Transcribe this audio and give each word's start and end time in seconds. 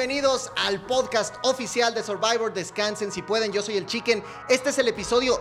bienvenidos 0.00 0.50
al 0.56 0.86
podcast 0.86 1.34
oficial 1.42 1.92
de 1.92 2.02
Survivor. 2.02 2.54
Descansen 2.54 3.12
si 3.12 3.20
pueden, 3.20 3.52
yo 3.52 3.60
soy 3.60 3.76
el 3.76 3.84
Chicken. 3.84 4.24
Este 4.48 4.70
es 4.70 4.78
el 4.78 4.88
episodio 4.88 5.38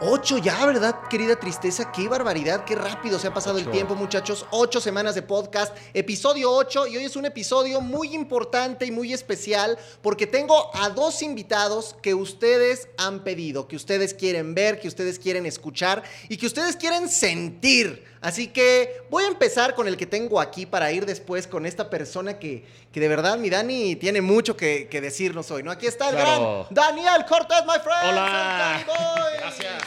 8 0.00 0.38
ya, 0.38 0.64
¿verdad? 0.66 1.08
Querida 1.10 1.34
tristeza, 1.34 1.90
qué 1.90 2.06
barbaridad, 2.06 2.64
qué 2.64 2.76
rápido 2.76 3.18
se 3.18 3.26
ha 3.26 3.34
pasado 3.34 3.58
el 3.58 3.68
tiempo, 3.72 3.96
muchachos. 3.96 4.46
8 4.52 4.80
semanas 4.80 5.16
de 5.16 5.22
podcast, 5.22 5.76
episodio 5.94 6.52
8 6.52 6.86
y 6.86 6.98
hoy 6.98 7.04
es 7.06 7.16
un 7.16 7.24
episodio 7.24 7.80
muy 7.80 8.14
importante 8.14 8.86
y 8.86 8.92
muy 8.92 9.12
especial 9.12 9.76
porque 10.00 10.28
tengo 10.28 10.70
a 10.76 10.90
dos 10.90 11.20
invitados 11.20 11.96
que 12.00 12.14
ustedes 12.14 12.86
han 12.98 13.24
pedido, 13.24 13.66
que 13.66 13.74
ustedes 13.74 14.14
quieren 14.14 14.54
ver, 14.54 14.78
que 14.78 14.86
ustedes 14.86 15.18
quieren 15.18 15.44
escuchar 15.44 16.04
y 16.28 16.36
que 16.36 16.46
ustedes 16.46 16.76
quieren 16.76 17.08
sentir. 17.08 18.11
Así 18.22 18.48
que 18.48 19.02
voy 19.10 19.24
a 19.24 19.26
empezar 19.28 19.74
con 19.74 19.88
el 19.88 19.96
que 19.96 20.06
tengo 20.06 20.40
aquí 20.40 20.64
para 20.64 20.90
ir 20.92 21.04
después 21.06 21.46
con 21.48 21.66
esta 21.66 21.90
persona 21.90 22.38
que, 22.38 22.64
que 22.92 23.00
de 23.00 23.08
verdad, 23.08 23.36
mi 23.36 23.50
Dani, 23.50 23.96
tiene 23.96 24.20
mucho 24.22 24.56
que, 24.56 24.88
que 24.88 25.00
decirnos 25.00 25.50
hoy, 25.50 25.62
¿no? 25.64 25.70
Aquí 25.72 25.86
está 25.86 26.08
el 26.08 26.14
Claro. 26.14 26.66
gran 26.70 26.94
Daniel 26.96 27.24
Cortés, 27.28 27.64
my 27.66 27.80
friend. 27.82 28.10
Hola. 28.12 28.84
Boy. 28.86 29.38
Gracias. 29.38 29.82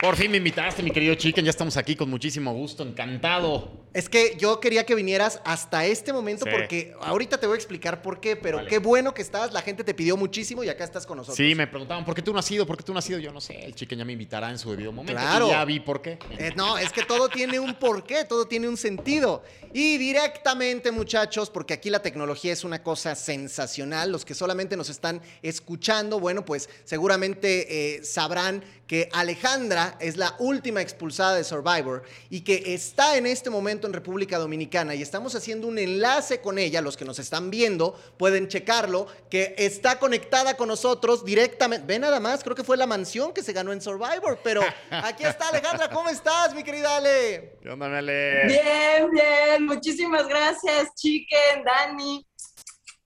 Por 0.00 0.16
fin 0.16 0.30
me 0.30 0.36
invitaste, 0.38 0.82
mi 0.82 0.90
querido 0.90 1.14
Chicken. 1.14 1.44
Ya 1.44 1.50
estamos 1.50 1.76
aquí 1.76 1.96
con 1.96 2.10
muchísimo 2.10 2.52
gusto. 2.52 2.82
Encantado. 2.82 3.84
Es 3.94 4.08
que 4.08 4.36
yo 4.38 4.58
quería 4.58 4.84
que 4.84 4.94
vinieras 4.96 5.40
hasta 5.44 5.86
este 5.86 6.12
momento 6.12 6.44
Sí. 6.44 6.50
porque 6.52 6.94
ahorita 7.00 7.38
te 7.38 7.46
voy 7.46 7.54
a 7.54 7.56
explicar 7.56 8.02
por 8.02 8.20
qué, 8.20 8.34
pero 8.34 8.56
Vale. 8.56 8.68
qué 8.68 8.78
bueno 8.78 9.14
que 9.14 9.22
estás, 9.22 9.52
la 9.52 9.62
gente 9.62 9.84
te 9.84 9.94
pidió 9.94 10.16
muchísimo 10.16 10.64
y 10.64 10.68
acá 10.68 10.82
estás 10.82 11.06
con 11.06 11.18
nosotros. 11.18 11.36
Sí, 11.36 11.54
me 11.54 11.68
preguntaban, 11.68 12.04
¿por 12.04 12.12
qué 12.14 12.20
tú 12.22 12.32
no 12.32 12.40
has 12.40 12.50
ido? 12.50 12.66
¿Por 12.66 12.76
qué 12.76 12.82
tú 12.82 12.92
no 12.92 12.98
has 12.98 13.08
ido? 13.08 13.20
Yo 13.20 13.32
no 13.32 13.40
sé. 13.40 13.64
El 13.64 13.74
Chicken 13.74 13.98
ya 14.00 14.04
me 14.04 14.12
invitará 14.12 14.50
en 14.50 14.58
su 14.58 14.68
debido 14.72 14.90
momento. 14.90 15.12
Claro. 15.20 15.46
Y 15.46 15.50
ya 15.50 15.64
vi 15.64 15.78
por 15.78 16.02
qué. 16.02 16.18
Eh, 16.38 16.50
no, 16.56 16.76
es 16.76 16.92
que 16.92 17.04
todo 17.04 17.28
tiene 17.28 17.60
un 17.60 17.74
porqué, 17.74 18.24
todo 18.24 18.46
tiene 18.48 18.68
un 18.68 18.76
sentido. 18.76 19.44
Y 19.72 19.96
directamente, 19.96 20.90
muchachos, 20.90 21.48
porque 21.50 21.72
aquí 21.74 21.88
la 21.88 22.02
tecnología 22.02 22.52
es 22.52 22.64
una 22.64 22.82
cosa 22.82 23.14
sensacional, 23.14 24.10
los 24.10 24.24
que 24.24 24.34
solamente 24.34 24.76
nos 24.76 24.88
están 24.90 25.22
escuchando, 25.42 26.18
bueno, 26.18 26.44
pues 26.44 26.68
seguramente 26.84 27.94
eh, 27.96 28.04
sabrán 28.04 28.64
que 28.88 29.08
Alejandra 29.12 29.83
es 30.00 30.16
la 30.16 30.34
última 30.38 30.80
expulsada 30.80 31.34
de 31.36 31.44
Survivor 31.44 32.02
y 32.30 32.40
que 32.40 32.74
está 32.74 33.16
en 33.16 33.26
este 33.26 33.50
momento 33.50 33.86
en 33.86 33.92
República 33.92 34.38
Dominicana 34.38 34.94
y 34.94 35.02
estamos 35.02 35.34
haciendo 35.34 35.66
un 35.66 35.78
enlace 35.78 36.40
con 36.40 36.58
ella, 36.58 36.80
los 36.80 36.96
que 36.96 37.04
nos 37.04 37.18
están 37.18 37.50
viendo 37.50 37.98
pueden 38.16 38.48
checarlo, 38.48 39.06
que 39.30 39.54
está 39.58 39.98
conectada 39.98 40.56
con 40.56 40.68
nosotros 40.68 41.24
directamente. 41.24 41.86
Ve 41.86 41.98
nada 41.98 42.20
más, 42.20 42.42
creo 42.42 42.56
que 42.56 42.64
fue 42.64 42.76
la 42.76 42.86
mansión 42.86 43.32
que 43.32 43.42
se 43.42 43.52
ganó 43.52 43.72
en 43.72 43.80
Survivor, 43.80 44.38
pero 44.42 44.62
aquí 44.90 45.24
está 45.24 45.48
Alejandra, 45.48 45.90
¿cómo 45.90 46.08
estás, 46.08 46.54
mi 46.54 46.62
querida 46.62 46.96
Ale? 46.96 47.58
¿Qué 47.62 47.70
onda, 47.70 47.88
Mele? 47.88 48.46
Bien, 48.46 49.10
bien, 49.10 49.66
muchísimas 49.66 50.26
gracias, 50.26 50.94
Chicken, 50.96 51.64
Dani. 51.64 52.26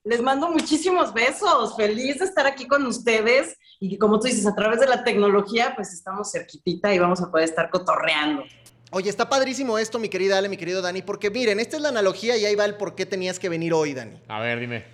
Les 0.05 0.23
mando 0.23 0.49
muchísimos 0.51 1.13
besos. 1.13 1.77
Feliz 1.77 2.21
de 2.21 2.25
estar 2.25 2.47
aquí 2.47 2.67
con 2.67 2.87
ustedes 2.87 3.58
y 3.81 3.91
que, 3.91 3.99
como 3.99 4.19
tú 4.19 4.27
dices, 4.27 4.47
a 4.47 4.55
través 4.55 4.81
de 4.81 4.87
la 4.87 5.05
tecnología, 5.05 5.73
pues 5.77 5.93
estamos 5.93 6.33
cerquitita 6.33 6.93
y 6.93 6.99
vamos 6.99 7.21
a 7.21 7.31
poder 7.31 7.49
estar 7.49 7.71
cotorreando. 7.71 8.45
Oye, 8.91 9.11
está 9.11 9.29
padrísimo 9.29 9.79
esto, 9.79 9.99
mi 9.99 10.09
querida 10.09 10.39
Ale, 10.39 10.49
mi 10.49 10.57
querido 10.57 10.81
Dani, 10.81 11.03
porque 11.03 11.31
miren, 11.31 11.61
esta 11.61 11.77
es 11.77 11.83
la 11.83 11.91
analogía 11.91 12.37
y 12.37 12.47
ahí 12.47 12.55
va 12.55 12.65
el 12.65 12.77
por 12.77 12.95
qué 12.95 13.07
tenías 13.07 13.39
que 13.39 13.49
venir 13.49 13.75
hoy, 13.75 13.93
Dani. 13.95 14.21
A 14.29 14.41
ver, 14.41 14.59
dime. 14.59 14.85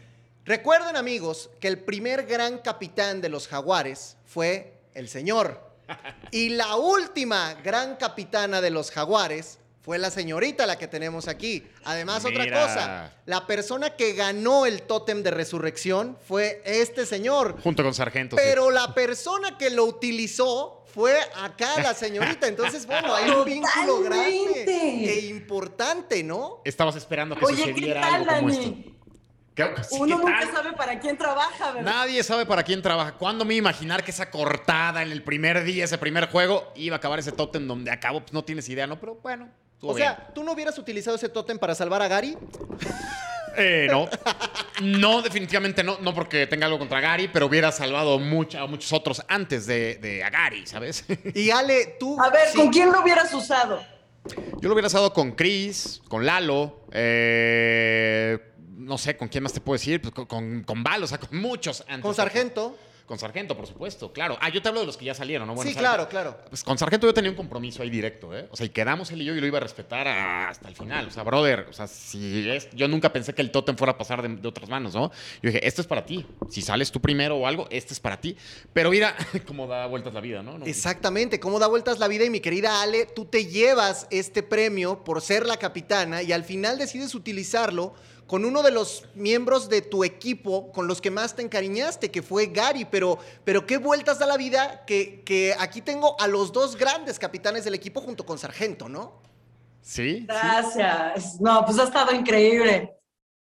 Recuerden, 0.45 0.97
amigos, 0.97 1.51
que 1.61 1.69
el 1.69 1.79
primer 1.79 2.27
gran 2.27 2.59
capitán 2.59 3.21
de 3.21 3.31
los 3.31 3.49
jaguares 3.49 4.17
fue 4.27 4.81
el 4.95 5.09
señor. 5.09 5.61
Y 6.31 6.49
la 6.49 6.75
última 6.77 7.55
gran 7.63 7.97
capitana 7.97 8.61
de 8.61 8.71
los 8.71 8.91
jaguares 8.91 9.59
fue 9.85 9.99
la 9.99 10.11
señorita 10.11 10.67
la 10.67 10.79
que 10.79 10.89
tenemos 10.89 11.29
aquí. 11.29 11.63
Además, 11.85 12.25
otra 12.25 12.47
cosa, 12.51 13.13
la 13.27 13.47
persona 13.47 13.91
que 13.91 14.15
ganó 14.15 14.65
el 14.65 14.83
tótem 14.83 15.23
de 15.23 15.31
resurrección 15.31 16.17
fue 16.27 16.63
este 16.65 17.05
señor. 17.05 17.61
Junto 17.63 17.83
con 17.83 17.93
Sargento. 17.93 18.37
sí. 18.37 18.43
Pero 18.43 18.71
la 18.71 18.95
persona 18.95 19.59
que 19.59 19.69
lo 19.69 19.85
utilizó 19.85 20.87
fue 20.95 21.15
acá 21.43 21.83
la 21.83 21.93
señorita. 21.93 22.47
Entonces, 22.47 22.87
bueno, 22.87 23.15
hay 23.15 23.29
un 23.31 23.45
vínculo 23.45 24.01
grande 24.01 24.65
e 24.67 25.27
importante, 25.27 26.23
¿no? 26.25 26.63
Estabas 26.65 26.97
esperando 26.97 27.37
que 27.37 27.45
Oye, 27.45 27.65
¿qué 27.65 27.71
sucediera 27.75 28.01
tal, 28.01 28.15
algo 28.15 28.27
como 28.37 28.49
Dani? 28.49 28.65
esto. 28.65 28.91
¿Qué, 29.55 29.63
Uno 29.91 30.17
¿qué 30.19 30.25
nunca 30.25 30.41
tal? 30.41 30.51
sabe 30.53 30.73
para 30.73 30.99
quién 30.99 31.19
trabaja, 31.19 31.73
¿verdad? 31.73 31.93
Nadie 31.93 32.23
sabe 32.25 32.47
para 32.47 32.63
quién 32.63 32.81
trabaja. 32.81 33.13
¿Cuándo 33.13 33.45
me 33.45 33.55
iba 33.55 33.69
a 33.69 33.71
imaginar 33.73 34.03
que 34.03 34.11
esa 34.13 34.31
cortada 34.31 35.03
en 35.03 35.13
el 35.13 35.23
primer 35.23 35.63
día, 35.63 35.85
ese 35.85 35.99
primer 35.99 36.29
juego, 36.31 36.73
iba 36.75 36.97
a 36.97 36.99
acabar 36.99 37.19
ese 37.19 37.33
tótem 37.33 37.67
donde 37.69 37.91
acabó? 37.91 38.21
Pues 38.21 38.33
no 38.33 38.43
tienes 38.45 38.67
idea, 38.69 38.87
¿no? 38.87 38.99
Pero 38.99 39.17
bueno, 39.23 39.49
estuvo 39.75 39.93
O 39.93 39.95
bien. 39.95 40.09
sea, 40.09 40.31
¿tú 40.35 40.43
no 40.43 40.53
hubieras 40.53 40.79
utilizado 40.79 41.17
ese 41.17 41.29
tótem 41.29 41.59
para 41.59 41.75
salvar 41.75 42.01
a 42.03 42.09
Gary? 42.09 42.37
Eh, 43.57 43.87
no. 43.91 44.09
No, 44.83 45.23
definitivamente 45.23 45.85
no. 45.85 45.99
No 46.01 46.13
porque 46.13 46.47
tenga 46.49 46.67
algo 46.67 46.79
contra 46.79 47.01
Gary, 47.01 47.29
pero 47.29 47.47
hubiera 47.47 47.71
salvado 47.71 48.19
mucha- 48.19 48.63
a 48.63 48.67
muchos 48.67 48.93
otros 48.93 49.23
antes 49.29 49.67
de, 49.67 49.97
de 49.97 50.25
a 50.25 50.31
Gary, 50.31 50.67
¿sabes? 50.67 51.05
Y 51.35 51.51
Ale, 51.51 51.97
tú... 52.01 52.21
A 52.21 52.31
ver, 52.31 52.49
sí. 52.51 52.57
¿con 52.59 52.71
quién 52.71 52.91
lo 52.91 53.01
hubieras 53.03 53.33
usado? 53.33 53.81
Yo 54.61 54.69
lo 54.69 54.73
hubiera 54.73 54.89
salvado 54.89 55.13
con 55.13 55.33
Chris, 55.33 56.01
con 56.09 56.25
Lalo, 56.27 56.81
eh, 56.93 58.39
no 58.79 58.97
sé, 58.99 59.17
¿con 59.17 59.29
quién 59.29 59.43
más 59.45 59.53
te 59.53 59.61
puedo 59.61 59.75
decir? 59.79 60.01
Pues 60.01 60.13
con, 60.15 60.27
con, 60.27 60.65
con 60.65 60.83
Val, 60.83 61.03
o 61.05 61.07
sea, 61.07 61.19
con 61.19 61.39
muchos 61.39 61.83
antes. 61.83 62.01
Con 62.01 62.15
Sargento. 62.15 62.77
Con 63.07 63.19
Sargento, 63.19 63.55
por 63.55 63.67
supuesto, 63.67 64.11
claro. 64.15 64.39
Ah, 64.41 64.49
yo 64.49 64.63
te 64.63 64.69
hablo 64.69 64.81
de 64.81 64.87
los 64.87 64.97
que 64.97 65.05
ya 65.05 65.13
salieron, 65.15 65.47
¿no? 65.47 65.55
Bueno, 65.55 65.71
sí, 65.71 65.77
claro, 65.77 66.09
claro. 66.09 66.39
Pues 66.49 66.65
con 66.65 66.79
Sargento 66.79 67.07
yo 67.07 67.13
tenía 67.13 67.31
un 67.31 67.37
compromiso 67.37 67.83
ahí 67.83 67.91
directo, 67.91 68.35
¿eh? 68.35 68.49
O 68.51 68.57
sea, 68.57 68.65
y 68.65 68.71
quedamos 68.71 69.11
él 69.11 69.21
y 69.21 69.27
yo 69.27 69.35
y 69.35 69.41
lo 69.43 69.47
iba 69.47 69.59
a 69.59 69.61
respetar 69.61 70.09
hasta 70.09 70.69
el 70.69 70.75
final. 70.75 71.09
O 71.09 71.11
sea, 71.11 71.23
brother, 71.23 71.67
o 71.69 71.73
sea, 71.75 71.87
si 71.87 72.49
es. 72.49 72.71
Yo 72.73 72.89
nunca 72.89 73.13
pensé 73.13 73.35
que 73.35 73.43
el 73.43 73.51
tótem 73.51 73.77
fuera 73.77 73.93
a 73.93 73.99
pasar 73.99 74.23
de, 74.23 74.29
de 74.37 74.49
otras 74.49 74.71
manos, 74.71 74.95
¿no? 74.95 75.11
Yo 75.43 75.51
dije, 75.51 75.67
esto 75.69 75.83
es 75.83 75.87
para 75.87 76.07
ti. 76.07 76.25
Si 76.51 76.63
sales 76.63 76.91
tú 76.91 76.99
primero 76.99 77.37
o 77.37 77.47
algo, 77.47 77.67
este 77.71 77.93
es 77.93 78.01
para 78.01 78.19
ti. 78.19 78.39
Pero 78.73 78.89
mira 78.91 79.15
cómo 79.47 79.67
da 79.67 79.85
vueltas 79.87 80.15
la 80.15 80.21
vida, 80.23 80.43
¿no? 80.43 80.57
No- 80.57 80.65
Exactamente, 80.65 81.39
cómo 81.39 81.59
da 81.59 81.67
vueltas 81.67 81.99
la 81.99 82.09
vida 82.09 82.25
y 82.25 82.31
mi 82.31 82.41
querida 82.41 82.81
Ale, 82.81 83.05
tú 83.05 83.27
te 83.27 83.45
llevas 83.45 84.07
este 84.11 84.43
premio 84.43 85.05
por 85.05 85.21
ser 85.21 85.45
la 85.45 85.59
capitana 85.59 86.23
y 86.23 86.33
al 86.33 86.45
final 86.45 86.79
decides 86.79 87.15
utilizarlo 87.15 87.95
con 88.27 88.45
uno 88.45 88.63
de 88.63 88.71
los 88.71 89.05
miembros 89.15 89.69
de 89.69 89.83
tu 89.83 90.05
equipo 90.05 90.73
con 90.73 90.87
los 90.87 91.01
que 91.01 91.11
más 91.11 91.37
te 91.37 91.43
encariñaste, 91.43 92.11
que 92.11 92.23
fue 92.23 92.47
Gary, 92.47 92.85
pero, 92.85 93.19
pero 93.45 93.67
qué 93.67 93.79
vueltas 93.79 94.19
da 94.19 94.27
la 94.27 94.37
vida 94.37 94.85
que, 94.87 95.23
que 95.25 95.55
aquí 95.59 95.83
tengo 95.83 96.19
a 96.21 96.27
los 96.27 96.53
dos 96.53 96.77
grandes 96.77 97.19
capitanes 97.19 97.65
del 97.65 97.75
equipo 97.75 98.01
junto 98.01 98.25
con 98.25 98.39
Sargento, 98.39 98.89
¿no? 98.89 99.23
¿Sí? 99.81 100.21
sí. 100.21 100.27
Gracias. 100.27 101.41
No, 101.41 101.65
pues 101.65 101.79
ha 101.79 101.85
estado 101.85 102.13
increíble. 102.13 102.97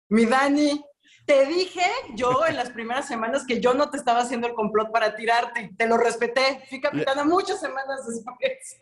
Mi 0.10 0.26
Dani, 0.26 0.84
te 1.26 1.46
dije 1.46 1.86
yo 2.16 2.46
en 2.46 2.56
las 2.56 2.72
primeras 2.72 3.08
semanas 3.08 3.46
que 3.48 3.60
yo 3.60 3.74
no 3.74 3.90
te 3.90 3.98
estaba 3.98 4.22
haciendo 4.22 4.48
el 4.48 4.54
complot 4.54 4.92
para 4.92 5.16
tirarte. 5.16 5.72
Te 5.78 5.88
lo 5.88 5.98
respeté. 5.98 6.64
Fui 6.70 6.82
capitana 6.82 7.24
muchas 7.24 7.60
semanas 7.60 8.06
después. 8.08 8.78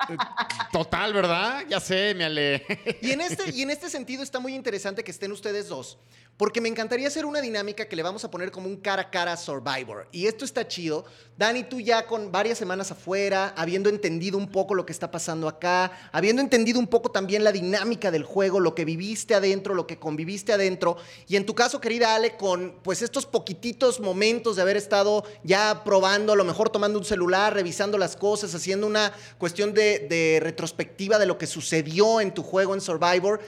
Total, 0.71 1.13
¿verdad? 1.13 1.63
Ya 1.67 1.79
sé, 1.79 2.13
me 2.15 2.25
ale. 2.25 2.65
Y 3.01 3.11
en, 3.11 3.21
este, 3.21 3.51
y 3.51 3.61
en 3.61 3.69
este 3.69 3.89
sentido 3.89 4.23
está 4.23 4.39
muy 4.39 4.55
interesante 4.55 5.03
que 5.03 5.11
estén 5.11 5.31
ustedes 5.31 5.67
dos, 5.67 5.99
porque 6.39 6.61
me 6.61 6.69
encantaría 6.69 7.09
hacer 7.09 7.25
una 7.25 7.41
dinámica 7.41 7.89
que 7.89 7.97
le 7.97 8.01
vamos 8.01 8.23
a 8.23 8.31
poner 8.31 8.49
como 8.49 8.69
un 8.69 8.77
cara 8.77 9.01
a 9.01 9.09
cara 9.11 9.35
Survivor. 9.35 10.07
Y 10.13 10.25
esto 10.25 10.45
está 10.45 10.65
chido. 10.65 11.03
Dani, 11.37 11.65
tú 11.65 11.81
ya 11.81 12.07
con 12.07 12.31
varias 12.31 12.57
semanas 12.57 12.91
afuera, 12.91 13.53
habiendo 13.57 13.89
entendido 13.89 14.37
un 14.37 14.49
poco 14.49 14.73
lo 14.73 14.85
que 14.85 14.93
está 14.93 15.11
pasando 15.11 15.49
acá, 15.49 15.91
habiendo 16.13 16.41
entendido 16.41 16.79
un 16.79 16.87
poco 16.87 17.11
también 17.11 17.43
la 17.43 17.51
dinámica 17.51 18.09
del 18.09 18.23
juego, 18.23 18.61
lo 18.61 18.73
que 18.73 18.85
viviste 18.85 19.35
adentro, 19.35 19.75
lo 19.75 19.85
que 19.85 19.99
conviviste 19.99 20.53
adentro. 20.53 20.95
Y 21.27 21.35
en 21.35 21.45
tu 21.45 21.55
caso, 21.55 21.81
querida 21.81 22.15
Ale, 22.15 22.37
con 22.37 22.79
pues 22.83 23.01
estos 23.01 23.25
poquititos 23.25 23.99
momentos 23.99 24.55
de 24.55 24.61
haber 24.61 24.77
estado 24.77 25.25
ya 25.43 25.83
probando, 25.83 26.31
a 26.31 26.37
lo 26.37 26.45
mejor 26.45 26.69
tomando 26.69 26.99
un 26.99 27.05
celular, 27.05 27.53
revisando 27.53 27.97
las 27.97 28.15
cosas, 28.15 28.55
haciendo 28.55 28.87
una 28.87 29.11
cuestión 29.39 29.73
de, 29.73 30.07
de 30.07 30.39
retrospectiva 30.41 31.19
de 31.19 31.25
lo 31.25 31.37
que 31.37 31.47
sucedió 31.47 32.21
en 32.21 32.33
tu 32.33 32.43
juego 32.43 32.75
en 32.75 32.79
Survivor. 32.79 33.41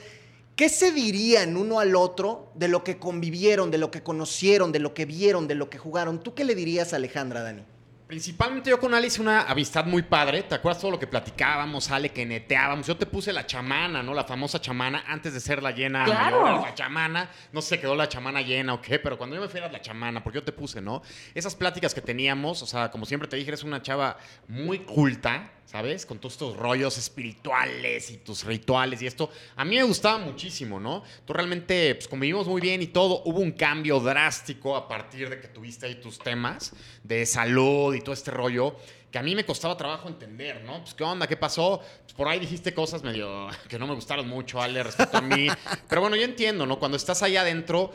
¿Qué 0.56 0.68
se 0.68 0.92
dirían 0.92 1.56
uno 1.56 1.80
al 1.80 1.96
otro 1.96 2.52
de 2.54 2.68
lo 2.68 2.84
que 2.84 2.98
convivieron, 2.98 3.70
de 3.70 3.78
lo 3.78 3.90
que 3.90 4.02
conocieron, 4.02 4.70
de 4.70 4.80
lo 4.80 4.92
que 4.92 5.06
vieron, 5.06 5.48
de 5.48 5.54
lo 5.54 5.70
que 5.70 5.78
jugaron? 5.78 6.22
¿Tú 6.22 6.34
qué 6.34 6.44
le 6.44 6.54
dirías 6.54 6.92
a 6.92 6.96
Alejandra, 6.96 7.42
Dani? 7.42 7.62
Principalmente 8.12 8.68
yo 8.68 8.78
con 8.78 8.92
Ale 8.92 9.06
hice 9.06 9.22
una 9.22 9.44
amistad 9.44 9.86
muy 9.86 10.02
padre. 10.02 10.42
¿Te 10.42 10.54
acuerdas 10.54 10.82
todo 10.82 10.90
lo 10.90 10.98
que 10.98 11.06
platicábamos, 11.06 11.90
Ale, 11.90 12.10
que 12.10 12.26
neteábamos? 12.26 12.86
Yo 12.86 12.94
te 12.94 13.06
puse 13.06 13.32
la 13.32 13.46
chamana, 13.46 14.02
¿no? 14.02 14.12
La 14.12 14.24
famosa 14.24 14.60
chamana 14.60 15.02
antes 15.08 15.32
de 15.32 15.40
ser 15.40 15.62
la 15.62 15.70
llena. 15.70 16.04
Claro. 16.04 16.42
mayor, 16.42 16.60
la 16.60 16.74
chamana. 16.74 17.30
No 17.52 17.62
sé 17.62 17.76
si 17.76 17.80
quedó 17.80 17.94
la 17.94 18.10
chamana 18.10 18.42
llena 18.42 18.74
o 18.74 18.82
qué, 18.82 18.98
pero 18.98 19.16
cuando 19.16 19.34
yo 19.34 19.40
me 19.40 19.48
fui 19.48 19.56
era 19.56 19.72
la 19.72 19.80
chamana, 19.80 20.22
porque 20.22 20.40
yo 20.40 20.44
te 20.44 20.52
puse, 20.52 20.82
¿no? 20.82 21.00
Esas 21.34 21.54
pláticas 21.54 21.94
que 21.94 22.02
teníamos, 22.02 22.60
o 22.60 22.66
sea, 22.66 22.90
como 22.90 23.06
siempre 23.06 23.30
te 23.30 23.36
dije, 23.36 23.48
eres 23.48 23.62
una 23.62 23.80
chava 23.80 24.18
muy 24.46 24.80
culta, 24.80 25.50
¿sabes? 25.64 26.06
Con 26.06 26.18
todos 26.18 26.34
estos 26.34 26.56
rollos 26.56 26.98
espirituales 26.98 28.10
y 28.10 28.18
tus 28.18 28.44
rituales 28.44 29.02
y 29.02 29.06
esto. 29.06 29.30
A 29.56 29.64
mí 29.64 29.76
me 29.76 29.82
gustaba 29.82 30.18
muchísimo, 30.18 30.78
¿no? 30.78 31.02
Tú 31.24 31.32
realmente, 31.32 31.94
pues 31.94 32.08
convivimos 32.08 32.46
muy 32.46 32.60
bien 32.60 32.82
y 32.82 32.88
todo. 32.88 33.22
Hubo 33.24 33.40
un 33.40 33.52
cambio 33.52 34.00
drástico 34.00 34.76
a 34.76 34.88
partir 34.88 35.28
de 35.30 35.40
que 35.40 35.48
tuviste 35.48 35.86
ahí 35.86 35.96
tus 35.96 36.18
temas 36.18 36.72
de 37.02 37.24
salud 37.26 37.94
y 37.94 38.00
todo 38.00 38.14
este 38.14 38.30
rollo 38.30 38.76
que 39.12 39.18
a 39.18 39.22
mí 39.22 39.36
me 39.36 39.44
costaba 39.44 39.76
trabajo 39.76 40.08
entender, 40.08 40.64
¿no? 40.64 40.80
Pues, 40.80 40.94
¿qué 40.94 41.04
onda? 41.04 41.26
¿Qué 41.26 41.36
pasó? 41.36 41.82
Pues, 42.02 42.14
por 42.14 42.26
ahí 42.26 42.40
dijiste 42.40 42.72
cosas 42.72 43.02
medio 43.02 43.46
que 43.68 43.78
no 43.78 43.86
me 43.86 43.94
gustaron 43.94 44.26
mucho, 44.26 44.60
Ale, 44.60 44.82
respecto 44.82 45.18
a 45.18 45.20
mí. 45.20 45.48
Pero 45.88 46.00
bueno, 46.00 46.16
yo 46.16 46.24
entiendo, 46.24 46.66
¿no? 46.66 46.78
Cuando 46.78 46.96
estás 46.96 47.22
ahí 47.22 47.36
adentro, 47.36 47.92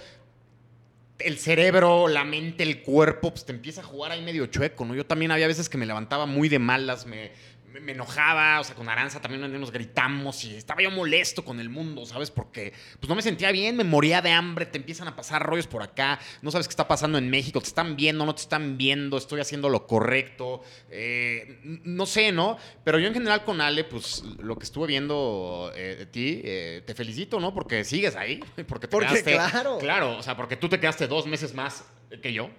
el 1.17 1.39
cerebro, 1.39 2.07
la 2.07 2.23
mente, 2.23 2.61
el 2.61 2.83
cuerpo, 2.83 3.31
pues 3.31 3.45
te 3.45 3.51
empieza 3.51 3.81
a 3.81 3.83
jugar 3.83 4.11
ahí 4.11 4.21
medio 4.21 4.45
chueco, 4.45 4.85
¿no? 4.85 4.93
Yo 4.93 5.07
también 5.07 5.31
había 5.31 5.47
veces 5.47 5.67
que 5.67 5.77
me 5.79 5.87
levantaba 5.87 6.27
muy 6.27 6.49
de 6.49 6.59
malas, 6.59 7.07
me, 7.07 7.31
me, 7.71 7.91
enojaba, 7.91 8.59
o 8.59 8.63
sea, 8.63 8.75
con 8.75 8.87
Aranza 8.89 9.21
también 9.21 9.59
nos 9.59 9.71
gritamos 9.71 10.43
y 10.45 10.55
estaba 10.55 10.81
yo 10.81 10.91
molesto 10.91 11.43
con 11.43 11.59
el 11.59 11.69
mundo, 11.69 12.05
¿sabes? 12.05 12.31
Porque 12.31 12.73
pues 12.99 13.09
no 13.09 13.15
me 13.15 13.21
sentía 13.21 13.51
bien, 13.51 13.75
me 13.75 13.83
moría 13.83 14.21
de 14.21 14.31
hambre, 14.31 14.65
te 14.65 14.77
empiezan 14.77 15.07
a 15.07 15.15
pasar 15.15 15.45
rollos 15.45 15.67
por 15.67 15.81
acá, 15.81 16.19
no 16.41 16.51
sabes 16.51 16.67
qué 16.67 16.71
está 16.71 16.87
pasando 16.87 17.17
en 17.17 17.29
México, 17.29 17.59
te 17.59 17.67
están 17.67 17.95
viendo, 17.95 18.25
no 18.25 18.35
te 18.35 18.41
están 18.41 18.77
viendo, 18.77 19.17
estoy 19.17 19.41
haciendo 19.41 19.69
lo 19.69 19.85
correcto, 19.87 20.61
eh, 20.89 21.59
no 21.83 22.05
sé, 22.05 22.31
¿no? 22.31 22.57
Pero 22.83 22.99
yo 22.99 23.07
en 23.07 23.13
general 23.13 23.43
con 23.43 23.61
Ale, 23.61 23.83
pues 23.83 24.23
lo 24.39 24.57
que 24.57 24.63
estuve 24.63 24.87
viendo 24.87 25.71
eh, 25.75 25.95
de 25.99 26.05
ti, 26.05 26.41
eh, 26.43 26.83
te 26.85 26.95
felicito, 26.95 27.39
¿no? 27.39 27.53
Porque 27.53 27.83
sigues 27.83 28.15
ahí, 28.15 28.39
porque 28.67 28.87
te 28.87 28.91
Porque, 28.91 29.23
quedaste... 29.23 29.33
claro. 29.33 29.77
Claro, 29.79 30.17
o 30.17 30.23
sea, 30.23 30.35
porque 30.35 30.55
tú 30.55 30.69
te 30.69 30.79
quedaste 30.79 31.07
dos 31.07 31.27
meses 31.27 31.53
más 31.53 31.83
que 32.21 32.33
yo. 32.33 32.49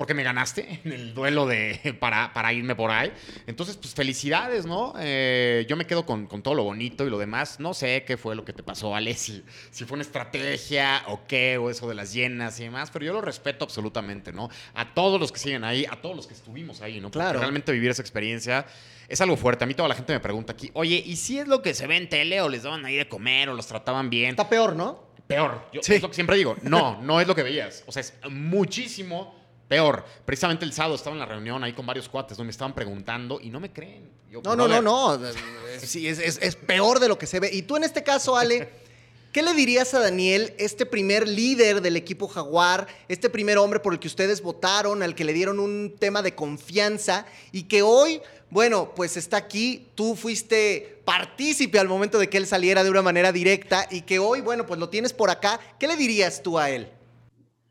Porque 0.00 0.14
me 0.14 0.22
ganaste 0.22 0.80
en 0.82 0.92
el 0.92 1.12
duelo 1.12 1.44
de, 1.44 1.94
para, 2.00 2.32
para 2.32 2.54
irme 2.54 2.74
por 2.74 2.90
ahí. 2.90 3.12
Entonces, 3.46 3.76
pues 3.76 3.92
felicidades, 3.92 4.64
¿no? 4.64 4.94
Eh, 4.98 5.66
yo 5.68 5.76
me 5.76 5.86
quedo 5.86 6.06
con, 6.06 6.26
con 6.26 6.42
todo 6.42 6.54
lo 6.54 6.64
bonito 6.64 7.06
y 7.06 7.10
lo 7.10 7.18
demás. 7.18 7.60
No 7.60 7.74
sé 7.74 8.02
qué 8.06 8.16
fue 8.16 8.34
lo 8.34 8.42
que 8.42 8.54
te 8.54 8.62
pasó, 8.62 8.96
Ale, 8.96 9.12
si, 9.12 9.44
si 9.70 9.84
fue 9.84 9.96
una 9.96 10.02
estrategia 10.02 11.02
o 11.08 11.26
qué, 11.26 11.58
o 11.58 11.68
eso 11.68 11.86
de 11.86 11.94
las 11.94 12.14
llenas 12.14 12.58
y 12.60 12.62
demás, 12.62 12.90
pero 12.90 13.04
yo 13.04 13.12
lo 13.12 13.20
respeto 13.20 13.62
absolutamente, 13.66 14.32
¿no? 14.32 14.48
A 14.72 14.94
todos 14.94 15.20
los 15.20 15.32
que 15.32 15.38
siguen 15.38 15.64
ahí, 15.64 15.84
a 15.84 16.00
todos 16.00 16.16
los 16.16 16.26
que 16.26 16.32
estuvimos 16.32 16.80
ahí, 16.80 16.94
¿no? 16.98 17.08
Porque 17.10 17.18
Claro. 17.22 17.40
realmente 17.40 17.70
vivir 17.70 17.90
esa 17.90 18.00
experiencia 18.00 18.64
es 19.06 19.20
algo 19.20 19.36
fuerte. 19.36 19.64
A 19.64 19.66
mí 19.66 19.74
toda 19.74 19.90
la 19.90 19.94
gente 19.96 20.14
me 20.14 20.20
pregunta 20.20 20.54
aquí, 20.54 20.70
oye, 20.72 21.02
¿y 21.04 21.16
si 21.16 21.38
es 21.38 21.46
lo 21.46 21.60
que 21.60 21.74
se 21.74 21.86
ve 21.86 21.98
en 21.98 22.08
tele 22.08 22.40
o 22.40 22.48
les 22.48 22.62
daban 22.62 22.86
ahí 22.86 22.96
de 22.96 23.06
comer 23.06 23.50
o 23.50 23.54
los 23.54 23.66
trataban 23.66 24.08
bien? 24.08 24.30
Está 24.30 24.48
peor, 24.48 24.74
¿no? 24.74 25.10
peor. 25.26 25.68
Yo, 25.72 25.80
Sí. 25.84 25.94
Es 25.94 26.02
lo 26.02 26.08
que 26.08 26.14
siempre 26.14 26.36
digo. 26.36 26.56
No, 26.62 27.00
no 27.02 27.20
es 27.20 27.28
lo 27.28 27.36
que 27.36 27.42
veías. 27.44 27.84
O 27.86 27.92
sea, 27.92 28.00
es 28.00 28.14
muchísimo 28.30 29.39
peor. 29.70 30.04
Precisamente 30.26 30.64
el 30.64 30.72
sábado 30.72 30.96
estaba 30.96 31.14
en 31.14 31.20
la 31.20 31.26
reunión 31.26 31.62
ahí 31.62 31.72
con 31.72 31.86
varios 31.86 32.08
cuates 32.08 32.36
donde 32.36 32.48
me 32.48 32.50
estaban 32.50 32.74
preguntando 32.74 33.40
y 33.40 33.50
no 33.50 33.60
me 33.60 33.72
creen. 33.72 34.10
Yo, 34.28 34.42
No, 34.44 34.56
no, 34.56 34.66
no, 34.66 34.82
no. 34.82 35.18
Sí, 35.80 36.08
es, 36.08 36.18
es- 36.18 36.38
es 36.42 36.56
peor 36.56 36.98
de 36.98 37.06
lo 37.08 37.16
que 37.16 37.26
se 37.26 37.38
ve. 37.38 37.48
Y 37.52 37.62
tú 37.62 37.76
en 37.76 37.84
este 37.84 38.02
caso, 38.02 38.36
Ale, 38.36 38.68
¿qué 39.32 39.42
le 39.42 39.54
dirías 39.54 39.94
a 39.94 40.00
Daniel, 40.00 40.52
este 40.58 40.86
primer 40.86 41.28
líder 41.28 41.80
del 41.82 41.96
equipo 41.96 42.26
Jaguar, 42.26 42.88
este 43.08 43.30
primer 43.30 43.58
hombre 43.58 43.78
por 43.78 43.92
el 43.92 44.00
que 44.00 44.08
ustedes 44.08 44.42
votaron, 44.42 45.04
al 45.04 45.14
que 45.14 45.24
le 45.24 45.32
dieron 45.32 45.60
un 45.60 45.94
tema 45.98 46.20
de 46.20 46.34
confianza 46.34 47.24
y 47.52 47.62
que 47.62 47.82
hoy, 47.82 48.20
bueno, 48.50 48.92
pues 48.96 49.16
está 49.16 49.36
aquí, 49.36 49.86
tú 49.94 50.16
fuiste 50.16 51.00
partícipe 51.04 51.78
al 51.78 51.86
momento 51.86 52.18
de 52.18 52.28
que 52.28 52.38
él 52.38 52.46
saliera 52.48 52.82
de 52.82 52.90
una 52.90 53.02
manera 53.02 53.30
directa 53.30 53.86
y 53.88 54.00
que 54.02 54.18
hoy, 54.18 54.40
bueno, 54.40 54.66
pues 54.66 54.80
lo 54.80 54.88
tienes 54.88 55.12
por 55.12 55.30
acá. 55.30 55.60
¿Qué 55.78 55.86
le 55.86 55.96
dirías 55.96 56.42
tú 56.42 56.58
a 56.58 56.70
él? 56.70 56.90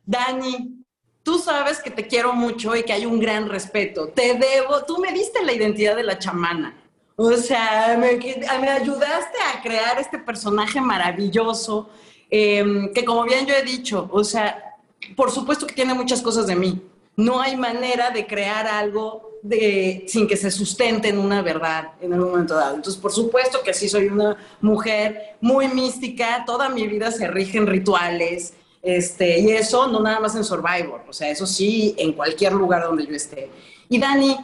Dani, 0.06 0.82
tú 1.30 1.38
sabes 1.38 1.78
que 1.80 1.92
te 1.92 2.08
quiero 2.08 2.34
mucho 2.34 2.76
y 2.76 2.82
que 2.82 2.92
hay 2.92 3.06
un 3.06 3.20
gran 3.20 3.48
respeto. 3.48 4.08
Te 4.08 4.34
debo, 4.34 4.84
tú 4.88 4.98
me 4.98 5.12
diste 5.14 5.44
la 5.44 5.54
identidad 5.54 5.96
de 5.96 6.02
la 6.02 6.18
chamana. 6.18 6.76
O 7.16 7.32
sea, 7.34 7.96
me, 8.00 8.18
me 8.18 8.70
ayudaste 8.70 9.38
a 9.54 9.62
crear 9.62 10.00
este 10.00 10.18
personaje 10.18 10.82
maravilloso, 10.82 11.88
eh, 12.32 12.90
que 12.96 13.06
como 13.06 13.26
bien 13.26 13.46
yo 13.46 13.54
he 13.54 13.62
dicho, 13.62 14.10
o 14.12 14.24
sea, 14.24 14.76
por 15.16 15.30
supuesto 15.30 15.68
que 15.68 15.76
tiene 15.76 15.94
muchas 15.94 16.24
cosas 16.24 16.48
de 16.48 16.56
mí. 16.56 16.82
No 17.16 17.40
hay 17.40 17.56
manera 17.56 18.10
de 18.10 18.26
crear 18.26 18.66
algo 18.66 19.38
de, 19.44 20.06
sin 20.08 20.28
que 20.28 20.36
se 20.36 20.50
sustente 20.50 21.10
en 21.10 21.20
una 21.20 21.44
verdad 21.44 21.92
en 22.02 22.12
algún 22.12 22.32
momento 22.32 22.56
dado. 22.56 22.74
Entonces, 22.74 23.00
por 23.00 23.12
supuesto 23.12 23.62
que 23.64 23.76
sí 23.76 23.88
soy 23.88 24.08
una 24.08 24.36
mujer 24.62 25.36
muy 25.42 25.68
mística, 25.68 26.44
toda 26.44 26.70
mi 26.70 26.88
vida 26.88 27.12
se 27.12 27.28
rige 27.28 27.60
en 27.60 27.68
rituales, 27.68 28.56
este, 28.82 29.40
y 29.40 29.52
eso 29.52 29.88
no 29.88 30.00
nada 30.00 30.20
más 30.20 30.36
en 30.36 30.44
Survivor, 30.44 31.04
o 31.08 31.14
sea, 31.14 31.30
eso 31.30 31.46
sí, 31.46 31.96
en 31.98 32.14
cualquier 32.14 32.54
lugar 32.54 32.84
donde 32.84 33.06
yo 33.06 33.16
esté. 33.16 33.50
Y 33.90 34.00
Dani, 34.00 34.38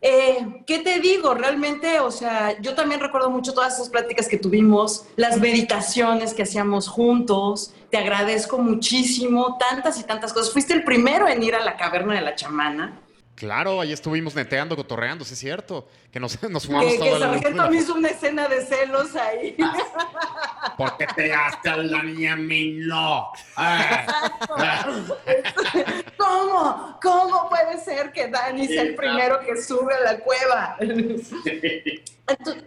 eh, 0.00 0.62
¿qué 0.66 0.78
te 0.78 1.00
digo? 1.00 1.34
Realmente, 1.34 2.00
o 2.00 2.10
sea, 2.10 2.60
yo 2.60 2.74
también 2.74 3.00
recuerdo 3.00 3.30
mucho 3.30 3.52
todas 3.52 3.74
esas 3.74 3.88
pláticas 3.88 4.28
que 4.28 4.38
tuvimos, 4.38 5.06
las 5.16 5.40
meditaciones 5.40 6.34
que 6.34 6.44
hacíamos 6.44 6.88
juntos. 6.88 7.74
Te 7.90 7.98
agradezco 7.98 8.58
muchísimo, 8.58 9.58
tantas 9.58 9.98
y 9.98 10.04
tantas 10.04 10.32
cosas. 10.32 10.52
Fuiste 10.52 10.74
el 10.74 10.84
primero 10.84 11.26
en 11.28 11.42
ir 11.42 11.54
a 11.54 11.64
la 11.64 11.76
caverna 11.76 12.14
de 12.14 12.20
la 12.20 12.34
chamana. 12.34 13.00
Claro, 13.36 13.82
ahí 13.82 13.92
estuvimos 13.92 14.34
neteando, 14.34 14.74
cotorreando, 14.74 15.22
sí 15.22 15.34
es 15.34 15.38
cierto. 15.38 15.86
Que 16.10 16.18
nos, 16.18 16.42
nos 16.50 16.66
fumamos 16.66 16.90
Que, 16.90 16.98
que 16.98 17.04
todo 17.04 17.16
el 17.16 17.22
Sargento 17.22 17.70
me 17.70 17.76
hizo 17.76 17.94
una 17.94 18.08
escena 18.08 18.48
de 18.48 18.64
celos 18.64 19.14
ahí. 19.14 19.54
¿Por 20.78 20.96
qué 20.96 21.06
pegaste 21.14 21.68
a 21.68 21.76
la 21.76 22.02
niña 22.02 22.32
a 22.32 22.36
mí 22.36 22.78
no? 22.78 23.30
¿Cómo? 26.16 26.98
¿Cómo 27.02 27.48
puede 27.50 27.78
ser 27.78 28.10
que 28.10 28.28
Dani 28.28 28.66
sea 28.66 28.82
el 28.82 28.94
primero 28.94 29.40
que 29.40 29.62
sube 29.62 29.94
a 29.94 30.00
la 30.00 30.18
cueva? 30.18 30.76
Entonces, 30.80 32.64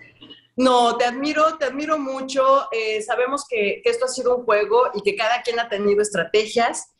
no, 0.56 0.98
te 0.98 1.06
admiro, 1.06 1.58
te 1.58 1.66
admiro 1.66 1.98
mucho. 1.98 2.68
Eh, 2.72 3.02
sabemos 3.02 3.46
que, 3.50 3.82
que 3.84 3.90
esto 3.90 4.06
ha 4.06 4.10
sido 4.10 4.38
un 4.38 4.46
juego 4.46 4.92
y 4.94 5.02
que 5.02 5.16
cada 5.16 5.42
quien 5.42 5.60
ha 5.60 5.68
tenido 5.68 6.02
estrategias, 6.02 6.92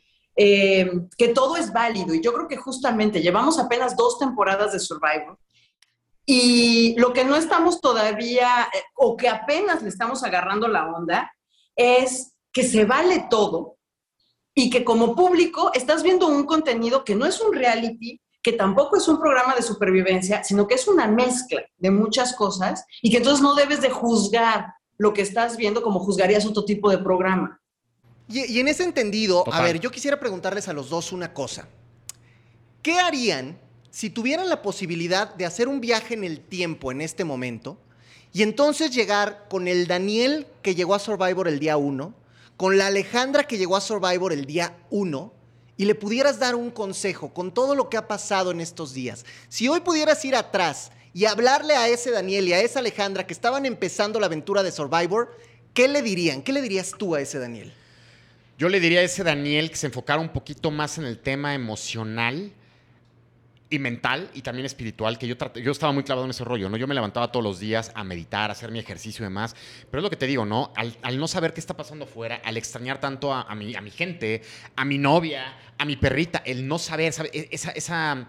eh, 0.42 0.90
que 1.18 1.28
todo 1.28 1.58
es 1.58 1.74
válido. 1.74 2.14
Y 2.16 2.22
yo 2.22 2.32
creo 2.32 2.48
que 2.48 2.56
justamente 2.56 3.22
llevamos 3.22 3.60
apenas 3.60 3.98
dos 3.98 4.18
temporadas 4.18 4.72
de 4.72 4.80
Survivor. 4.80 5.38
Y 6.26 6.96
lo 6.98 7.12
que 7.12 7.26
no 7.26 7.36
estamos 7.36 7.82
todavía, 7.82 8.70
eh, 8.74 8.84
o 8.96 9.18
que 9.18 9.28
apenas 9.28 9.84
le 9.84 9.90
estamos 9.90 10.24
agarrando 10.24 10.70
la 10.70 10.88
onda, 10.88 11.30
es 11.76 12.38
que 12.54 12.64
se 12.64 12.86
vale 12.86 13.28
todo 13.30 13.76
y 14.56 14.70
que 14.70 14.86
como 14.86 15.14
público 15.14 15.72
estás 15.74 16.04
viendo 16.04 16.28
un 16.28 16.46
contenido 16.46 17.04
que 17.04 17.16
no 17.16 17.26
es 17.26 17.42
un 17.42 17.54
reality, 17.54 18.22
que 18.42 18.54
tampoco 18.54 18.96
es 18.96 19.10
un 19.10 19.20
programa 19.20 19.56
de 19.56 19.62
supervivencia, 19.62 20.42
sino 20.46 20.68
que 20.68 20.76
es 20.76 20.88
una 20.88 21.08
mezcla 21.08 21.62
de 21.76 21.92
muchas 21.92 22.34
cosas 22.34 22.86
y 23.02 23.12
que 23.12 23.18
entonces 23.18 23.42
no 23.42 23.56
debes 23.56 23.82
de 23.82 23.90
juzgar 23.90 24.74
lo 24.98 25.14
que 25.14 25.24
estás 25.24 25.58
viendo 25.58 25.82
como 25.82 26.00
juzgarías 26.00 26.46
otro 26.46 26.64
tipo 26.64 26.90
de 26.90 27.00
programa. 27.00 27.60
Y, 28.30 28.46
y 28.46 28.60
en 28.60 28.70
ese 28.70 28.84
entendido, 28.84 29.44
a 29.52 29.62
ver, 29.62 29.80
yo 29.80 29.92
quisiera 29.92 30.20
preguntarles 30.20 30.70
a 30.70 30.74
los 30.74 30.90
dos 30.90 31.12
una 31.12 31.34
cosa. 31.34 31.68
¿Qué 32.82 33.00
harían 33.00 33.60
si 33.92 34.10
tuvieran 34.10 34.50
la 34.50 34.62
posibilidad 34.62 35.34
de 35.36 35.46
hacer 35.46 35.68
un 35.68 35.82
viaje 35.82 36.14
en 36.14 36.24
el 36.24 36.40
tiempo 36.40 36.92
en 36.92 37.02
este 37.02 37.24
momento 37.26 37.78
y 38.32 38.44
entonces 38.44 38.92
llegar 38.92 39.48
con 39.50 39.68
el 39.68 39.88
Daniel 39.88 40.48
que 40.62 40.76
llegó 40.76 40.94
a 40.94 41.00
Survivor 41.00 41.48
el 41.48 41.60
día 41.60 41.78
1, 41.78 42.14
con 42.58 42.78
la 42.78 42.88
Alejandra 42.88 43.46
que 43.46 43.58
llegó 43.58 43.76
a 43.76 43.82
Survivor 43.82 44.32
el 44.32 44.46
día 44.46 44.78
1 44.92 45.34
y 45.78 45.86
le 45.86 45.96
pudieras 45.96 46.40
dar 46.40 46.56
un 46.56 46.70
consejo 46.70 47.34
con 47.34 47.54
todo 47.54 47.74
lo 47.74 47.90
que 47.90 47.98
ha 47.98 48.08
pasado 48.08 48.52
en 48.52 48.62
estos 48.62 48.94
días? 48.94 49.26
Si 49.48 49.68
hoy 49.68 49.80
pudieras 49.80 50.24
ir 50.26 50.36
atrás 50.36 50.92
y 51.14 51.26
hablarle 51.26 51.76
a 51.76 51.88
ese 51.88 52.12
Daniel 52.12 52.48
y 52.48 52.54
a 52.54 52.62
esa 52.62 52.80
Alejandra 52.80 53.26
que 53.26 53.34
estaban 53.34 53.66
empezando 53.66 54.20
la 54.20 54.28
aventura 54.28 54.62
de 54.62 54.72
Survivor, 54.72 55.36
¿qué 55.74 55.88
le 55.88 56.04
dirían? 56.04 56.44
¿Qué 56.44 56.54
le 56.54 56.62
dirías 56.62 56.94
tú 56.96 57.16
a 57.16 57.22
ese 57.22 57.40
Daniel? 57.40 57.74
Yo 58.60 58.68
le 58.68 58.82
diría 58.82 59.00
a 59.00 59.04
ese 59.04 59.24
Daniel 59.24 59.70
que 59.70 59.78
se 59.78 59.88
enfocara 59.88 60.20
un 60.20 60.28
poquito 60.34 60.70
más 60.70 60.98
en 60.98 61.06
el 61.06 61.20
tema 61.20 61.56
emocional 61.56 62.52
y 63.70 63.80
mental 63.80 64.30
y 64.34 64.42
también 64.42 64.66
espiritual, 64.66 65.18
que 65.18 65.28
yo, 65.28 65.36
yo 65.56 65.72
estaba 65.72 65.94
muy 65.94 66.04
clavado 66.04 66.26
en 66.26 66.32
ese 66.32 66.44
rollo, 66.44 66.68
¿no? 66.68 66.76
Yo 66.76 66.86
me 66.86 66.94
levantaba 66.94 67.32
todos 67.32 67.42
los 67.42 67.62
días 67.62 67.90
a 67.96 68.04
meditar, 68.04 68.50
a 68.50 68.52
hacer 68.52 68.70
mi 68.70 68.80
ejercicio 68.80 69.24
y 69.24 69.28
demás, 69.28 69.56
pero 69.90 70.02
es 70.02 70.04
lo 70.04 70.10
que 70.10 70.18
te 70.18 70.28
digo, 70.28 70.46
¿no? 70.46 70.74
Al, 70.76 71.18
no 71.18 71.30
saber 71.30 71.54
qué 71.54 71.62
está 71.62 71.78
pasando 71.78 72.04
afuera, 72.04 72.42
al 72.44 72.58
extrañar 72.58 73.00
tanto 73.00 73.34
a, 73.34 73.56
mi, 73.56 73.74
a 73.76 73.82
mi 73.82 73.92
gente, 73.92 74.42
a 74.76 74.84
mi 74.84 74.98
novia, 74.98 75.56
a 75.78 75.86
mi 75.86 75.96
perrita, 75.96 76.44
el 76.46 76.68
no 76.68 76.80
saber, 76.80 77.14
¿sabe? 77.14 77.30
E- 77.32 77.48
Esa, 77.52 77.72
esa, 77.72 78.28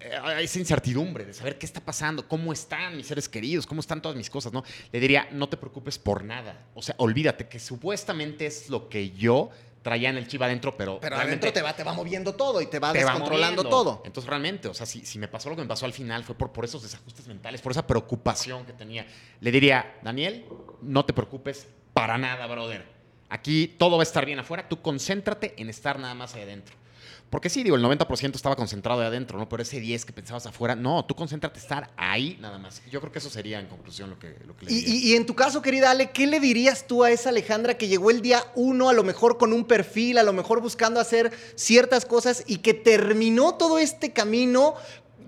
esa 0.00 0.58
incertidumbre 0.58 1.24
de 1.24 1.34
saber 1.34 1.58
qué 1.58 1.66
está 1.66 1.80
pasando, 1.80 2.26
cómo 2.26 2.52
están 2.52 2.96
mis 2.96 3.06
seres 3.06 3.28
queridos, 3.28 3.66
cómo 3.66 3.80
están 3.80 4.00
todas 4.00 4.16
mis 4.16 4.30
cosas, 4.30 4.52
¿no? 4.52 4.64
Le 4.92 5.00
diría, 5.00 5.28
no 5.32 5.48
te 5.48 5.56
preocupes 5.56 5.98
por 5.98 6.24
nada, 6.24 6.66
o 6.74 6.82
sea, 6.82 6.94
olvídate 6.98 7.48
que 7.48 7.58
supuestamente 7.58 8.46
es 8.46 8.70
lo 8.70 8.88
que 8.88 9.10
yo 9.10 9.50
traía 9.82 10.10
en 10.10 10.16
el 10.16 10.28
chiva 10.28 10.46
adentro, 10.46 10.76
pero, 10.76 11.00
Pero 11.00 11.16
adentro 11.16 11.52
te 11.52 11.62
va, 11.62 11.74
te 11.74 11.84
va 11.84 11.92
moviendo 11.92 12.34
todo 12.34 12.60
y 12.60 12.66
te 12.66 12.78
va 12.78 12.92
te 12.92 12.98
descontrolando 12.98 13.64
todo. 13.64 14.02
Entonces, 14.04 14.28
realmente, 14.28 14.68
o 14.68 14.74
sea, 14.74 14.86
si, 14.86 15.06
si 15.06 15.18
me 15.18 15.28
pasó 15.28 15.48
lo 15.48 15.56
que 15.56 15.62
me 15.62 15.68
pasó 15.68 15.86
al 15.86 15.92
final 15.92 16.22
fue 16.24 16.34
por, 16.34 16.52
por 16.52 16.64
esos 16.64 16.82
desajustes 16.82 17.26
mentales, 17.26 17.62
por 17.62 17.72
esa 17.72 17.86
preocupación 17.86 18.66
que 18.66 18.72
tenía. 18.72 19.06
Le 19.40 19.50
diría, 19.50 19.98
Daniel, 20.02 20.44
no 20.82 21.04
te 21.04 21.12
preocupes 21.12 21.66
para 21.94 22.18
nada, 22.18 22.46
brother. 22.46 22.86
Aquí 23.30 23.74
todo 23.78 23.96
va 23.96 24.02
a 24.02 24.04
estar 24.04 24.26
bien 24.26 24.38
afuera. 24.38 24.68
Tú 24.68 24.82
concéntrate 24.82 25.54
en 25.56 25.70
estar 25.70 25.98
nada 25.98 26.14
más 26.14 26.34
ahí 26.34 26.42
adentro. 26.42 26.74
Porque 27.30 27.48
sí, 27.48 27.62
digo, 27.62 27.76
el 27.76 27.82
90% 27.84 28.34
estaba 28.34 28.56
concentrado 28.56 29.00
ahí 29.00 29.06
adentro, 29.06 29.38
¿no? 29.38 29.48
Pero 29.48 29.62
ese 29.62 29.78
10 29.78 30.04
que 30.04 30.12
pensabas 30.12 30.46
afuera, 30.46 30.74
no, 30.74 31.04
tú 31.04 31.14
concéntrate 31.14 31.60
estar 31.60 31.88
ahí 31.96 32.36
nada 32.40 32.58
más. 32.58 32.82
Yo 32.90 33.00
creo 33.00 33.12
que 33.12 33.20
eso 33.20 33.30
sería, 33.30 33.60
en 33.60 33.66
conclusión, 33.66 34.10
lo 34.10 34.18
que, 34.18 34.34
lo 34.46 34.56
que 34.56 34.66
le 34.66 34.72
Y, 34.72 34.74
diría. 34.80 34.94
y- 34.94 35.12
y 35.12 35.14
en 35.16 35.26
tu 35.26 35.36
caso, 35.36 35.62
querida 35.62 35.92
Ale, 35.92 36.10
¿qué 36.10 36.26
le 36.26 36.40
dirías 36.40 36.88
tú 36.88 37.04
a 37.04 37.10
esa 37.12 37.28
Alejandra 37.28 37.78
que 37.78 37.86
llegó 37.86 38.10
el 38.10 38.20
día 38.20 38.42
uno, 38.56 38.88
a 38.88 38.92
lo 38.92 39.04
mejor 39.04 39.38
con 39.38 39.52
un 39.52 39.64
perfil, 39.64 40.18
a 40.18 40.24
lo 40.24 40.32
mejor 40.32 40.60
buscando 40.60 40.98
hacer 40.98 41.30
ciertas 41.54 42.04
cosas 42.04 42.42
y 42.48 42.56
que 42.58 42.74
terminó 42.74 43.54
todo 43.54 43.78
este 43.78 44.12
camino 44.12 44.74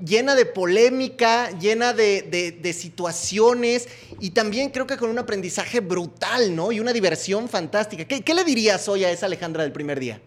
llena 0.05 0.35
de 0.35 0.45
polémica, 0.47 1.57
llena 1.61 1.93
de, 1.93 2.23
de- 2.23 2.51
de 2.51 2.73
situaciones 2.73 3.87
y 4.19 4.31
también 4.31 4.71
creo 4.71 4.89
que 4.89 4.97
con 4.97 5.09
un 5.09 5.19
aprendizaje 5.21 5.79
brutal, 5.79 6.57
¿no? 6.57 6.73
Y 6.73 6.81
una 6.81 6.93
diversión 6.93 7.49
fantástica. 7.49 8.05
¿Qué, 8.07 8.23
qué 8.23 8.35
le 8.35 8.43
dirías 8.43 8.89
hoy 8.89 9.05
a 9.05 9.11
esa 9.13 9.27
Alejandra 9.27 9.63
del 9.63 9.71
primer 9.71 10.01
día? 10.01 10.21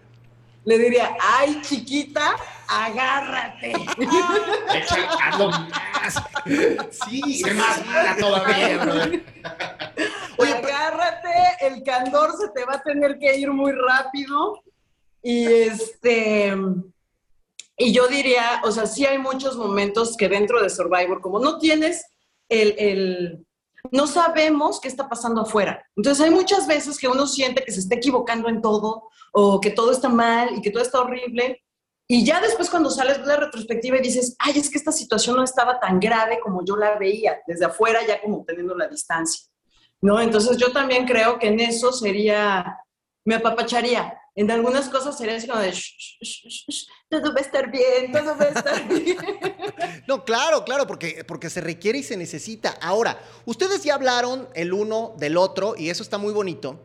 Le 0.66 0.80
diría, 0.80 1.16
ay, 1.20 1.62
chiquita, 1.62 2.36
agárrate. 2.68 3.72
Echa, 4.74 5.10
hazlo 5.24 5.50
más. 5.50 6.24
Sí, 6.92 7.36
sé 7.36 7.54
más 7.54 7.86
mala 7.86 8.18
todavía, 8.18 8.78
brother. 8.84 9.24
Oye, 10.38 10.54
agárrate, 10.54 11.30
el 11.62 11.84
candor 11.84 12.36
se 12.38 12.50
te 12.50 12.66
va 12.66 12.74
a 12.74 12.82
tener 12.82 13.18
que 13.20 13.38
ir 13.38 13.52
muy 13.52 13.72
rápido. 13.72 14.64
Y 15.22 15.46
este. 15.46 16.56
Y 17.78 17.94
yo 17.94 18.08
diría, 18.08 18.62
o 18.64 18.72
sea, 18.72 18.86
sí 18.86 19.06
hay 19.06 19.18
muchos 19.18 19.58
momentos 19.58 20.18
que 20.18 20.30
dentro 20.30 20.62
de 20.62 20.70
Survivor, 20.70 21.22
como 21.22 21.40
no 21.40 21.60
tienes 21.60 22.06
el, 22.50 22.76
el 22.78 23.46
no 23.92 24.08
sabemos 24.08 24.80
qué 24.80 24.88
está 24.88 25.10
pasando 25.10 25.42
afuera. 25.42 25.86
Entonces 25.96 26.24
hay 26.24 26.32
muchas 26.32 26.68
veces 26.68 26.98
que 26.98 27.08
uno 27.08 27.28
siente 27.28 27.64
que 27.64 27.72
se 27.72 27.80
está 27.80 27.96
equivocando 27.96 28.50
en 28.50 28.62
todo 28.62 29.10
o 29.34 29.60
que 29.60 29.72
todo 29.72 29.92
está 29.92 30.10
mal 30.10 30.58
y 30.58 30.62
que 30.62 30.72
todo 30.72 30.84
está 30.84 31.02
horrible. 31.02 31.64
Y 32.08 32.24
ya 32.24 32.40
después 32.40 32.70
cuando 32.70 32.90
sales 32.90 33.20
de 33.20 33.26
la 33.26 33.38
retrospectiva 33.38 33.98
y 33.98 34.02
dices, 34.02 34.36
ay, 34.40 34.58
es 34.58 34.70
que 34.70 34.78
esta 34.78 34.92
situación 34.92 35.36
no 35.36 35.44
estaba 35.44 35.80
tan 35.80 36.00
grave 36.00 36.40
como 36.42 36.64
yo 36.64 36.76
la 36.76 36.98
veía, 36.98 37.40
desde 37.48 37.66
afuera 37.66 38.00
ya 38.08 38.22
como 38.22 38.44
teniendo 38.46 38.76
la 38.76 38.88
distancia. 38.88 39.46
¿No? 40.02 40.22
Entonces 40.22 40.58
yo 40.58 40.72
también 40.72 41.06
creo 41.06 41.40
que 41.40 41.48
en 41.48 41.60
eso 41.60 41.92
sería, 41.92 42.78
me 43.24 43.36
apapacharía. 43.36 44.20
En 44.38 44.52
algunas 44.52 44.90
cosas 44.90 45.18
sería 45.18 45.38
así 45.38 45.48
como 45.48 45.62
de, 45.62 45.74
todo 47.08 47.34
va 47.34 47.40
a 47.40 47.42
estar 47.42 47.72
bien, 47.72 48.12
todo 48.12 48.38
va 48.38 48.44
a 48.44 48.50
estar 48.50 48.88
bien. 48.90 49.18
No, 50.08 50.26
claro, 50.26 50.66
claro, 50.66 50.86
porque, 50.86 51.24
porque 51.24 51.50
se 51.50 51.62
requiere 51.62 52.00
y 52.00 52.04
se 52.04 52.18
necesita. 52.18 52.72
Ahora, 52.82 53.18
ustedes 53.46 53.82
ya 53.84 53.96
hablaron 53.96 54.50
el 54.54 54.74
uno 54.74 55.16
del 55.18 55.38
otro 55.38 55.76
y 55.78 55.90
eso 55.90 56.04
está 56.04 56.18
muy 56.18 56.34
bonito. 56.34 56.82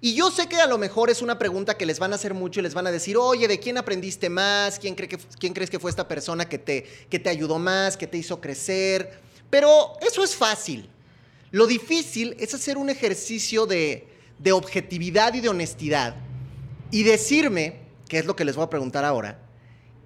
Y 0.00 0.14
yo 0.14 0.32
sé 0.32 0.48
que 0.48 0.56
a 0.56 0.66
lo 0.66 0.78
mejor 0.78 1.10
es 1.10 1.22
una 1.22 1.38
pregunta 1.38 1.76
que 1.76 1.86
les 1.86 2.00
van 2.00 2.12
a 2.12 2.16
hacer 2.16 2.34
mucho 2.34 2.58
y 2.58 2.64
les 2.64 2.74
van 2.74 2.88
a 2.88 2.90
decir, 2.90 3.16
oye, 3.16 3.46
¿de 3.46 3.60
quién 3.60 3.78
aprendiste 3.78 4.28
más? 4.28 4.80
¿Quién, 4.80 4.96
cree 4.96 5.08
que, 5.08 5.18
quién 5.38 5.52
crees 5.52 5.70
que 5.70 5.78
fue 5.78 5.90
esta 5.90 6.08
persona 6.08 6.48
que 6.48 6.58
te, 6.58 6.82
que 7.08 7.20
te 7.20 7.30
ayudó 7.30 7.60
más, 7.60 7.96
que 7.96 8.08
te 8.08 8.18
hizo 8.18 8.40
crecer? 8.40 9.20
Pero 9.48 9.92
eso 10.00 10.24
es 10.24 10.34
fácil. 10.34 10.90
Lo 11.52 11.68
difícil 11.68 12.34
es 12.40 12.52
hacer 12.52 12.78
un 12.78 12.90
ejercicio 12.90 13.66
de, 13.66 14.08
de 14.38 14.50
objetividad 14.50 15.34
y 15.34 15.40
de 15.40 15.50
honestidad 15.50 16.16
y 16.90 17.02
decirme, 17.02 17.80
que 18.08 18.18
es 18.18 18.26
lo 18.26 18.36
que 18.36 18.44
les 18.44 18.56
voy 18.56 18.64
a 18.64 18.70
preguntar 18.70 19.04
ahora, 19.04 19.38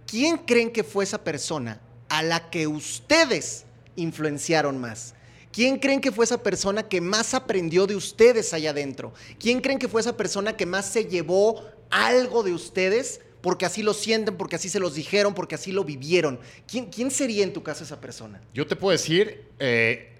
¿quién 0.07 0.39
creen 0.39 0.71
que 0.71 0.85
fue 0.85 1.05
esa 1.05 1.25
persona 1.25 1.81
a 2.09 2.23
la 2.23 2.51
que 2.51 2.67
ustedes 2.67 3.65
influenciaron 3.97 4.79
más? 4.79 5.15
¿Quién 5.53 5.79
creen 5.79 6.01
que 6.01 6.11
fue 6.11 6.25
esa 6.25 6.43
persona 6.43 6.83
que 6.83 7.01
más 7.01 7.33
aprendió 7.33 7.87
de 7.87 7.95
ustedes 7.95 8.53
allá 8.53 8.71
adentro? 8.71 9.15
¿Quién 9.39 9.61
creen 9.61 9.79
que 9.79 9.89
fue 9.89 10.01
esa 10.01 10.17
persona 10.17 10.57
que 10.57 10.67
más 10.67 10.87
se 10.87 11.05
llevó 11.05 11.65
algo 11.91 12.43
de 12.43 12.53
ustedes 12.53 13.21
porque 13.41 13.65
así 13.65 13.83
lo 13.83 13.95
sienten, 13.95 14.37
porque 14.37 14.57
así 14.57 14.69
se 14.69 14.81
los 14.81 14.95
dijeron, 14.95 15.33
porque 15.33 15.55
así 15.55 15.71
lo 15.71 15.85
vivieron? 15.85 16.41
¿Quién, 16.67 16.87
quién 16.87 17.11
sería 17.11 17.45
en 17.45 17.53
tu 17.53 17.63
caso 17.63 17.85
esa 17.85 18.01
persona? 18.01 18.41
Yo 18.53 18.67
te 18.67 18.75
puedo 18.75 18.91
decir 18.91 19.45
eh, 19.61 20.14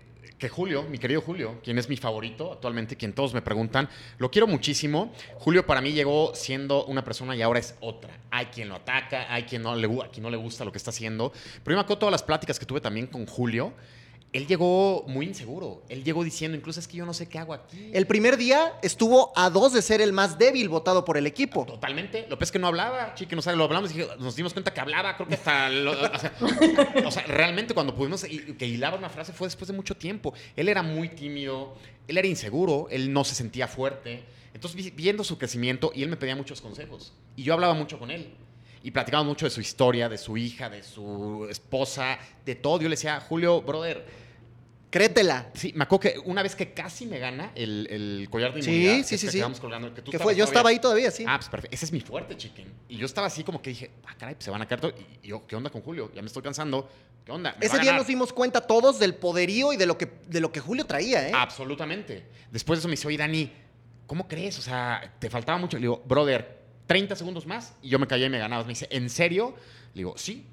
Julio, 0.49 0.85
mi 0.85 0.99
querido 0.99 1.21
Julio, 1.21 1.61
quien 1.63 1.79
es 1.79 1.89
mi 1.89 1.97
favorito 1.97 2.53
actualmente, 2.53 2.97
quien 2.97 3.13
todos 3.13 3.35
me 3.35 3.43
preguntan, 3.43 3.89
lo 4.19 4.31
quiero 4.31 4.47
muchísimo. 4.47 5.13
Julio 5.35 5.67
para 5.67 5.81
mí 5.81 5.93
llegó 5.93 6.35
siendo 6.35 6.85
una 6.87 7.05
persona 7.05 7.37
y 7.37 7.43
ahora 7.43 7.61
es 7.61 7.77
otra. 7.81 8.19
Hay 8.31 8.47
quien 8.47 8.69
lo 8.69 8.77
ataca, 8.77 9.33
hay 9.33 9.45
quien 9.45 9.63
no 9.63 9.75
le, 9.75 9.89
quien 10.11 10.23
no 10.23 10.31
le 10.31 10.37
gusta 10.37 10.65
lo 10.65 10.73
que 10.73 10.79
está 10.79 10.91
haciendo. 10.91 11.33
Pero 11.63 11.75
yo 11.75 11.77
me 11.77 11.81
acuerdo 11.81 11.99
todas 11.99 12.13
las 12.13 12.23
pláticas 12.23 12.59
que 12.59 12.67
tuve 12.67 12.81
también 12.81 13.07
con 13.07 13.27
Julio 13.27 13.73
él 14.35 14.49
llegó 14.49 15.05
muy 15.07 15.27
inseguro. 15.27 15.85
Él 15.89 16.03
llegó 16.03 16.25
diciendo, 16.25 16.59
incluso 16.59 16.81
es 16.81 16.89
que 16.89 16.97
yo 16.97 17.07
no 17.07 17.15
sé 17.15 17.29
qué 17.29 17.39
hago 17.39 17.55
aquí. 17.55 17.91
El 17.93 18.05
primer 18.09 18.37
día 18.37 18.73
estuvo 18.83 19.33
a 19.37 19.49
dos 19.49 19.73
de 19.73 19.81
ser 19.81 20.01
el 20.01 20.13
más 20.13 20.39
débil 20.39 20.69
votado 20.69 21.05
por 21.05 21.17
el 21.17 21.29
equipo. 21.29 21.65
Totalmente. 21.65 22.27
Lo 22.29 22.37
es 22.41 22.51
que 22.51 22.59
no 22.59 22.67
hablaba, 22.67 23.15
chique, 23.15 23.37
no 23.37 23.43
sabe, 23.43 23.57
lo 23.57 23.63
hablamos 23.63 23.95
y 23.95 24.05
nos 24.19 24.35
dimos 24.35 24.53
cuenta 24.53 24.75
que 24.75 24.81
hablaba, 24.81 25.15
creo 25.15 25.29
que 25.29 25.35
hasta... 25.35 25.71
o, 27.07 27.11
sea, 27.13 27.23
realmente 27.29 27.75
cuando 27.75 27.95
pudimos 27.95 28.25
que 28.25 28.67
hilaba 28.67 28.99
una 28.99 29.09
frase 29.09 29.33
fue 29.33 29.47
después 29.47 29.69
de 29.69 29.75
mucho 29.75 29.97
tiempo. 29.97 30.35
Él 30.57 30.69
era 30.69 30.83
muy 30.83 31.11
tímido, 31.11 31.77
él 32.09 32.19
era 32.19 32.27
inseguro, 32.27 32.89
él 32.91 33.13
no 33.13 33.23
se 33.23 33.37
sentía 33.37 33.69
fuerte. 33.69 34.25
Entonces, 34.53 34.97
viendo 34.97 35.23
su 35.23 35.39
crecimiento, 35.39 35.93
y 35.95 36.03
él 36.03 36.09
me 36.09 36.17
pedía 36.17 36.35
muchos 36.35 36.61
consejos. 36.61 37.13
Y 37.37 37.45
yo 37.45 37.55
hablaba 37.55 37.75
mucho 37.75 38.01
con 38.01 38.11
él 38.11 38.35
y 38.83 38.91
platicamos 38.91 39.27
mucho 39.27 39.47
de 39.47 39.51
su 39.51 39.61
historia, 39.61 40.09
de 40.09 40.19
su 40.19 40.37
hija, 40.37 40.69
de 40.69 40.83
su 40.83 41.47
esposa, 41.49 42.19
de 42.45 42.57
todo. 42.57 42.81
Yo 42.81 42.89
le 42.89 42.97
decía, 42.97 43.19
Julio, 43.21 43.63
brother, 43.63 44.24
Créetela. 44.95 45.51
Sí, 45.55 45.73
me 45.75 45.83
acuerdo 45.83 46.03
que 46.03 46.19
una 46.21 46.41
vez 46.41 46.55
que 46.55 46.73
casi 46.73 47.05
me 47.05 47.19
gana 47.19 47.51
el, 47.57 48.29
collar 48.31 48.55
de 48.55 48.61
inmunidad. 48.61 48.95
Sí, 48.99 49.03
sí, 49.03 49.19
sí. 49.19 49.41
Que 49.41 49.45
sí. 49.45 49.61
colgando, 49.61 49.93
que 49.93 50.03
tú 50.03 50.13
¿Qué 50.13 50.21
fue? 50.21 50.37
Yo 50.37 50.45
estaba 50.45 50.71
ahí 50.71 50.79
todavía, 50.79 51.11
sí. 51.11 51.25
Ah, 51.27 51.37
pues 51.37 51.49
perfecto. 51.49 51.75
Ese 51.75 51.87
es 51.87 51.91
mi 51.91 51.99
fuerte, 51.99 52.37
chicken. 52.37 52.73
Y 52.89 52.97
yo 52.97 53.05
estaba 53.05 53.27
así 53.27 53.43
como 53.43 53.61
que 53.61 53.71
dije, 53.71 53.91
ah, 54.07 54.15
caray, 54.17 54.37
pues 54.37 54.45
se 54.45 54.53
van 54.53 54.63
a 54.63 54.69
caer 54.69 54.81
todo. 54.81 54.95
Y 55.21 55.27
yo, 55.27 55.49
¿qué 55.49 55.57
onda 55.57 55.69
con 55.69 55.83
Julio? 55.83 56.13
Ya 56.15 56.23
me 56.23 56.29
estoy 56.29 56.45
cansando. 56.45 56.89
¿Qué 57.25 57.33
onda? 57.33 57.57
Ese 57.61 57.81
día 57.81 57.93
nos 57.97 58.07
dimos 58.07 58.33
cuenta 58.33 58.61
todos 58.61 59.01
del 59.01 59.17
poderío 59.17 59.73
y 59.73 59.77
de 59.77 59.87
lo 59.87 59.99
que, 59.99 60.13
de 60.29 60.39
lo 60.39 60.53
que 60.53 60.61
Julio 60.61 60.87
traía, 60.87 61.29
¿eh? 61.29 61.33
Absolutamente. 61.35 62.29
Después 62.53 62.79
de 62.79 62.83
eso 62.83 62.87
me 62.87 62.93
dice, 62.93 63.09
oye, 63.09 63.17
Dani, 63.17 63.51
¿cómo 64.07 64.29
crees? 64.29 64.61
O 64.61 64.63
sea, 64.63 65.13
te 65.19 65.29
faltaba 65.29 65.59
mucho. 65.59 65.77
Le 65.77 65.81
digo, 65.81 66.05
brother, 66.07 66.67
30 66.87 67.17
segundos 67.17 67.47
más 67.47 67.75
y 67.83 67.89
yo 67.89 67.99
me 67.99 68.07
callé 68.07 68.27
y 68.27 68.31
me 68.31 68.39
ganabas. 68.39 68.65
Me 68.65 68.75
dice, 68.75 68.87
¿en 68.93 69.11
serio? 69.11 69.57
Le 69.93 70.03
digo, 70.03 70.15
sí, 70.17 70.47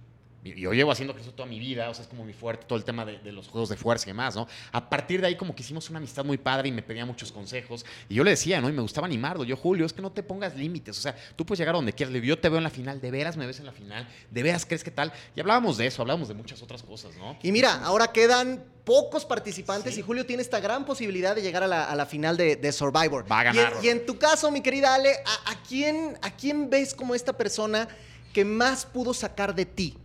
yo 0.43 0.73
llevo 0.73 0.91
haciendo 0.91 1.15
eso 1.17 1.31
toda 1.31 1.47
mi 1.47 1.59
vida, 1.59 1.89
o 1.89 1.93
sea, 1.93 2.03
es 2.03 2.07
como 2.07 2.25
mi 2.25 2.33
fuerte, 2.33 2.65
todo 2.65 2.77
el 2.77 2.83
tema 2.83 3.05
de, 3.05 3.31
los 3.31 3.47
juegos 3.47 3.69
de 3.69 3.77
fuerza 3.77 4.05
y 4.05 4.11
demás, 4.11 4.35
¿no? 4.35 4.47
A 4.71 4.89
partir 4.89 5.21
de 5.21 5.27
ahí 5.27 5.35
como 5.35 5.55
que 5.55 5.61
hicimos 5.61 5.89
una 5.89 5.99
amistad 5.99 6.25
muy 6.25 6.37
padre 6.37 6.69
y 6.69 6.71
me 6.71 6.81
pedía 6.81 7.05
muchos 7.05 7.31
consejos. 7.31 7.85
Y 8.09 8.15
yo 8.15 8.23
le 8.23 8.31
decía, 8.31 8.59
¿no? 8.59 8.69
Y 8.69 8.73
me 8.73 8.81
gustaba 8.81 9.07
animarlo. 9.07 9.43
Yo, 9.43 9.55
Julio, 9.55 9.85
es 9.85 9.93
que 9.93 10.01
no 10.01 10.11
te 10.11 10.23
pongas 10.23 10.55
límites, 10.55 10.97
o 10.97 11.01
sea, 11.01 11.15
tú 11.35 11.45
puedes 11.45 11.59
llegar 11.59 11.75
a 11.75 11.77
donde 11.77 11.93
quieras. 11.93 12.15
Yo 12.23 12.39
te 12.39 12.49
veo 12.49 12.57
en 12.57 12.63
la 12.63 12.69
final, 12.69 12.99
de 12.99 13.11
veras 13.11 13.37
me 13.37 13.45
ves 13.45 13.59
en 13.59 13.65
la 13.65 13.71
final, 13.71 14.07
de 14.29 14.43
veras 14.43 14.65
crees 14.65 14.83
que 14.83 14.91
tal. 14.91 15.13
Y 15.35 15.39
hablábamos 15.39 15.77
de 15.77 15.87
eso, 15.87 16.01
hablábamos 16.01 16.27
de 16.27 16.33
muchas 16.33 16.61
otras 16.61 16.83
cosas, 16.83 17.15
¿no? 17.17 17.37
Y 17.43 17.51
mira, 17.51 17.83
ahora 17.83 18.11
quedan 18.11 18.63
pocos 18.83 19.25
participantes 19.25 19.97
y 19.97 20.01
Julio 20.01 20.25
tiene 20.25 20.41
esta 20.41 20.59
gran 20.59 20.85
posibilidad 20.85 21.35
de 21.35 21.41
llegar 21.41 21.63
a 21.63 21.67
la, 21.67 22.05
final 22.05 22.35
de, 22.37 22.71
Survivor. 22.71 23.31
Va 23.31 23.41
a 23.41 23.43
ganar. 23.43 23.73
Y, 23.81 23.89
en 23.89 24.05
tu 24.05 24.17
caso, 24.17 24.49
mi 24.51 24.61
querida 24.61 24.95
Ale, 24.95 25.11
¿a, 25.45 25.63
quién, 25.67 26.17
¿a 26.21 26.31
quién 26.31 26.69
ves 26.69 26.93
como 26.93 27.13
esta 27.13 27.33
persona 27.33 27.87
que 28.33 28.43
más 28.43 28.85
pudo 28.85 29.13
sacar 29.13 29.53
de 29.53 29.65
ti? 29.65 29.97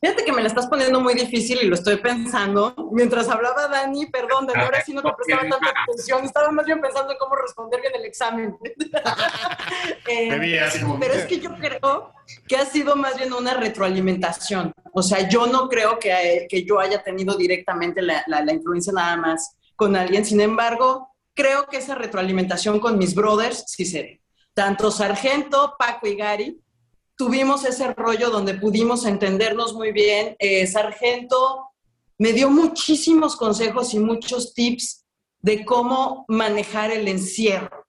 Fíjate 0.00 0.24
que 0.24 0.32
me 0.32 0.40
la 0.40 0.48
estás 0.48 0.66
poniendo 0.66 0.98
muy 0.98 1.12
difícil 1.12 1.58
y 1.60 1.66
lo 1.66 1.74
estoy 1.74 1.96
pensando. 1.96 2.74
Mientras 2.90 3.28
hablaba 3.28 3.68
Dani, 3.68 4.06
perdón, 4.06 4.46
de 4.46 4.54
ahora 4.58 4.82
sí 4.82 4.94
no 4.94 5.02
te 5.02 5.12
prestaba 5.12 5.42
tanta 5.42 5.74
atención, 5.84 6.24
estaba 6.24 6.50
más 6.50 6.64
bien 6.64 6.80
pensando 6.80 7.12
en 7.12 7.18
cómo 7.18 7.36
responder 7.36 7.82
bien 7.82 7.92
el 7.94 8.06
examen. 8.06 8.56
eh, 10.08 10.64
pero 10.98 11.14
es 11.14 11.26
que 11.26 11.38
yo 11.38 11.54
creo 11.56 12.14
que 12.48 12.56
ha 12.56 12.64
sido 12.64 12.96
más 12.96 13.18
bien 13.18 13.34
una 13.34 13.52
retroalimentación. 13.52 14.72
O 14.92 15.02
sea, 15.02 15.28
yo 15.28 15.46
no 15.46 15.68
creo 15.68 15.98
que, 15.98 16.46
que 16.48 16.64
yo 16.64 16.80
haya 16.80 17.02
tenido 17.02 17.36
directamente 17.36 18.00
la, 18.00 18.24
la, 18.26 18.42
la 18.42 18.52
influencia 18.54 18.94
nada 18.94 19.18
más 19.18 19.54
con 19.76 19.96
alguien. 19.96 20.24
Sin 20.24 20.40
embargo, 20.40 21.14
creo 21.34 21.66
que 21.66 21.76
esa 21.76 21.94
retroalimentación 21.94 22.80
con 22.80 22.96
mis 22.96 23.14
brothers 23.14 23.64
sí 23.66 23.84
se. 23.84 24.22
Tanto 24.54 24.90
Sargento, 24.90 25.74
Paco 25.78 26.06
y 26.06 26.16
Gary 26.16 26.58
tuvimos 27.20 27.66
ese 27.66 27.92
rollo 27.92 28.30
donde 28.30 28.54
pudimos 28.54 29.04
entendernos 29.04 29.74
muy 29.74 29.92
bien. 29.92 30.36
Eh, 30.38 30.66
Sargento 30.66 31.68
me 32.16 32.32
dio 32.32 32.48
muchísimos 32.48 33.36
consejos 33.36 33.92
y 33.92 33.98
muchos 33.98 34.54
tips 34.54 35.04
de 35.40 35.66
cómo 35.66 36.24
manejar 36.28 36.90
el 36.90 37.06
encierro, 37.08 37.86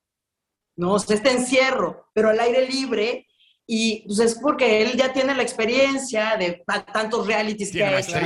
¿no? 0.76 0.92
O 0.92 0.98
sea, 0.98 1.16
este 1.16 1.30
encierro, 1.30 2.10
pero 2.12 2.28
al 2.28 2.40
aire 2.40 2.68
libre. 2.68 3.26
Y 3.66 4.04
pues 4.06 4.18
es 4.18 4.34
porque 4.34 4.82
él 4.82 4.98
ya 4.98 5.14
tiene 5.14 5.34
la 5.34 5.42
experiencia 5.42 6.36
de 6.36 6.62
tantos 6.92 7.26
realities 7.26 7.72
que 7.72 7.82
ha 7.82 8.00
hecho. 8.00 8.18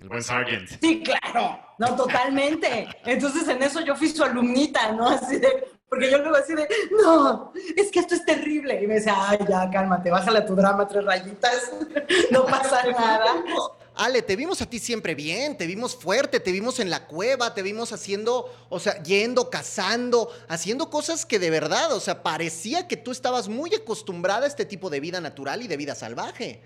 El 0.00 0.08
buen 0.08 0.22
Sargent. 0.22 0.68
Sí, 0.80 1.00
claro. 1.02 1.60
No, 1.78 1.94
totalmente. 1.94 2.88
Entonces 3.04 3.46
en 3.46 3.62
eso 3.62 3.82
yo 3.82 3.94
fui 3.94 4.08
su 4.08 4.24
alumnita, 4.24 4.90
¿no? 4.92 5.06
Así 5.06 5.36
de, 5.36 5.79
porque 5.90 6.08
yo 6.08 6.18
luego 6.18 6.36
así 6.36 6.54
de, 6.54 6.68
no, 7.02 7.52
es 7.76 7.90
que 7.90 7.98
esto 7.98 8.14
es 8.14 8.24
terrible. 8.24 8.80
Y 8.80 8.86
me 8.86 8.94
decía, 8.94 9.14
ay, 9.16 9.40
ya, 9.48 9.68
cálmate, 9.70 10.08
bájale 10.08 10.38
a 10.38 10.46
tu 10.46 10.54
drama 10.54 10.86
tres 10.86 11.04
rayitas, 11.04 11.72
no 12.30 12.46
pasa 12.46 12.84
nada. 12.86 13.42
Ale, 13.96 14.22
te 14.22 14.36
vimos 14.36 14.62
a 14.62 14.66
ti 14.66 14.78
siempre 14.78 15.16
bien, 15.16 15.58
te 15.58 15.66
vimos 15.66 15.96
fuerte, 15.96 16.38
te 16.38 16.52
vimos 16.52 16.78
en 16.78 16.90
la 16.90 17.08
cueva, 17.08 17.54
te 17.54 17.62
vimos 17.62 17.92
haciendo, 17.92 18.48
o 18.68 18.78
sea, 18.78 19.02
yendo, 19.02 19.50
cazando, 19.50 20.30
haciendo 20.48 20.90
cosas 20.90 21.26
que 21.26 21.40
de 21.40 21.50
verdad, 21.50 21.92
o 21.92 22.00
sea, 22.00 22.22
parecía 22.22 22.86
que 22.86 22.96
tú 22.96 23.10
estabas 23.10 23.48
muy 23.48 23.74
acostumbrada 23.74 24.44
a 24.44 24.48
este 24.48 24.64
tipo 24.64 24.90
de 24.90 25.00
vida 25.00 25.20
natural 25.20 25.60
y 25.60 25.66
de 25.66 25.76
vida 25.76 25.96
salvaje. 25.96 26.62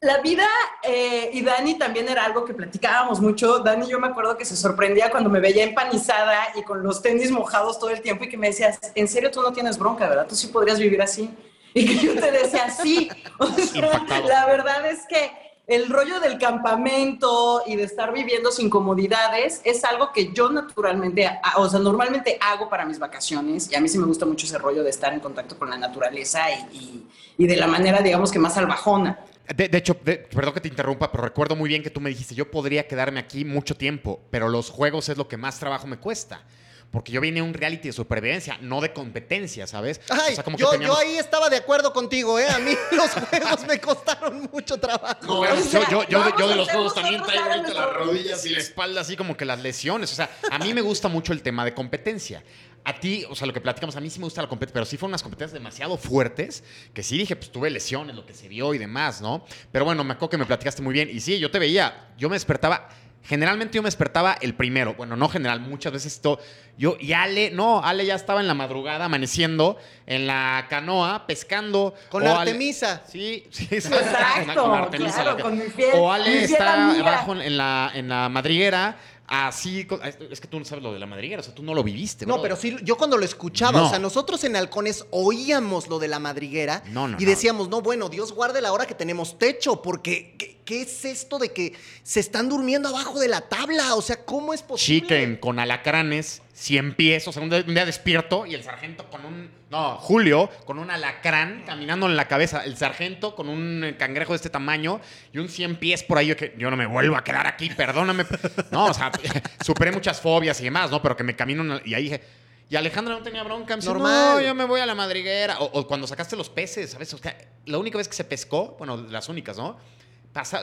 La 0.00 0.18
vida, 0.18 0.46
eh, 0.84 1.30
y 1.32 1.42
Dani 1.42 1.76
también 1.76 2.08
era 2.08 2.24
algo 2.24 2.44
que 2.44 2.54
platicábamos 2.54 3.20
mucho. 3.20 3.58
Dani, 3.58 3.88
yo 3.88 3.98
me 3.98 4.06
acuerdo 4.06 4.36
que 4.36 4.44
se 4.44 4.56
sorprendía 4.56 5.10
cuando 5.10 5.28
me 5.28 5.40
veía 5.40 5.64
empanizada 5.64 6.52
y 6.54 6.62
con 6.62 6.84
los 6.84 7.02
tenis 7.02 7.32
mojados 7.32 7.80
todo 7.80 7.90
el 7.90 8.00
tiempo 8.00 8.22
y 8.22 8.28
que 8.28 8.36
me 8.36 8.46
decías, 8.46 8.78
en 8.94 9.08
serio, 9.08 9.30
tú 9.32 9.42
no 9.42 9.52
tienes 9.52 9.76
bronca, 9.76 10.08
¿verdad? 10.08 10.26
Tú 10.28 10.36
sí 10.36 10.46
podrías 10.48 10.78
vivir 10.78 11.02
así. 11.02 11.30
Y 11.74 11.84
que 11.84 12.06
yo 12.06 12.14
te 12.14 12.30
decía, 12.30 12.70
sí. 12.70 13.10
O 13.38 13.46
sea, 13.46 14.04
la 14.24 14.46
verdad 14.46 14.86
es 14.86 15.00
que 15.08 15.32
el 15.68 15.90
rollo 15.90 16.18
del 16.18 16.38
campamento 16.38 17.62
y 17.66 17.76
de 17.76 17.82
estar 17.82 18.12
viviendo 18.12 18.50
sin 18.50 18.70
comodidades 18.70 19.60
es 19.64 19.84
algo 19.84 20.12
que 20.12 20.32
yo 20.32 20.48
naturalmente, 20.48 21.30
o 21.56 21.68
sea, 21.68 21.78
normalmente 21.78 22.38
hago 22.40 22.70
para 22.70 22.86
mis 22.86 22.98
vacaciones 22.98 23.70
y 23.70 23.74
a 23.74 23.80
mí 23.80 23.88
sí 23.88 23.98
me 23.98 24.06
gusta 24.06 24.24
mucho 24.24 24.46
ese 24.46 24.56
rollo 24.56 24.82
de 24.82 24.88
estar 24.88 25.12
en 25.12 25.20
contacto 25.20 25.58
con 25.58 25.68
la 25.68 25.76
naturaleza 25.76 26.40
y, 26.72 27.06
de 27.36 27.56
la 27.56 27.66
manera, 27.66 28.00
digamos 28.00 28.32
que 28.32 28.38
más 28.38 28.54
salvajona. 28.54 29.18
De, 29.54 29.70
hecho, 29.78 29.94
perdón 29.96 30.54
que 30.54 30.60
te 30.60 30.68
interrumpa, 30.68 31.10
pero 31.10 31.24
recuerdo 31.24 31.56
muy 31.56 31.68
bien 31.68 31.82
que 31.82 31.90
tú 31.90 32.00
me 32.00 32.10
dijiste, 32.10 32.34
yo 32.34 32.50
podría 32.50 32.86
quedarme 32.86 33.20
aquí 33.20 33.44
mucho 33.44 33.76
tiempo, 33.76 34.20
pero 34.30 34.48
los 34.48 34.70
juegos 34.70 35.08
es 35.08 35.16
lo 35.16 35.26
que 35.26 35.36
más 35.36 35.58
trabajo 35.58 35.86
me 35.86 35.96
cuesta 35.96 36.44
porque 36.90 37.12
yo 37.12 37.20
vine 37.20 37.40
a 37.40 37.44
un 37.44 37.52
reality 37.52 37.88
de 37.88 37.92
supervivencia, 37.92 38.56
no 38.62 38.80
de 38.80 38.92
competencia, 38.92 39.66
¿sabes? 39.66 40.00
Ay, 40.08 40.36
yo, 40.56 40.74
yo, 40.80 40.96
ahí 40.96 41.18
estaba 41.18 41.50
de 41.50 41.56
acuerdo 41.56 41.92
contigo, 41.92 42.38
¿eh? 42.38 42.48
A 42.48 42.58
mí 42.58 42.72
los 42.92 43.10
juegos 43.10 43.66
me 43.66 43.78
costaron 43.78 44.48
mucho 44.50 44.78
trabajo. 44.78 45.44
No, 45.44 45.44
yo, 45.70 46.08
yo, 46.08 46.36
yo, 46.36 46.48
de 46.48 46.56
los 46.56 46.70
juegos 46.70 46.94
también 46.94 47.22
traigo 47.22 47.44
ahorita 47.44 47.74
las 47.74 47.94
rodillas 47.94 48.46
y 48.46 48.50
la 48.50 48.58
espalda 48.60 49.02
así 49.02 49.16
como 49.16 49.36
que 49.36 49.44
las 49.44 49.60
lesiones. 49.60 50.10
O 50.12 50.14
sea, 50.14 50.30
a 50.50 50.58
mí 50.58 50.72
me 50.72 50.80
gusta 50.80 51.08
mucho 51.08 51.32
el 51.32 51.42
tema 51.42 51.64
de 51.64 51.74
competencia. 51.74 52.42
A 52.88 52.98
ti, 52.98 53.26
o 53.28 53.34
sea, 53.34 53.46
lo 53.46 53.52
que 53.52 53.60
platicamos, 53.60 53.96
a 53.96 54.00
mí 54.00 54.08
sí 54.08 54.18
me 54.18 54.24
gusta 54.24 54.40
la 54.40 54.48
competencia, 54.48 54.72
pero 54.72 54.86
sí 54.86 54.96
fueron 54.96 55.10
unas 55.10 55.22
competencias 55.22 55.52
demasiado 55.52 55.98
fuertes, 55.98 56.64
que 56.94 57.02
sí 57.02 57.18
dije, 57.18 57.36
pues 57.36 57.52
tuve 57.52 57.68
lesiones, 57.68 58.16
lo 58.16 58.24
que 58.24 58.32
se 58.32 58.48
vio 58.48 58.72
y 58.72 58.78
demás, 58.78 59.20
¿no? 59.20 59.44
Pero 59.70 59.84
bueno, 59.84 60.04
me 60.04 60.14
acuerdo 60.14 60.30
que 60.30 60.38
me 60.38 60.46
platicaste 60.46 60.80
muy 60.80 60.94
bien. 60.94 61.10
Y 61.12 61.20
sí, 61.20 61.38
yo 61.38 61.50
te 61.50 61.58
veía, 61.58 62.08
yo 62.16 62.30
me 62.30 62.36
despertaba 62.36 62.88
Generalmente 63.28 63.76
yo 63.76 63.82
me 63.82 63.88
despertaba 63.88 64.38
el 64.40 64.54
primero. 64.54 64.94
Bueno, 64.94 65.14
no 65.14 65.28
general, 65.28 65.60
muchas 65.60 65.92
veces 65.92 66.14
esto. 66.14 66.40
Yo 66.78 66.96
y 66.98 67.12
Ale, 67.12 67.50
no, 67.50 67.84
Ale 67.84 68.06
ya 68.06 68.14
estaba 68.14 68.40
en 68.40 68.46
la 68.46 68.54
madrugada 68.54 69.04
amaneciendo 69.04 69.76
en 70.06 70.26
la 70.26 70.66
canoa 70.70 71.26
pescando. 71.26 71.94
Con 72.08 72.24
la 72.24 72.40
Artemisa. 72.40 73.02
sí, 73.06 73.44
sí, 73.50 73.66
sí. 73.66 73.74
Exacto. 73.76 74.62
Con, 74.62 74.74
Artemisa. 74.74 75.22
Claro, 75.22 75.42
con 75.42 75.58
mi 75.58 75.64
fiel, 75.64 75.90
o 75.94 76.10
Ale 76.10 76.44
está 76.44 76.90
abajo 76.98 77.34
en 77.34 77.58
la, 77.58 77.90
en 77.94 78.08
la 78.08 78.30
madriguera 78.30 78.96
Así, 79.30 79.86
es 80.30 80.40
que 80.40 80.48
tú 80.48 80.58
no 80.58 80.64
sabes 80.64 80.82
lo 80.82 80.90
de 80.90 80.98
la 80.98 81.04
madriguera, 81.04 81.40
o 81.40 81.42
sea, 81.44 81.54
tú 81.54 81.62
no 81.62 81.74
lo 81.74 81.84
viviste. 81.84 82.24
No, 82.24 82.40
pero 82.40 82.56
sí, 82.56 82.74
yo 82.82 82.96
cuando 82.96 83.18
lo 83.18 83.26
escuchaba, 83.26 83.82
o 83.82 83.90
sea, 83.90 83.98
nosotros 83.98 84.42
en 84.44 84.56
Halcones 84.56 85.04
oíamos 85.10 85.86
lo 85.88 85.98
de 85.98 86.08
la 86.08 86.18
madriguera 86.18 86.82
y 87.18 87.26
decíamos, 87.26 87.68
no, 87.68 87.82
bueno, 87.82 88.08
Dios 88.08 88.32
guarde 88.32 88.62
la 88.62 88.72
hora 88.72 88.86
que 88.86 88.94
tenemos 88.94 89.38
techo, 89.38 89.82
porque 89.82 90.58
¿qué, 90.64 90.80
es 90.80 91.04
esto 91.04 91.38
de 91.38 91.52
que 91.52 91.74
se 92.02 92.20
están 92.20 92.48
durmiendo 92.48 92.88
abajo 92.88 93.20
de 93.20 93.28
la 93.28 93.42
tabla? 93.42 93.96
O 93.96 94.02
sea, 94.02 94.24
¿cómo 94.24 94.54
es 94.54 94.62
posible? 94.62 95.02
Chiquen 95.02 95.36
con 95.36 95.58
alacranes, 95.58 96.40
cien 96.58 96.94
pies, 96.94 97.28
o 97.28 97.32
sea, 97.32 97.40
un 97.40 97.50
día 97.50 97.86
despierto 97.86 98.44
y 98.44 98.54
el 98.54 98.64
sargento 98.64 99.08
con 99.08 99.24
un 99.24 99.48
no, 99.70 99.96
Julio 99.98 100.50
con 100.64 100.80
un 100.80 100.90
alacrán 100.90 101.62
caminando 101.64 102.06
en 102.06 102.16
la 102.16 102.26
cabeza. 102.26 102.64
El 102.64 102.76
sargento 102.76 103.36
con 103.36 103.48
un 103.48 103.94
cangrejo 103.96 104.32
de 104.32 104.36
este 104.36 104.50
tamaño 104.50 105.00
y 105.32 105.38
un 105.38 105.48
100 105.48 105.76
pies 105.76 106.02
por 106.02 106.18
ahí. 106.18 106.26
Yo, 106.26 106.36
que, 106.36 106.54
yo 106.58 106.68
no 106.68 106.76
me 106.76 106.86
vuelvo 106.86 107.16
a 107.16 107.22
quedar 107.22 107.46
aquí, 107.46 107.70
perdóname. 107.70 108.24
No, 108.72 108.86
o 108.86 108.94
sea, 108.94 109.12
superé 109.64 109.92
muchas 109.92 110.20
fobias 110.20 110.60
y 110.60 110.64
demás, 110.64 110.90
¿no? 110.90 111.00
Pero 111.00 111.16
que 111.16 111.22
me 111.22 111.36
camino 111.36 111.80
y 111.84 111.94
ahí 111.94 112.04
dije. 112.04 112.22
Y 112.70 112.76
Alejandra 112.76 113.14
no 113.14 113.22
tenía 113.22 113.42
bronca. 113.44 113.76
Me 113.76 113.82
Normal. 113.82 114.34
no, 114.34 114.40
yo 114.40 114.54
me 114.54 114.64
voy 114.64 114.80
a 114.80 114.86
la 114.86 114.94
madriguera. 114.94 115.60
O, 115.60 115.64
o, 115.64 115.86
cuando 115.86 116.06
sacaste 116.06 116.36
los 116.36 116.50
peces, 116.50 116.90
¿sabes? 116.90 117.14
O 117.14 117.18
sea, 117.18 117.36
la 117.66 117.78
única 117.78 117.96
vez 117.98 118.08
que 118.08 118.14
se 118.14 118.24
pescó, 118.24 118.74
bueno, 118.78 118.96
las 118.96 119.28
únicas, 119.28 119.56
¿no? 119.56 119.78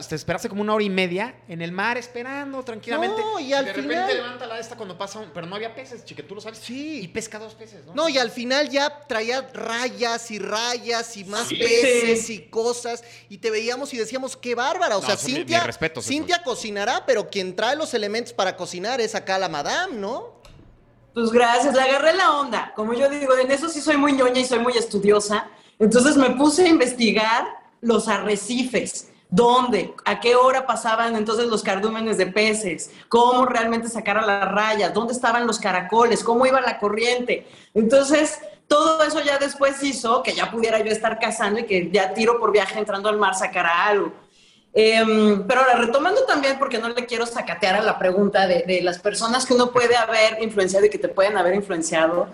Te 0.07 0.15
esperaste 0.15 0.49
como 0.49 0.61
una 0.61 0.73
hora 0.73 0.83
y 0.83 0.89
media 0.89 1.35
en 1.47 1.61
el 1.61 1.71
mar 1.71 1.97
esperando 1.97 2.63
tranquilamente. 2.63 3.21
No, 3.21 3.39
y 3.39 3.53
al 3.53 3.65
de 3.65 3.73
final. 3.73 3.89
De 3.89 3.95
repente 3.95 4.15
levanta 4.15 4.47
la 4.47 4.59
esta 4.59 4.75
cuando 4.75 4.97
pasa 4.97 5.19
un. 5.19 5.29
Pero 5.33 5.47
no 5.47 5.55
había 5.55 5.73
peces, 5.73 6.05
chique, 6.05 6.23
tú 6.23 6.35
lo 6.35 6.41
sabes. 6.41 6.59
Sí. 6.59 7.01
Y 7.01 7.07
pesca 7.07 7.39
dos 7.39 7.55
peces, 7.55 7.85
¿no? 7.85 7.93
No, 7.93 8.09
y 8.09 8.17
al 8.17 8.31
final 8.31 8.69
ya 8.69 9.05
traía 9.07 9.41
rayas 9.53 10.31
y 10.31 10.39
rayas 10.39 11.17
y 11.17 11.25
más 11.25 11.49
peces 11.49 12.29
y 12.29 12.43
cosas. 12.43 13.03
Y 13.29 13.37
te 13.37 13.49
veíamos 13.49 13.93
y 13.93 13.97
decíamos, 13.97 14.37
qué 14.37 14.55
bárbara. 14.55 14.97
O 14.97 15.01
sea, 15.01 15.17
Cintia. 15.17 15.63
respeto, 15.63 16.01
Cintia 16.01 16.43
cocinará, 16.43 17.05
pero 17.05 17.29
quien 17.29 17.55
trae 17.55 17.75
los 17.75 17.93
elementos 17.93 18.33
para 18.33 18.55
cocinar 18.55 19.01
es 19.01 19.15
acá 19.15 19.37
la 19.37 19.49
madame, 19.49 19.95
¿no? 19.95 20.41
Pues 21.13 21.31
gracias, 21.31 21.73
le 21.73 21.81
agarré 21.81 22.13
la 22.13 22.39
onda. 22.39 22.73
Como 22.75 22.93
yo 22.93 23.09
digo, 23.09 23.37
en 23.37 23.49
eso 23.49 23.69
sí 23.69 23.81
soy 23.81 23.97
muy 23.97 24.13
ñoña 24.13 24.41
y 24.41 24.45
soy 24.45 24.59
muy 24.59 24.73
estudiosa. 24.73 25.49
Entonces 25.79 26.17
me 26.17 26.31
puse 26.31 26.65
a 26.65 26.67
investigar 26.67 27.45
los 27.81 28.07
arrecifes 28.07 29.09
dónde, 29.35 29.93
a 30.05 30.19
qué 30.19 30.35
hora 30.35 30.65
pasaban 30.65 31.15
entonces 31.15 31.47
los 31.47 31.61
cardúmenes 31.61 32.17
de 32.17 32.27
peces, 32.27 32.91
cómo 33.09 33.45
realmente 33.45 33.89
sacar 33.89 34.17
a 34.17 34.25
las 34.25 34.51
rayas, 34.51 34.93
dónde 34.93 35.13
estaban 35.13 35.45
los 35.45 35.59
caracoles, 35.59 36.23
cómo 36.23 36.45
iba 36.45 36.61
la 36.61 36.79
corriente. 36.79 37.45
Entonces, 37.73 38.39
todo 38.67 39.03
eso 39.03 39.21
ya 39.21 39.37
después 39.37 39.83
hizo 39.83 40.23
que 40.23 40.33
ya 40.33 40.49
pudiera 40.49 40.79
yo 40.79 40.91
estar 40.91 41.19
cazando 41.19 41.59
y 41.59 41.65
que 41.65 41.91
ya 41.91 42.13
tiro 42.13 42.39
por 42.39 42.51
viaje 42.51 42.79
entrando 42.79 43.09
al 43.09 43.17
mar 43.17 43.35
sacara 43.35 43.85
algo. 43.85 44.13
Em, 44.73 45.45
pero 45.47 45.61
ahora, 45.61 45.75
retomando 45.75 46.23
también, 46.25 46.57
porque 46.57 46.77
no 46.77 46.89
le 46.89 47.05
quiero 47.05 47.25
sacatear 47.25 47.75
a 47.75 47.81
la 47.81 47.99
pregunta 47.99 48.47
de, 48.47 48.63
de 48.63 48.81
las 48.81 48.99
personas 48.99 49.45
que 49.45 49.53
uno 49.53 49.71
puede 49.71 49.95
haber 49.95 50.41
influenciado 50.41 50.85
y 50.85 50.89
que 50.89 50.97
te 50.97 51.09
pueden 51.09 51.37
haber 51.37 51.55
influenciado, 51.55 52.27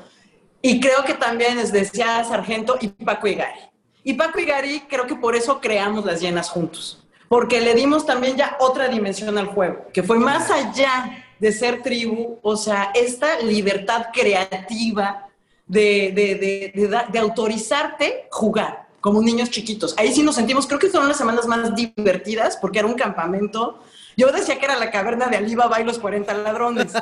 y 0.61 0.79
creo 0.79 1.03
que 1.03 1.15
también 1.15 1.57
es 1.57 1.71
decía 1.71 2.23
Sargento 2.23 2.77
y 2.79 2.89
Paco 2.89 3.27
Igari. 3.27 3.70
Y 4.03 4.13
Paco 4.13 4.39
y 4.39 4.45
Gary 4.45 4.83
creo 4.89 5.05
que 5.05 5.15
por 5.15 5.35
eso 5.35 5.59
creamos 5.59 6.05
las 6.05 6.21
llenas 6.21 6.49
juntos, 6.49 7.03
porque 7.29 7.61
le 7.61 7.75
dimos 7.75 8.05
también 8.05 8.35
ya 8.35 8.57
otra 8.59 8.87
dimensión 8.87 9.37
al 9.37 9.47
juego, 9.47 9.85
que 9.93 10.03
fue 10.03 10.17
más 10.17 10.49
allá 10.49 11.25
de 11.39 11.51
ser 11.51 11.81
tribu, 11.81 12.39
o 12.41 12.55
sea, 12.55 12.91
esta 12.93 13.39
libertad 13.39 14.07
creativa 14.13 15.27
de, 15.67 16.11
de, 16.13 16.71
de, 16.75 17.05
de 17.11 17.19
autorizarte 17.19 18.27
jugar 18.29 18.87
como 19.01 19.21
niños 19.21 19.49
chiquitos. 19.49 19.95
Ahí 19.97 20.13
sí 20.13 20.21
nos 20.23 20.35
sentimos, 20.35 20.67
creo 20.67 20.79
que 20.79 20.87
fueron 20.87 21.09
las 21.09 21.17
semanas 21.17 21.47
más 21.47 21.73
divertidas 21.75 22.55
porque 22.57 22.79
era 22.79 22.87
un 22.87 22.93
campamento. 22.93 23.79
Yo 24.15 24.31
decía 24.31 24.59
que 24.59 24.65
era 24.65 24.77
la 24.77 24.91
caverna 24.91 25.27
de 25.27 25.37
Alibaba 25.37 25.81
y 25.81 25.83
los 25.83 25.97
40 25.97 26.33
ladrones. 26.35 26.93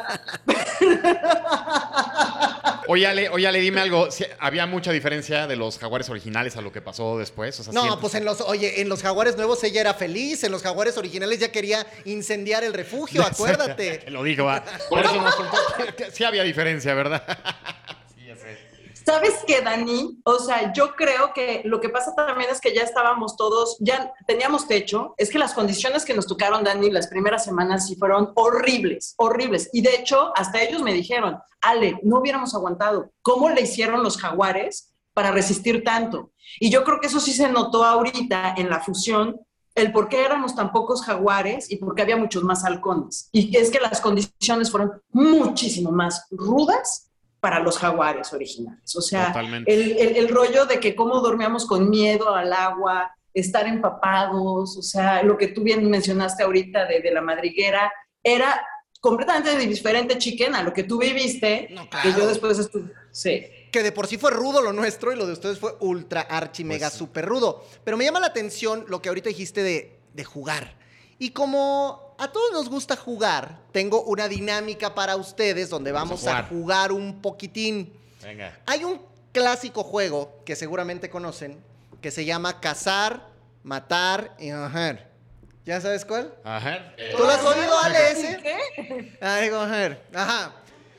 Oye, 2.91 3.05
Ale, 3.05 3.29
oye, 3.29 3.47
Ale, 3.47 3.59
dime 3.59 3.81
algo. 3.81 4.09
¿Había 4.39 4.65
mucha 4.65 4.91
diferencia 4.91 5.45
de 5.45 5.55
los 5.55 5.77
jaguares 5.77 6.09
originales 6.09 6.57
a 6.57 6.61
lo 6.61 6.71
que 6.71 6.81
pasó 6.81 7.19
después? 7.19 7.71
no, 7.71 7.99
pues 7.99 8.15
en 8.15 8.25
los, 8.25 8.41
oye, 8.41 8.81
en 8.81 8.89
los 8.89 9.03
jaguares 9.03 9.37
nuevos 9.37 9.63
ella 9.63 9.81
era 9.81 9.93
feliz, 9.93 10.43
en 10.43 10.51
los 10.51 10.63
jaguares 10.63 10.97
originales 10.97 11.37
ya 11.37 11.51
quería 11.51 11.85
incendiar 12.05 12.63
el 12.63 12.73
refugio, 12.73 13.23
acuérdate. 13.25 14.05
lo 14.09 14.23
digo, 14.23 14.45
va. 14.45 14.65
Por 14.89 15.05
eso 15.05 15.21
nos 15.21 15.35
contó 15.35 15.57
sí 16.11 16.23
había 16.23 16.41
diferencia, 16.41 16.95
¿verdad? 16.95 17.23
¿Sabes 19.05 19.43
qué, 19.47 19.61
Dani? 19.61 20.19
O 20.23 20.39
sea, 20.39 20.71
yo 20.73 20.95
creo 20.95 21.33
que 21.33 21.61
lo 21.65 21.79
que 21.79 21.89
pasa 21.89 22.13
también 22.15 22.49
es 22.51 22.61
que 22.61 22.73
ya 22.73 22.83
estábamos 22.83 23.35
todos, 23.35 23.77
ya 23.79 24.13
teníamos 24.27 24.67
techo. 24.67 25.13
Es 25.17 25.29
que 25.29 25.39
las 25.39 25.53
condiciones 25.53 26.05
que 26.05 26.13
nos 26.13 26.27
tocaron, 26.27 26.63
Dani, 26.63 26.91
las 26.91 27.07
primeras 27.07 27.43
semanas 27.43 27.87
sí 27.87 27.95
fueron 27.95 28.31
horribles, 28.35 29.15
horribles. 29.17 29.69
Y 29.73 29.81
de 29.81 29.95
hecho, 29.95 30.31
hasta 30.35 30.61
ellos 30.61 30.81
me 30.81 30.93
dijeron, 30.93 31.37
Ale, 31.61 31.99
no 32.03 32.19
hubiéramos 32.19 32.53
aguantado. 32.53 33.11
¿Cómo 33.21 33.49
le 33.49 33.61
hicieron 33.61 34.03
los 34.03 34.17
jaguares 34.17 34.93
para 35.13 35.31
resistir 35.31 35.83
tanto? 35.83 36.31
Y 36.59 36.69
yo 36.69 36.83
creo 36.83 36.99
que 36.99 37.07
eso 37.07 37.19
sí 37.19 37.33
se 37.33 37.49
notó 37.49 37.83
ahorita 37.83 38.55
en 38.57 38.69
la 38.69 38.79
fusión, 38.81 39.39
el 39.75 39.91
por 39.91 40.09
qué 40.09 40.25
éramos 40.25 40.55
tan 40.55 40.71
pocos 40.71 41.03
jaguares 41.03 41.71
y 41.71 41.77
por 41.77 41.95
qué 41.95 42.01
había 42.01 42.17
muchos 42.17 42.43
más 42.43 42.65
halcones. 42.65 43.29
Y 43.31 43.55
es 43.55 43.69
que 43.69 43.79
las 43.79 44.01
condiciones 44.01 44.69
fueron 44.69 45.01
muchísimo 45.11 45.91
más 45.91 46.25
rudas 46.31 47.08
para 47.39 47.59
los 47.59 47.77
jaguares 47.77 48.33
originales. 48.33 48.95
O 48.95 49.01
sea, 49.01 49.33
el, 49.65 50.29
rollo 50.29 50.65
de 50.65 50.79
que 50.79 50.95
cómo 50.95 51.21
dormíamos 51.21 51.65
con 51.65 51.89
miedo 51.89 52.35
al 52.35 52.51
agua, 52.51 53.15
estar 53.33 53.67
empapados, 53.67 54.77
o 54.77 54.81
sea, 54.81 55.23
lo 55.23 55.37
que 55.37 55.47
tú 55.47 55.63
bien 55.63 55.89
mencionaste 55.89 56.43
ahorita 56.43 56.85
de, 56.85 57.11
la 57.11 57.21
madriguera, 57.21 57.91
era 58.23 58.65
completamente 58.99 59.55
diferente, 59.57 60.17
chiquen, 60.17 60.55
a 60.55 60.63
lo 60.63 60.73
que 60.73 60.83
tú 60.83 60.99
viviste, 60.99 61.73
que 62.03 62.11
yo 62.17 62.27
después 62.27 62.59
estuve... 62.59 62.91
Sí. 63.11 63.45
Que 63.71 63.83
de 63.83 63.91
por 63.91 64.07
sí 64.07 64.17
fue 64.17 64.31
rudo 64.31 64.61
lo 64.61 64.73
nuestro 64.73 65.13
y 65.13 65.15
lo 65.15 65.25
de 65.25 65.33
ustedes 65.33 65.59
fue 65.59 65.75
ultra, 65.79 66.21
archi, 66.21 66.63
mega, 66.63 66.87
pues 66.87 66.97
super 66.97 67.25
rudo. 67.25 67.63
Pero 67.83 67.97
me 67.97 68.03
llama 68.03 68.19
la 68.19 68.27
atención 68.27 68.85
lo 68.87 69.01
que 69.01 69.09
ahorita 69.09 69.29
dijiste 69.29 69.63
de, 69.63 69.99
de 70.13 70.23
jugar. 70.23 70.75
Y 71.19 71.31
como 71.31 72.08
a 72.19 72.31
todos 72.31 72.51
nos 72.51 72.69
gusta 72.69 72.95
jugar, 72.95 73.57
tengo 73.71 74.03
una 74.03 74.27
dinámica 74.27 74.93
para 74.93 75.15
ustedes 75.15 75.69
donde 75.69 75.91
vamos, 75.91 76.27
a, 76.27 76.43
jugar 76.43 76.91
un 76.91 77.21
poquitín. 77.21 77.93
Venga. 78.21 78.59
Hay 78.65 78.83
un 78.83 79.01
clásico 79.31 79.83
juego 79.83 80.41
que 80.45 80.55
seguramente 80.55 81.09
conocen 81.09 81.63
que 82.01 82.11
se 82.11 82.25
llama 82.25 82.59
Cazar, 82.59 83.27
Matar 83.63 84.35
y 84.37 84.49
Ajar. 84.49 85.09
¿Ya 85.65 85.79
sabes 85.79 86.03
cuál? 86.03 86.33
Ajá. 86.43 86.93
¿Tú 87.11 87.19
lo 87.19 87.29
has 87.29 87.43
oído, 87.43 87.79
Ale, 87.79 88.11
ese? 88.11 88.39
¿Qué? 88.41 89.17
Ay, 89.21 89.49
Ajá. 90.13 90.53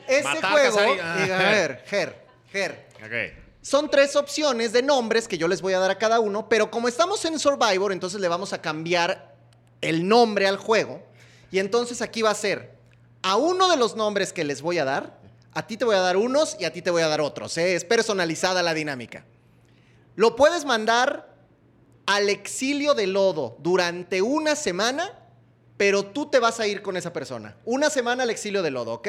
Ese 0.06 0.42
juego. 0.42 0.78
Ger, 0.78 1.84
Ger, 1.86 2.26
Ger. 2.50 2.88
Ok. 3.04 3.40
Son 3.62 3.90
tres 3.90 4.16
opciones 4.16 4.72
de 4.72 4.82
nombres 4.82 5.28
que 5.28 5.36
yo 5.36 5.46
les 5.48 5.60
voy 5.60 5.74
a 5.74 5.78
dar 5.78 5.90
a 5.90 5.98
cada 5.98 6.20
uno, 6.20 6.48
pero 6.48 6.70
como 6.70 6.88
estamos 6.88 7.24
en 7.26 7.38
Survivor, 7.38 7.92
entonces 7.92 8.20
le 8.20 8.28
vamos 8.28 8.52
a 8.52 8.62
cambiar 8.62 9.34
el 9.80 10.06
nombre 10.08 10.46
al 10.46 10.56
juego. 10.56 11.02
Y 11.50 11.58
entonces 11.58 12.02
aquí 12.02 12.22
va 12.22 12.30
a 12.30 12.34
ser, 12.34 12.76
a 13.22 13.36
uno 13.36 13.68
de 13.68 13.76
los 13.76 13.96
nombres 13.96 14.32
que 14.32 14.44
les 14.44 14.62
voy 14.62 14.78
a 14.78 14.84
dar, 14.84 15.20
a 15.52 15.66
ti 15.66 15.76
te 15.76 15.84
voy 15.84 15.96
a 15.96 16.00
dar 16.00 16.16
unos 16.16 16.56
y 16.60 16.64
a 16.64 16.72
ti 16.72 16.80
te 16.82 16.90
voy 16.90 17.02
a 17.02 17.08
dar 17.08 17.20
otros. 17.20 17.56
¿eh? 17.58 17.74
Es 17.74 17.84
personalizada 17.84 18.62
la 18.62 18.74
dinámica. 18.74 19.24
Lo 20.14 20.36
puedes 20.36 20.64
mandar 20.64 21.34
al 22.06 22.28
exilio 22.28 22.94
de 22.94 23.06
lodo 23.06 23.56
durante 23.60 24.22
una 24.22 24.54
semana, 24.54 25.18
pero 25.76 26.04
tú 26.04 26.26
te 26.26 26.38
vas 26.38 26.60
a 26.60 26.66
ir 26.66 26.82
con 26.82 26.96
esa 26.96 27.12
persona. 27.12 27.56
Una 27.64 27.90
semana 27.90 28.22
al 28.22 28.30
exilio 28.30 28.62
de 28.62 28.70
lodo, 28.70 28.94
¿ok? 28.94 29.08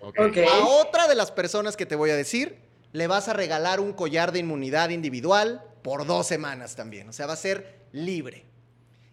Ok. 0.00 0.18
Ok. 0.18 0.36
A 0.52 0.66
otra 0.66 1.08
de 1.08 1.14
las 1.14 1.30
personas 1.30 1.76
que 1.76 1.86
te 1.86 1.96
voy 1.96 2.10
a 2.10 2.16
decir, 2.16 2.58
le 2.92 3.06
vas 3.06 3.28
a 3.28 3.32
regalar 3.32 3.80
un 3.80 3.92
collar 3.92 4.32
de 4.32 4.40
inmunidad 4.40 4.90
individual 4.90 5.64
por 5.82 6.06
dos 6.06 6.26
semanas 6.26 6.76
también. 6.76 7.08
O 7.08 7.12
sea, 7.12 7.26
va 7.26 7.32
a 7.32 7.36
ser 7.36 7.86
libre. 7.92 8.44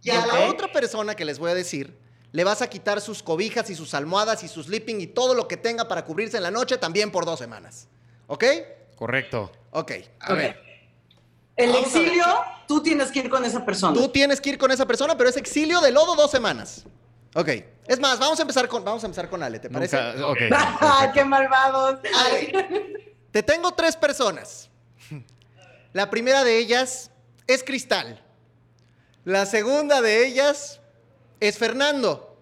Y 0.04 0.10
a 0.10 0.26
la 0.26 0.50
otra 0.50 0.71
persona 0.71 1.15
que 1.15 1.26
les 1.26 1.38
voy 1.38 1.52
a 1.52 1.54
decir, 1.54 1.97
le 2.32 2.44
vas 2.44 2.62
a 2.62 2.70
quitar 2.70 3.02
sus 3.02 3.22
cobijas 3.24 3.70
y 3.70 3.76
sus 3.76 3.94
almohadas 3.94 4.44
y 4.44 4.48
su 4.48 4.63
sleeping 4.63 5.02
y 5.02 5.08
todo 5.08 5.34
lo 5.36 5.48
que 5.48 5.58
tenga 5.58 5.88
para 5.88 6.06
cubrirse 6.06 6.38
en 6.38 6.44
la 6.44 6.52
noche 6.52 6.78
también 6.78 7.12
por 7.12 7.26
dos 7.26 7.39
semanas. 7.39 7.88
¿Ok? 8.28 8.44
Correcto. 8.96 9.52
Ok. 9.72 9.91
A 10.20 10.32
Ok. 10.34 10.38
ver. 10.38 10.62
El 11.58 11.72
Vamos 11.72 11.88
exilio, 11.88 12.26
tú 12.67 12.82
tienes 12.82 13.12
que 13.12 13.20
ir 13.20 13.30
con 13.30 13.44
esa 13.46 13.63
persona. 13.65 13.94
Tú 13.94 14.08
tienes 14.10 14.39
que 14.39 14.50
ir 14.52 14.58
con 14.58 14.72
esa 14.72 14.86
persona, 14.86 15.17
pero 15.17 15.30
es 15.30 15.38
exilio 15.38 15.82
de 15.82 15.91
lodo 15.91 16.15
dos 16.15 16.32
semanas. 16.32 16.86
Ok. 17.36 17.50
Es 17.88 18.00
más, 18.00 18.20
vamos 18.20 18.39
a 18.39 18.41
empezar 18.44 18.67
con, 18.67 18.84
vamos 18.84 19.04
a 19.04 19.08
empezar 19.08 19.30
con 19.30 19.44
Ale, 19.44 19.60
¿te 19.60 19.70
parece? 19.70 19.98
Nunca- 20.02 20.28
ok. 20.28 20.38
¡Ah, 20.54 21.12
qué 21.13 21.26
malvados! 21.26 22.00
Ale, 22.26 23.13
te 23.32 23.44
tengo 23.44 23.72
tres 23.74 23.96
personas. 23.98 24.70
La 25.94 26.10
primera 26.10 26.44
de 26.44 26.58
ellas 26.58 27.12
es 27.48 27.63
Cristal. 27.63 28.22
La 29.26 29.46
segunda 29.46 30.02
de 30.02 30.26
ellas 30.26 30.81
es 31.41 31.58
Fernando. 31.58 32.38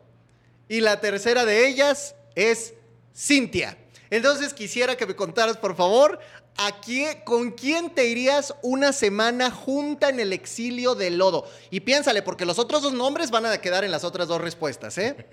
Y 0.68 0.82
la 0.82 1.02
tercera 1.02 1.46
de 1.46 1.68
ellas 1.68 2.14
es 2.36 2.76
Cintia. 3.16 3.76
Entonces 4.12 4.54
quisiera 4.54 4.96
que 4.96 5.08
me 5.08 5.16
contaras, 5.16 5.58
por 5.58 5.76
favor, 5.76 6.20
¿a 6.58 6.80
¿con 7.26 7.52
quién 7.52 7.90
te 7.90 8.08
irías 8.08 8.54
una 8.62 8.94
semana 8.94 9.50
junta 9.50 10.10
en 10.10 10.20
el 10.20 10.34
exilio 10.34 10.94
de 10.94 11.10
lodo? 11.10 11.48
Y 11.72 11.80
piénsale, 11.80 12.22
porque 12.22 12.46
los 12.46 12.60
otros 12.60 12.82
dos 12.82 12.94
nombres 12.94 13.32
van 13.32 13.46
a 13.46 13.60
quedar 13.60 13.84
en 13.84 13.92
las 13.92 14.04
otras 14.04 14.28
dos 14.28 14.42
respuestas, 14.42 14.98
¿eh? 14.98 15.26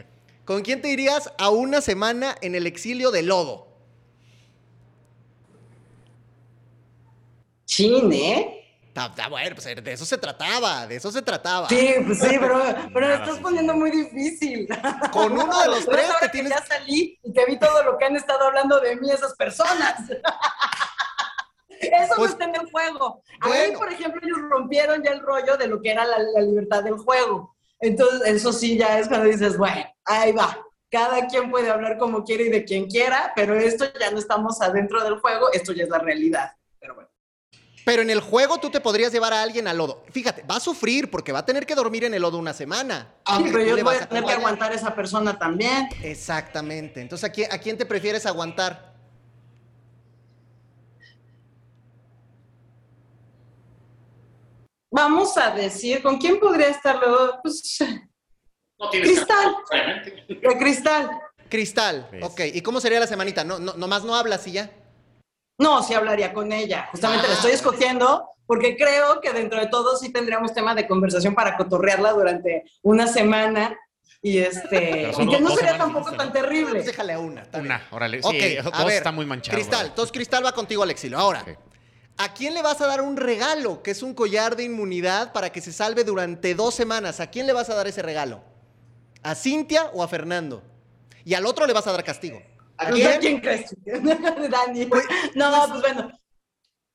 ¿Con 0.45 0.63
quién 0.63 0.81
te 0.81 0.91
irías 0.91 1.33
a 1.39 1.51
una 1.51 1.81
semana 1.81 2.37
en 2.41 2.55
el 2.55 2.67
exilio 2.67 3.11
de 3.11 3.23
lodo? 3.23 3.67
Chin, 7.65 8.13
¿eh? 8.13 8.66
Está, 8.97 9.09
está 9.09 9.29
bueno, 9.29 9.55
pues 9.55 9.85
de 9.85 9.93
eso 9.93 10.07
se 10.07 10.17
trataba, 10.17 10.87
de 10.87 10.97
eso 10.97 11.13
se 11.13 11.21
trataba. 11.21 11.69
Sí, 11.69 11.97
pues 12.07 12.19
sí, 12.19 12.39
pero, 12.41 12.63
pero 12.95 13.09
lo 13.09 13.15
estás 13.15 13.39
poniendo 13.41 13.75
muy 13.75 13.91
difícil. 13.91 14.67
Con 15.13 15.33
uno 15.33 15.61
de 15.61 15.69
los 15.69 15.81
Pero 15.85 15.99
tres 15.99 16.07
ahora 16.07 16.21
te 16.21 16.27
que 16.27 16.33
tienes... 16.33 16.53
Ya 16.53 16.65
salí 16.65 17.19
y 17.23 17.31
que 17.31 17.45
vi 17.45 17.59
todo 17.59 17.83
lo 17.83 17.99
que 17.99 18.07
han 18.07 18.17
estado 18.17 18.47
hablando 18.47 18.81
de 18.81 18.97
mí 18.97 19.11
esas 19.11 19.35
personas. 19.35 20.01
Eso 21.79 22.15
Pues, 22.17 22.19
no 22.19 22.25
está 22.25 22.45
en 22.45 22.55
el 22.55 22.71
juego. 22.71 23.23
Ahí, 23.43 23.51
bueno. 23.67 23.79
por 23.81 23.93
ejemplo, 23.93 24.19
ellos 24.25 24.39
rompieron 24.49 25.03
ya 25.03 25.11
el 25.11 25.21
rollo 25.21 25.59
de 25.59 25.67
lo 25.67 25.83
que 25.83 25.91
era 25.91 26.07
la, 26.07 26.17
la 26.19 26.41
libertad 26.41 26.83
del 26.83 26.97
juego. 26.97 27.55
Entonces, 27.81 28.23
eso 28.27 28.51
sí 28.51 28.79
ya 28.79 28.99
es 28.99 29.09
cuando 29.09 29.27
dices, 29.29 29.59
bueno, 29.59 29.85
ahí 30.07 30.33
va. 30.33 30.59
Cada 30.91 31.27
quien 31.27 31.51
puede 31.51 31.69
hablar 31.69 31.99
como 31.99 32.25
quiere 32.25 32.45
y 32.45 32.49
de 32.49 32.65
quien 32.65 32.87
quiera, 32.87 33.35
pero 33.37 33.55
esto 33.57 33.85
ya 34.01 34.11
no 34.11 34.19
estamos 34.19 34.63
adentro 34.63 35.05
del 35.05 35.21
juego, 35.21 35.53
esto 35.53 35.75
ya 35.75 35.85
es 35.85 35.91
la 35.91 35.99
realidad. 35.99 36.53
Pero 37.87 38.03
en 38.03 38.11
el 38.11 38.19
juego 38.21 38.59
tú 38.59 38.69
te 38.69 38.81
podrías 38.81 39.13
llevar 39.13 39.33
a 39.33 39.43
alguien 39.43 39.69
al 39.69 39.79
lodo. 39.79 40.03
Fíjate, 40.11 40.43
va 40.43 40.57
a 40.57 40.61
sufrir 40.61 41.09
porque 41.09 41.31
va 41.31 41.39
a 41.39 41.47
tener 41.47 41.65
que 41.65 41.77
dormir 41.77 42.03
en 42.03 42.15
el 42.15 42.23
lodo 42.23 42.37
una 42.37 42.53
semana. 42.53 43.15
Sí, 43.19 43.23
aunque 43.27 43.53
pero 43.53 43.77
yo 43.77 43.85
voy 43.85 43.95
a 43.95 44.09
tener 44.09 44.25
que 44.25 44.33
aguantar 44.33 44.73
a 44.73 44.75
esa 44.75 44.93
persona 44.93 45.39
también. 45.39 45.89
Exactamente. 46.03 47.01
Entonces, 47.01 47.31
¿a 47.31 47.33
quién, 47.33 47.53
¿a 47.53 47.59
quién 47.59 47.79
te 47.79 47.87
prefieres 47.87 48.27
aguantar? 48.27 48.93
Vamos 54.91 55.37
a 55.39 55.53
decir, 55.53 56.03
¿con 56.03 56.19
quién 56.19 56.41
podría 56.41 56.71
estar 56.71 56.97
luego? 56.99 57.39
Pues, 57.41 57.79
No 58.81 58.91
tienes 58.91 59.11
Cristal. 59.11 59.55
de 60.27 60.59
cristal. 60.59 61.11
Cristal. 61.49 62.11
Ok. 62.21 62.41
¿Y 62.53 62.63
cómo 62.63 62.81
sería 62.81 62.99
la 62.99 63.07
semanita? 63.07 63.45
No, 63.45 63.61
no, 63.61 63.75
nomás 63.75 64.03
no 64.03 64.17
hablas 64.17 64.45
y 64.49 64.53
ya. 64.53 64.73
No, 65.59 65.83
sí 65.83 65.95
hablaría 65.95 66.33
con 66.33 66.53
ella. 66.53 66.89
Justamente 66.91 67.27
la 67.29 67.35
estoy 67.35 67.53
Ah. 67.53 67.55
escogiendo 67.55 68.29
porque 68.47 68.77
creo 68.77 69.21
que 69.21 69.33
dentro 69.33 69.59
de 69.59 69.67
todo 69.69 69.97
sí 69.97 70.13
tendríamos 70.13 70.53
tema 70.55 70.75
de 70.75 70.87
conversación 70.87 71.35
para 71.35 71.57
cotorrearla 71.57 72.13
durante 72.13 72.65
una 72.83 73.07
semana 73.07 73.77
y 74.23 74.39
este 74.39 75.11
y 75.19 75.29
que 75.29 75.41
no 75.41 75.51
sería 75.51 75.79
tampoco 75.79 76.13
tan 76.13 76.33
terrible. 76.33 76.73
Pues 76.75 76.87
déjale 76.87 77.15
a 77.15 77.19
una. 77.19 77.47
Una, 77.55 77.87
órale. 77.91 78.21
Ok, 78.23 78.33
Sí, 78.35 78.57
a 78.59 78.63
dos 78.63 78.85
ver, 78.85 78.97
está 78.99 79.13
muy 79.13 79.27
manchado. 79.27 79.57
Cristal, 79.57 79.87
entonces 79.87 80.13
Cristal 80.13 80.45
va 80.45 80.53
contigo 80.53 80.83
al 80.83 80.91
exilio. 80.91 81.19
Ahora. 81.19 81.45
¿a 82.19 82.33
quién 82.33 82.55
le 82.55 82.63
vas 82.63 82.81
a 82.81 82.87
dar 82.87 83.03
un 83.03 83.19
regalo? 83.19 83.83
Que 83.83 83.91
es 83.91 84.03
un 84.03 84.15
collar 84.15 84.57
de 84.57 84.63
inmunidad 84.65 85.33
para 85.35 85.51
que 85.53 85.61
se 85.61 85.71
salve 85.71 86.03
durante 86.03 86.55
dos 86.55 86.75
semanas. 86.75 87.21
¿A 87.21 87.27
quién 87.29 87.47
le 87.47 87.53
vas 87.53 87.69
a 87.69 87.75
dar 87.75 87.87
ese 87.87 88.01
regalo? 88.01 88.43
¿A 89.23 89.35
Cintia 89.35 89.91
o 89.93 90.03
a 90.03 90.09
Fernando? 90.09 90.63
Y 91.27 91.35
al 91.35 91.45
otro 91.45 91.67
le 91.67 91.75
vas 91.75 91.87
a 91.87 91.93
dar 91.93 92.03
castigo. 92.05 92.41
¿A 92.79 92.89
Pues, 92.89 93.07
¿a 93.07 93.19
quién? 93.19 93.21
quién 93.21 93.41
crees? 93.41 93.75
Dani. 94.51 94.87
Pues- 94.87 95.05
no, 95.35 95.51
pues 95.69 95.81
bueno. 95.83 96.11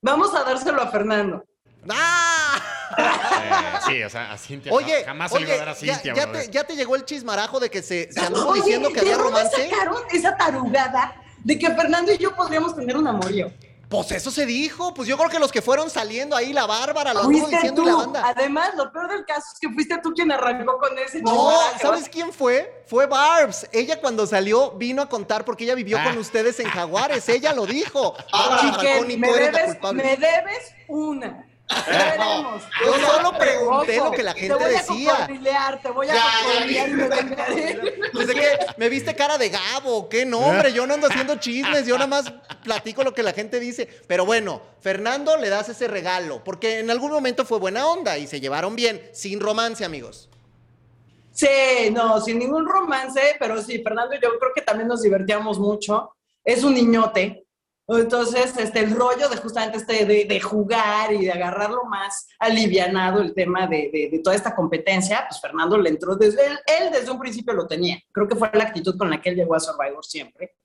Vamos 0.02 0.34
a 0.36 0.44
dárselo 0.44 0.82
a 0.82 0.88
Fernando. 0.88 1.44
¡Ah! 1.90 2.60
Eh, 2.98 3.80
sí, 3.88 4.04
o 4.04 4.10
sea, 4.10 4.32
a 4.34 4.38
Cintia. 4.38 4.72
Oye, 4.74 5.04
jamás 5.06 5.32
se 5.32 5.40
le 5.40 5.46
iba 5.46 5.52
a 5.52 5.56
oye, 5.56 5.60
dar 5.66 5.70
a 5.70 5.74
ya, 5.74 5.94
Cintia, 5.96 6.14
ya 6.14 6.26
brother. 6.26 6.46
te, 6.46 6.52
ya 6.52 6.64
te 6.66 6.76
llegó 6.76 6.96
el 6.96 7.06
chismarajo 7.06 7.60
de 7.60 7.70
que 7.70 7.82
se, 7.82 8.12
se 8.12 8.20
anduvo 8.20 8.50
Oye, 8.50 8.62
diciendo 8.62 8.90
que 8.90 8.96
¿de 8.96 9.00
había 9.02 9.18
dónde 9.18 9.40
romance. 9.40 9.70
sacaron 9.70 9.98
esa 10.12 10.36
tarugada 10.38 11.16
de 11.44 11.58
que 11.58 11.70
Fernando 11.74 12.12
y 12.12 12.18
yo 12.18 12.36
podríamos 12.36 12.76
tener 12.76 12.98
un 12.98 13.08
amorío? 13.08 13.52
Pues 13.92 14.10
eso 14.14 14.32
se 14.32 14.46
dijo. 14.46 14.94
Pues 14.94 15.08
yo 15.08 15.18
creo 15.18 15.30
que 15.30 15.38
los 15.38 15.52
que 15.52 15.62
fueron 15.62 15.90
saliendo 15.90 16.36
ahí, 16.36 16.54
la 16.54 16.66
Bárbara, 16.66 17.14
lo 17.14 17.20
anduvo 17.24 17.48
diciendo 17.50 17.84
tú. 17.84 17.88
y 17.90 17.92
la 17.92 17.98
banda. 17.98 18.24
Además, 18.26 18.72
lo 18.78 18.92
peor 18.92 19.10
del 19.12 19.26
caso 19.26 19.46
es 19.54 19.60
que 19.60 19.70
fuiste 19.70 19.98
tú 20.02 20.14
quien 20.14 20.32
arrancó 20.32 20.78
con 20.80 20.98
ese 20.98 21.22
No. 21.22 21.52
¿sabes 21.82 22.08
quién 22.08 22.32
fue? 22.32 22.84
Fue 22.88 23.06
Barbs. 23.06 23.68
Ella 23.74 24.00
cuando 24.00 24.26
salió 24.26 24.72
vino 24.72 25.02
a 25.02 25.10
contar 25.10 25.44
porque 25.44 25.66
ella 25.66 25.76
vivió 25.76 25.98
Ah. 26.00 26.06
con 26.06 26.18
ustedes 26.18 26.60
en 26.62 26.68
Jaguares. 26.70 27.28
Ella 27.30 27.54
lo 27.54 27.66
dijo. 27.66 28.16
Chiquen, 28.62 29.20
me 29.20 29.32
debes, 29.32 29.66
culpable. 29.76 30.04
me 30.04 30.16
debes 30.18 30.74
una. 30.88 31.46
Veremos. 31.88 32.64
yo 32.86 32.94
solo 33.08 33.38
pregunté 33.38 33.98
lo 33.98 34.12
que 34.12 34.24
la 34.24 34.34
gente 34.34 34.56
Te 34.56 34.64
voy 34.64 34.74
decía. 34.74 35.24
a 35.70 35.78
te 35.82 35.90
voy 35.90 36.08
a 36.10 36.14
Ya, 36.14 36.66
y 36.66 36.92
me. 36.92 37.12
Pues 38.14 38.28
de 38.28 38.34
que 38.34 38.58
me 38.78 38.90
viste 38.90 39.16
cara 39.16 39.38
de 39.38 39.50
Gabo, 39.50 40.10
qué 40.10 40.26
nombre, 40.26 40.74
yo 40.74 40.86
no 40.86 40.94
ando 40.94 41.08
haciendo 41.08 41.38
chismes, 41.38 41.86
yo 41.86 41.96
nada 41.96 42.08
más 42.08 42.34
platico 42.64 43.04
lo 43.04 43.14
que 43.14 43.24
la 43.24 43.34
gente 43.34 43.60
dice. 43.60 43.88
Pero 44.08 44.26
bueno, 44.26 44.62
Fernando 44.82 45.38
le 45.38 45.50
das 45.50 45.70
ese 45.70 45.88
regalo, 45.88 46.44
porque 46.44 46.80
en 46.80 46.92
algún 46.92 47.12
momento 47.12 47.46
fue 47.46 47.60
buena 47.60 47.88
onda 47.88 48.18
y 48.18 48.28
se 48.28 48.40
llevaron 48.42 48.76
bien, 48.76 49.02
sin 49.14 49.40
romance, 49.40 49.86
amigos. 49.86 50.30
Sí, 51.34 51.48
no, 51.92 52.20
sin 52.20 52.40
ningún 52.40 52.68
romance, 52.68 53.38
pero 53.40 53.62
sí, 53.62 53.82
Fernando 53.82 54.16
y 54.16 54.20
yo 54.22 54.38
creo 54.38 54.52
que 54.54 54.62
también 54.62 54.88
nos 54.88 55.02
divertíamos 55.02 55.58
mucho. 55.60 56.14
Es 56.44 56.64
un 56.64 56.74
niñote. 56.74 57.46
Entonces, 57.98 58.56
este, 58.58 58.80
el 58.80 58.96
rollo 58.96 59.28
de 59.30 59.38
justamente 59.38 59.78
este 59.78 60.06
de, 60.06 60.26
de 60.26 60.40
jugar 60.40 61.12
y 61.14 61.26
de 61.26 61.32
agarrarlo 61.32 61.84
más 61.86 62.28
alivianado 62.40 63.22
el 63.22 63.34
tema 63.34 63.68
de, 63.68 63.90
de- 63.92 64.10
de 64.12 64.20
toda 64.20 64.36
esta 64.36 64.56
competencia, 64.56 65.26
pues 65.28 65.42
Fernando 65.42 65.78
le 65.78 65.90
entró 65.90 66.16
desde 66.16 66.46
él, 66.48 66.60
él 66.80 66.90
desde 66.92 67.12
un 67.12 67.20
principio 67.20 67.54
lo 67.54 67.68
tenía. 67.68 68.00
Creo 68.12 68.28
que 68.28 68.36
fue 68.36 68.50
la 68.54 68.64
actitud 68.66 68.98
con 68.98 69.10
la 69.10 69.22
que 69.22 69.30
él 69.30 69.36
llegó 69.36 69.56
a 69.56 69.60
Survivor 69.60 70.04
siempre. 70.06 70.56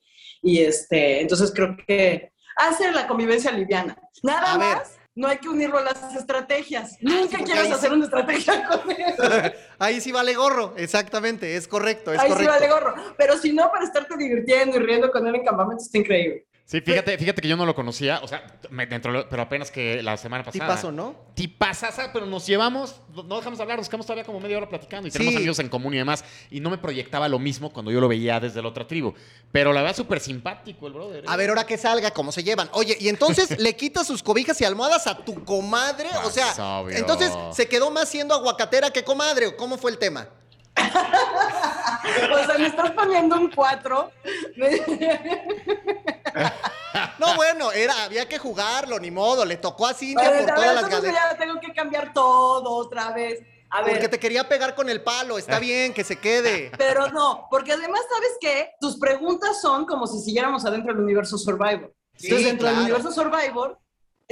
Y 0.42 0.60
este, 0.60 1.20
entonces 1.22 1.52
creo 1.54 1.76
que 1.86 2.32
hace 2.56 2.90
la 2.92 3.06
convivencia 3.06 3.50
liviana. 3.50 3.96
Nada 4.22 4.52
A 4.54 4.58
ver. 4.58 4.76
más, 4.76 4.96
no 5.14 5.28
hay 5.28 5.38
que 5.38 5.48
unirlo 5.48 5.78
a 5.78 5.82
las 5.82 6.14
estrategias. 6.14 6.90
sí, 6.92 6.98
Nunca 7.00 7.38
quieres 7.38 7.72
hacer 7.72 7.88
sí. 7.90 7.96
una 7.96 8.04
estrategia 8.04 8.64
con 8.68 8.90
él. 8.90 9.54
Ahí 9.78 10.00
sí 10.00 10.12
vale 10.12 10.34
gorro, 10.34 10.74
exactamente, 10.76 11.56
es 11.56 11.66
correcto, 11.66 12.12
es 12.12 12.20
Ahí 12.20 12.32
sí 12.36 12.44
vale 12.46 12.68
gorro. 12.68 12.94
Pero 13.16 13.36
si 13.38 13.52
no, 13.52 13.70
para 13.70 13.84
estarte 13.84 14.14
divirtiendo 14.16 14.76
y 14.76 14.80
riendo 14.80 15.10
con 15.10 15.26
él 15.26 15.34
en 15.36 15.44
campamento 15.44 15.82
está 15.82 15.98
increíble. 15.98 16.46
Sí, 16.68 16.80
fíjate, 16.80 17.16
fíjate 17.16 17.40
que 17.40 17.46
yo 17.46 17.56
no 17.56 17.64
lo 17.64 17.76
conocía, 17.76 18.18
o 18.24 18.26
sea, 18.26 18.44
me 18.70 18.86
dentro, 18.86 19.12
de 19.12 19.18
lo- 19.18 19.28
pero 19.28 19.40
apenas 19.42 19.70
que 19.70 20.02
la 20.02 20.16
semana 20.16 20.42
pasada. 20.42 20.66
pasó, 20.66 20.90
¿no? 20.90 21.14
Tipazasa, 21.34 22.12
pero 22.12 22.26
nos 22.26 22.44
llevamos, 22.44 22.96
no 23.14 23.36
dejamos 23.36 23.58
de 23.58 23.62
hablar, 23.62 23.78
nos 23.78 23.88
quedamos 23.88 24.04
todavía 24.04 24.24
como 24.24 24.40
media 24.40 24.56
hora 24.56 24.68
platicando 24.68 25.06
y 25.06 25.12
tenemos 25.12 25.32
Sí. 25.34 25.36
amigos 25.38 25.60
en 25.60 25.68
común 25.68 25.94
y 25.94 25.98
demás. 25.98 26.24
Y 26.50 26.58
no 26.58 26.68
me 26.68 26.76
proyectaba 26.78 27.28
lo 27.28 27.38
mismo 27.38 27.72
cuando 27.72 27.92
yo 27.92 28.00
lo 28.00 28.08
veía 28.08 28.40
desde 28.40 28.60
la 28.60 28.66
otra 28.68 28.84
tribu. 28.84 29.14
Pero 29.52 29.72
la 29.72 29.82
verdad, 29.82 29.94
súper 29.96 30.18
simpático 30.18 30.88
el 30.88 30.94
brother. 30.94 31.22
¿eh? 31.22 31.28
A 31.28 31.36
ver, 31.36 31.50
ahora 31.50 31.64
que 31.64 31.78
salga, 31.78 32.10
¿cómo 32.10 32.32
se 32.32 32.42
llevan? 32.42 32.68
Oye, 32.72 32.96
y 32.98 33.08
entonces 33.10 33.48
le 33.60 33.76
quitas 33.76 34.04
sus 34.04 34.24
cobijas 34.24 34.60
y 34.60 34.64
almohadas 34.64 35.06
a 35.06 35.18
tu 35.18 35.44
comadre. 35.44 36.08
O 36.24 36.30
sea, 36.30 36.46
Pues, 36.46 36.58
obvio. 36.58 36.96
entonces 36.98 37.30
se 37.52 37.68
quedó 37.68 37.92
más 37.92 38.08
siendo 38.08 38.34
aguacatera 38.34 38.90
que 38.90 39.04
comadre. 39.04 39.46
¿o 39.46 39.56
¿Cómo 39.56 39.78
fue 39.78 39.92
el 39.92 39.98
tema? 39.98 40.26
O 42.32 42.46
sea, 42.46 42.58
me 42.58 42.66
estás 42.66 42.90
poniendo 42.92 43.36
un 43.36 43.50
4. 43.50 44.10
No, 47.18 47.34
bueno, 47.36 47.72
era, 47.72 48.04
había 48.04 48.26
que 48.26 48.38
jugarlo, 48.38 48.98
ni 48.98 49.10
modo. 49.10 49.44
Le 49.44 49.56
tocó 49.56 49.86
a 49.86 49.94
Cintia 49.94 50.30
por 50.30 50.50
a 50.50 50.54
todas 50.54 50.90
las 50.90 51.02
ya 51.02 51.36
tengo 51.36 51.60
que 51.60 51.72
cambiar 51.74 52.12
todo 52.12 52.70
otra 52.70 53.12
vez. 53.12 53.42
A 53.70 53.82
ver, 53.82 53.92
Porque 53.94 54.08
te 54.08 54.18
quería 54.18 54.48
pegar 54.48 54.74
con 54.74 54.88
el 54.88 55.02
palo. 55.02 55.38
Está 55.38 55.58
bien, 55.58 55.92
que 55.92 56.04
se 56.04 56.18
quede. 56.18 56.70
pero 56.78 57.08
no, 57.08 57.46
porque 57.50 57.72
además, 57.72 58.00
¿sabes 58.10 58.36
qué? 58.40 58.70
Tus 58.80 58.96
preguntas 58.98 59.60
son 59.60 59.84
como 59.84 60.06
si 60.06 60.20
siguiéramos 60.20 60.64
adentro 60.64 60.94
del 60.94 61.02
universo 61.02 61.36
Survivor. 61.36 61.92
Sí, 62.16 62.28
Entonces, 62.28 62.46
dentro 62.46 62.68
claro. 62.68 62.76
del 62.76 62.84
universo 62.84 63.12
Survivor, 63.12 63.78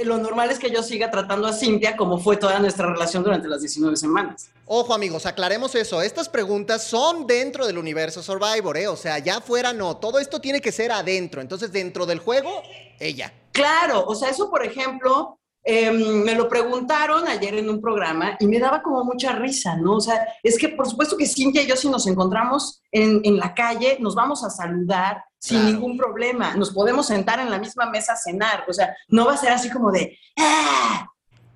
lo 0.03 0.17
normal 0.17 0.51
es 0.51 0.59
que 0.59 0.69
yo 0.69 0.83
siga 0.83 1.09
tratando 1.09 1.47
a 1.47 1.53
Cintia 1.53 1.95
como 1.95 2.19
fue 2.19 2.35
toda 2.35 2.59
nuestra 2.59 2.91
relación 2.91 3.23
durante 3.23 3.47
las 3.47 3.61
19 3.61 3.95
semanas. 3.95 4.49
Ojo 4.65 4.93
amigos, 4.93 5.25
aclaremos 5.25 5.73
eso. 5.75 6.01
Estas 6.01 6.27
preguntas 6.27 6.83
son 6.83 7.25
dentro 7.25 7.65
del 7.65 7.77
universo 7.77 8.21
Survivor, 8.21 8.75
¿eh? 8.75 8.87
O 8.89 8.97
sea, 8.97 9.19
ya 9.19 9.39
fuera 9.39 9.71
no. 9.71 9.95
Todo 9.97 10.19
esto 10.19 10.41
tiene 10.41 10.59
que 10.59 10.73
ser 10.73 10.91
adentro. 10.91 11.39
Entonces, 11.39 11.71
dentro 11.71 12.05
del 12.05 12.19
juego, 12.19 12.61
ella. 12.99 13.33
Claro, 13.53 14.03
o 14.05 14.15
sea, 14.15 14.29
eso 14.29 14.49
por 14.49 14.65
ejemplo, 14.65 15.39
em, 15.65 16.23
me 16.23 16.35
lo 16.35 16.47
preguntaron 16.47 17.27
ayer 17.27 17.55
en 17.55 17.69
un 17.69 17.81
programa 17.81 18.37
y 18.39 18.45
me 18.47 18.59
daba 18.59 18.81
como 18.83 19.03
mucha 19.03 19.33
risa, 19.33 19.75
¿no? 19.75 19.95
O 19.95 20.01
sea, 20.01 20.27
es 20.43 20.57
que 20.57 20.69
por 20.69 20.87
supuesto 20.87 21.17
que 21.17 21.25
Cintia 21.27 21.63
y 21.63 21.67
yo 21.67 21.75
si 21.75 21.89
nos 21.89 22.05
encontramos 22.07 22.81
en, 22.91 23.19
en 23.23 23.37
la 23.37 23.53
calle, 23.53 23.97
nos 23.99 24.13
vamos 24.15 24.43
a 24.43 24.49
saludar 24.49 25.23
sin 25.39 25.59
Claro. 25.59 25.73
ningún 25.73 25.97
problema, 25.97 26.55
nos 26.55 26.71
podemos 26.71 27.07
sentar 27.07 27.39
en 27.39 27.51
la 27.51 27.59
misma 27.59 27.85
mesa 27.87 28.13
a 28.13 28.17
cenar, 28.17 28.63
o 28.67 28.73
sea, 28.73 28.95
no 29.09 29.25
va 29.25 29.33
a 29.33 29.37
ser 29.37 29.51
así 29.51 29.69
como 29.69 29.91
de, 29.91 30.17
¡ah! 30.39 31.07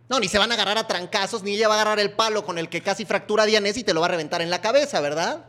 No, 0.09 0.19
ni 0.19 0.27
se 0.27 0.39
van 0.39 0.51
a 0.51 0.55
agarrar 0.55 0.77
a 0.79 0.87
trancazos, 0.87 1.43
ni 1.43 1.51
ella 1.55 1.67
va 1.67 1.75
a 1.75 1.81
agarrar 1.81 1.99
el 1.99 2.11
palo 2.13 2.43
con 2.43 2.57
el 2.57 2.67
que 2.67 2.81
casi 2.81 3.05
fractura 3.05 3.43
a 3.43 3.45
Dianés 3.45 3.77
y 3.77 3.83
te 3.83 3.93
lo 3.93 4.01
va 4.01 4.07
a 4.07 4.09
reventar 4.09 4.41
en 4.41 4.49
la 4.49 4.59
cabeza, 4.61 5.01
¿verdad? 5.01 5.45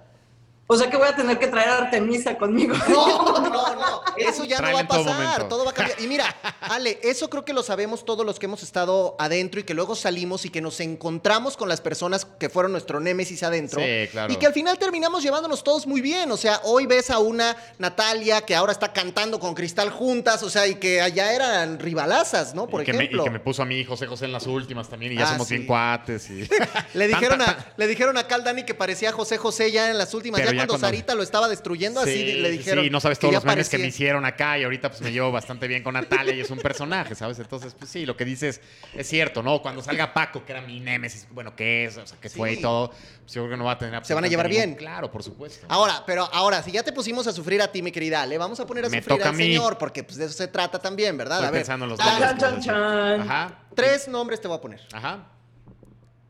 O 0.73 0.77
sea 0.77 0.89
que 0.89 0.97
voy 0.97 1.09
a 1.09 1.17
tener 1.17 1.37
que 1.37 1.49
traer 1.49 1.69
a 1.69 1.79
Artemisa 1.79 2.39
conmigo. 2.39 2.77
No, 2.89 3.41
no, 3.41 3.75
no. 3.75 4.03
Eso 4.17 4.45
ya 4.45 4.61
no 4.61 4.73
va 4.73 4.81
a 4.81 4.87
todo 4.87 5.05
pasar. 5.05 5.49
Todo 5.49 5.65
va 5.65 5.73
a 5.73 5.75
cambiar. 5.75 6.01
Y 6.01 6.07
mira, 6.07 6.25
Ale, 6.61 7.01
eso 7.03 7.29
creo 7.29 7.45
que 7.45 7.53
lo 7.53 7.65
sabemos 7.65 8.05
todos 8.05 8.25
los 8.25 8.39
que 8.39 8.47
hemos 8.47 8.63
estado 8.63 9.17
adentro 9.19 9.59
y 9.59 9.65
que 9.65 9.75
luego 9.75 9.97
salimos 9.97 10.45
y 10.45 10.51
que 10.51 10.61
nos 10.61 10.79
encontramos 10.79 11.57
con 11.57 11.69
las 11.69 11.81
personas 11.81 12.25
que 12.39 12.49
fueron 12.49 12.71
nuestro 12.71 13.01
némesis 13.01 13.43
adentro. 13.43 13.81
Sí, 13.81 14.09
claro. 14.13 14.33
Y 14.33 14.37
que 14.37 14.47
al 14.47 14.53
final 14.53 14.79
terminamos 14.79 15.25
llevándonos 15.25 15.65
todos 15.65 15.89
muy 15.89 16.01
bien. 16.01 16.31
O 16.31 16.37
sea, 16.37 16.61
hoy 16.63 16.87
ves 16.87 17.11
a 17.11 17.19
una 17.19 17.57
Natalia 17.79 18.43
que 18.43 18.55
ahora 18.55 18.71
está 18.71 18.93
cantando 18.93 19.41
con 19.41 19.55
Cristal 19.55 19.91
juntas, 19.91 20.41
o 20.45 20.51
sea, 20.51 20.69
y 20.69 20.77
que 20.77 21.01
allá 21.01 21.33
eran 21.35 21.81
rivalazas, 21.81 22.55
¿no? 22.55 22.69
Por 22.69 22.83
y, 22.83 22.85
que 22.85 22.93
me, 22.93 22.99
ejemplo. 22.99 23.23
y 23.23 23.25
que 23.25 23.31
me 23.31 23.41
puso 23.41 23.63
a 23.63 23.67
mí 23.67 23.85
José 23.85 24.07
José 24.07 24.27
en 24.27 24.33
las 24.33 24.47
últimas 24.47 24.89
también 24.89 25.15
y 25.15 25.17
ya 25.17 25.25
Ah, 25.25 25.33
somos 25.33 25.49
sí. 25.49 25.57
bien 25.57 25.67
cuates. 25.67 26.31
Y... 26.31 26.49
Le 26.95 27.09
dijeron, 27.09 27.43
a, 27.43 27.73
le 27.77 27.87
dijeron 27.89 28.17
acá 28.19 28.37
al 28.37 28.45
Dani 28.45 28.63
que 28.65 28.75
parecía 28.75 29.11
José 29.11 29.37
José 29.37 29.73
ya 29.73 29.91
en 29.91 29.99
las 29.99 30.15
últimas, 30.15 30.41
Pero 30.41 30.53
ya, 30.53 30.59
ya 30.59 30.60
cuando 30.61 30.73
cuando- 30.75 30.87
Sarita 30.87 31.15
lo 31.15 31.23
estaba 31.23 31.49
destruyendo, 31.49 32.01
así 32.01 32.13
Sí, 32.13 32.33
le 32.41 32.51
dijeron. 32.51 32.85
Sí, 32.85 32.91
no 32.91 33.01
sabes 33.01 33.19
todos 33.19 33.35
los 33.35 33.45
memes 33.45 33.69
que 33.69 33.79
me 33.79 33.87
hicieron 33.87 34.25
acá 34.25 34.59
y 34.59 34.65
ahorita 34.65 34.89
pues 34.91 35.01
me 35.01 35.13
llevo 35.13 35.31
bastante 35.33 35.67
bien 35.69 35.83
con 35.83 35.95
Natalia 35.95 36.35
y 36.35 36.41
es 36.41 36.51
un 36.51 36.59
personaje, 36.59 37.15
¿sabes? 37.15 37.39
Entonces, 37.39 37.75
pues 37.79 37.91
sí, 37.91 38.07
lo 38.07 38.17
que 38.17 38.25
dices 38.25 38.61
es 38.95 39.09
cierto, 39.09 39.43
¿no? 39.43 39.63
Cuando 39.63 39.83
salga 39.83 40.13
Paco, 40.15 40.45
que 40.45 40.53
era 40.53 40.61
mi 40.63 40.81
némesis, 40.81 41.27
bueno, 41.31 41.55
¿qué 41.57 41.85
es? 41.85 41.97
O 41.97 42.07
sea, 42.07 42.19
¿qué 42.21 42.29
fue 42.29 42.53
y 42.55 42.61
todo? 42.61 42.89
Pues 42.91 43.33
yo 43.35 43.43
creo 43.43 43.51
que 43.51 43.57
no 43.57 43.65
va 43.65 43.73
a 43.73 43.79
tener 43.79 44.05
Se 44.05 44.15
van 44.15 44.25
a 44.25 44.29
llevar 44.29 44.49
bien. 44.49 44.75
Claro, 44.75 45.11
por 45.11 45.23
supuesto. 45.23 45.67
Ahora, 45.69 46.03
pero 46.07 46.29
ahora, 46.33 46.63
si 46.63 46.73
ya 46.73 46.83
te 46.83 46.93
pusimos 46.93 47.27
a 47.27 47.33
sufrir 47.33 47.61
a 47.63 47.71
ti, 47.71 47.83
mi 47.83 47.93
querida 47.93 48.23
Ale, 48.23 48.39
vamos 48.39 48.59
a 48.61 48.67
poner 48.67 48.85
a 48.85 48.89
Me 48.89 48.99
sufrir 49.03 49.23
al 49.23 49.29
a 49.29 49.35
señor, 49.35 49.79
porque 49.79 50.05
pues 50.05 50.17
de 50.17 50.25
eso 50.27 50.35
se 50.35 50.49
trata 50.49 50.79
también, 50.79 51.17
¿verdad? 51.17 51.39
Estoy 51.39 51.49
a 51.49 51.51
ver, 51.53 51.61
pensando 51.61 51.85
en 51.85 51.91
los 51.91 51.99
dale. 51.99 52.11
nombres. 52.27 52.39
Chan, 52.41 52.61
chan, 52.61 52.63
chan. 52.63 53.21
Ajá. 53.23 53.59
Tres 53.75 54.09
nombres 54.09 54.41
te 54.41 54.49
voy 54.49 54.57
a 54.59 54.61
poner. 54.61 54.81
Ajá. 54.93 55.27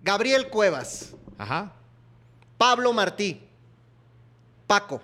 Gabriel 0.02 0.48
Cuevas, 0.48 1.12
Ajá. 1.38 1.72
Pablo 2.56 2.92
Martí, 2.92 3.40
Paco. 4.70 5.02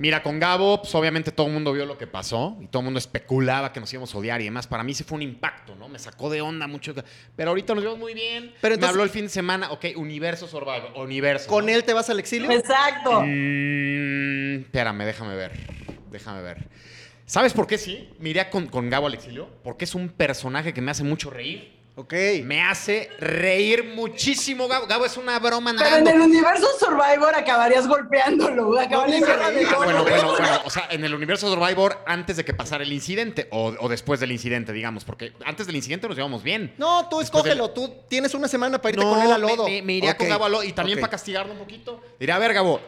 Mira, 0.00 0.20
con 0.20 0.40
Gabo, 0.40 0.82
pues 0.82 0.92
obviamente 0.96 1.30
todo 1.30 1.46
el 1.46 1.52
mundo 1.52 1.72
vio 1.72 1.86
lo 1.86 1.96
que 1.96 2.08
pasó 2.08 2.56
y 2.60 2.66
todo 2.66 2.80
el 2.80 2.86
mundo 2.86 2.98
especulaba 2.98 3.72
que 3.72 3.78
nos 3.78 3.92
íbamos 3.92 4.12
a 4.12 4.18
odiar 4.18 4.40
y 4.40 4.44
demás. 4.46 4.66
Para 4.66 4.82
mí 4.82 4.94
sí 4.94 5.04
fue 5.04 5.14
un 5.14 5.22
impacto, 5.22 5.76
¿no? 5.76 5.88
Me 5.88 6.00
sacó 6.00 6.28
de 6.28 6.40
onda 6.40 6.66
mucho. 6.66 6.92
Pero 7.36 7.50
ahorita 7.50 7.76
nos 7.76 7.84
vemos 7.84 8.00
muy 8.00 8.14
bien. 8.14 8.52
Pero 8.60 8.76
Me 8.76 8.84
habló 8.84 9.04
el 9.04 9.10
fin 9.10 9.26
de 9.26 9.28
semana, 9.28 9.70
ok, 9.70 9.84
Universo 9.94 10.48
Survivor, 10.48 10.90
Universo. 10.96 11.48
¿Con 11.48 11.66
¿no? 11.66 11.70
él 11.70 11.84
te 11.84 11.92
vas 11.92 12.10
al 12.10 12.18
exilio? 12.18 12.50
Exacto. 12.50 13.22
Mm, 13.24 14.62
espérame, 14.62 15.04
déjame 15.04 15.36
ver. 15.36 15.52
Déjame 16.10 16.42
ver. 16.42 16.66
¿Sabes 17.26 17.52
por 17.52 17.68
qué 17.68 17.78
sí? 17.78 18.10
Me 18.18 18.30
iría 18.30 18.50
con, 18.50 18.66
con 18.66 18.90
Gabo 18.90 19.06
al 19.06 19.14
exilio. 19.14 19.48
Porque 19.62 19.84
es 19.84 19.94
un 19.94 20.08
personaje 20.08 20.74
que 20.74 20.80
me 20.80 20.90
hace 20.90 21.04
mucho 21.04 21.30
reír. 21.30 21.77
Ok. 21.98 22.14
Me 22.44 22.62
hace 22.62 23.10
reír 23.18 23.82
muchísimo, 23.82 24.68
Gabo. 24.68 24.86
Gabo 24.86 25.04
es 25.04 25.16
una 25.16 25.36
broma 25.40 25.74
Pero 25.76 25.96
en 25.96 26.06
el 26.06 26.20
universo 26.20 26.68
Survivor 26.78 27.34
acabarías 27.34 27.88
golpeándolo, 27.88 28.78
acabarías 28.78 29.20
el 29.28 29.66
Bueno, 29.76 30.04
bueno, 30.04 30.30
bueno. 30.30 30.60
O 30.64 30.70
sea, 30.70 30.86
en 30.92 31.04
el 31.04 31.12
universo 31.12 31.52
Survivor, 31.52 31.98
antes 32.06 32.36
de 32.36 32.44
que 32.44 32.54
pasara 32.54 32.84
el 32.84 32.92
incidente 32.92 33.48
o, 33.50 33.74
o 33.80 33.88
después 33.88 34.20
del 34.20 34.30
incidente, 34.30 34.72
digamos. 34.72 35.04
Porque 35.04 35.32
antes 35.44 35.66
del 35.66 35.74
incidente 35.74 36.06
nos 36.06 36.16
llevamos 36.16 36.44
bien. 36.44 36.72
No, 36.78 37.08
tú 37.08 37.18
Después 37.18 37.44
escógelo, 37.44 37.70
tú 37.70 37.92
tienes 38.08 38.32
una 38.34 38.46
semana 38.46 38.80
para 38.80 38.90
irte 38.92 39.04
No, 39.04 39.10
con 39.14 39.20
él 39.22 39.32
al 39.32 39.42
me- 39.42 39.48
lodo. 39.48 39.64
Me, 39.64 39.82
me 39.82 39.94
iría 39.94 40.12
Ok, 40.12 40.18
con 40.18 40.28
Gabo 40.28 40.44
al 40.44 40.52
lodo 40.52 40.62
y 40.62 40.72
también 40.72 40.98
ok. 40.98 41.00
para 41.00 41.10
castigarlo 41.10 41.52
un 41.52 41.58
poquito. 41.58 42.00
Diría, 42.20 42.36
a 42.36 42.38
ver, 42.38 42.54
Gabo, 42.54 42.80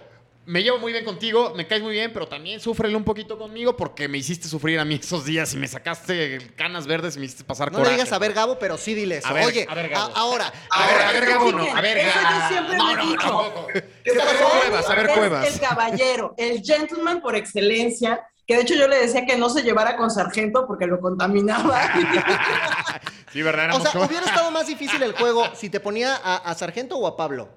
me 0.51 0.65
llevo 0.65 0.79
muy 0.79 0.91
bien 0.91 1.05
contigo, 1.05 1.53
me 1.55 1.67
caes 1.69 1.81
muy 1.81 1.93
bien, 1.93 2.13
pero 2.13 2.27
también 2.27 2.59
súfrele 2.59 2.97
un 2.97 3.05
poquito 3.05 3.39
conmigo 3.39 3.77
porque 3.77 4.09
me 4.09 4.19
hiciste 4.19 4.49
sufrir 4.49 4.81
a 4.81 4.85
mí 4.85 4.97
esos 5.01 5.25
días 5.25 5.55
y 5.55 5.57
me 5.57 5.69
sacaste 5.69 6.39
canas 6.57 6.89
verdes 6.89 7.15
y 7.17 7.21
me 7.21 7.27
hiciste 7.27 7.45
pasar 7.45 7.71
No 7.71 7.79
coraje. 7.79 7.93
le 7.93 7.97
digas 8.03 8.13
a 8.13 8.19
ver, 8.19 8.33
Gabo, 8.33 8.59
pero 8.59 8.77
sí 8.77 8.95
dile 8.95 9.19
eso. 9.19 9.29
A 9.29 9.33
ver, 9.33 9.45
Oye, 9.47 9.65
a 9.71 9.75
ver, 9.75 9.89
Gabo. 9.89 10.13
a- 10.13 10.19
ahora, 10.19 10.53
A 10.71 10.87
ver, 10.87 11.03
a 11.03 11.13
ver, 11.13 11.27
Gabo, 11.27 11.53
no. 11.53 11.63
A 11.77 11.81
ver, 11.81 11.99
eso 11.99 12.19
yo 12.21 12.49
siempre 12.49 12.77
no, 12.77 12.85
lo 12.85 12.91
he 12.91 12.97
no, 13.05 13.11
dicho. 13.13 13.67
ver, 13.73 13.93
Gabo 14.17 14.51
Cuevas, 14.61 14.91
a 14.91 14.95
ver, 14.97 15.07
Cuevas. 15.15 15.47
El 15.55 15.61
caballero, 15.61 16.35
el 16.37 16.63
gentleman 16.65 17.21
por 17.21 17.37
excelencia, 17.37 18.21
que 18.45 18.57
de 18.57 18.63
hecho 18.63 18.75
yo 18.75 18.89
le 18.89 18.99
decía 18.99 19.25
que 19.27 19.37
no 19.37 19.49
se 19.51 19.63
llevara 19.63 19.97
con 19.97 20.11
sargento 20.11 20.67
porque 20.67 20.87
lo 20.87 20.99
contaminaba. 21.01 21.81
Sí, 23.33 23.43
¿verdad? 23.43 23.71
o 23.77 23.81
sea, 23.81 23.93
hubiera 24.01 24.27
estado 24.27 24.51
más 24.51 24.67
difícil 24.67 25.01
el 25.05 25.13
juego 25.13 25.45
si 25.55 25.71
te 25.71 25.79
ponía 25.79 26.17
a, 26.17 26.39
a 26.39 26.55
Sargento 26.57 26.97
o 26.97 27.07
a 27.07 27.17
Pablo. 27.17 27.49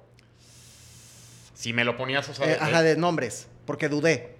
Si 1.63 1.71
me 1.71 1.86
lo 1.86 1.95
ponías, 1.95 2.28
o 2.28 2.34
sea, 2.34 2.45
Eh, 2.45 2.49
de- 2.49 2.56
ajá, 2.58 2.82
de 2.82 2.97
nombres, 2.97 3.47
porque 3.65 3.88
dudé. 3.88 4.36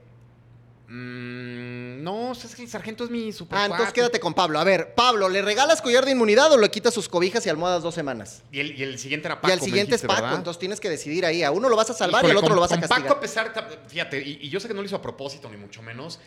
Mm, 0.90 2.04
no, 2.04 2.34
es 2.34 2.54
que 2.54 2.64
el 2.64 2.68
sargento 2.68 3.06
es 3.06 3.10
mi 3.10 3.32
super 3.32 3.58
Ah, 3.58 3.66
entonces 3.68 3.94
quédate 3.94 4.20
con 4.20 4.34
Pablo. 4.34 4.60
A 4.60 4.66
ver, 4.66 4.94
Pablo, 4.94 5.30
¿le 5.30 5.42
regalas 5.42 5.82
collar 5.82 6.04
de 6.04 6.12
inmunidad 6.12 6.52
o 6.52 6.58
le 6.58 6.70
quitas 6.70 6.94
sus 6.94 7.08
cobijas 7.08 7.46
y 7.46 7.50
almohadas 7.50 7.82
dos 7.82 7.96
semanas? 7.96 8.44
Y 8.52 8.60
el, 8.60 8.78
y 8.78 8.84
el 8.84 9.00
siguiente 9.00 9.28
era 9.30 9.40
Paco. 9.40 9.54
y 9.54 9.58
me 9.58 9.64
siguiente 9.64 9.96
es 9.96 10.02
Paco, 10.02 10.22
¿verdad? 10.22 10.38
entonces 10.38 10.60
tienes 10.60 10.82
que 10.82 10.90
decidir 10.90 11.26
ahí. 11.26 11.44
A 11.44 11.52
uno 11.52 11.70
lo 11.70 11.78
vas 11.78 11.90
a 11.92 11.94
salvar 11.94 12.26
y 12.26 12.30
al 12.30 12.36
otro 12.36 12.50
con- 12.50 12.56
lo 12.56 12.62
vas 12.62 12.74
a 12.74 12.76
con 12.76 12.82
castigar. 12.82 13.04
Paco, 13.04 13.18
a 13.18 13.22
pesar, 13.22 13.54
fíjate, 13.88 14.20
y, 14.22 14.40
y 14.42 14.50
yo 14.50 14.60
sé 14.60 14.68
que 14.68 14.74
no 14.74 14.82
lo 14.82 14.86
hizo 14.86 14.98
a 14.98 15.02
propósito, 15.02 15.50
ni 15.50 15.56
mucho 15.56 15.82
menos, 15.82 16.20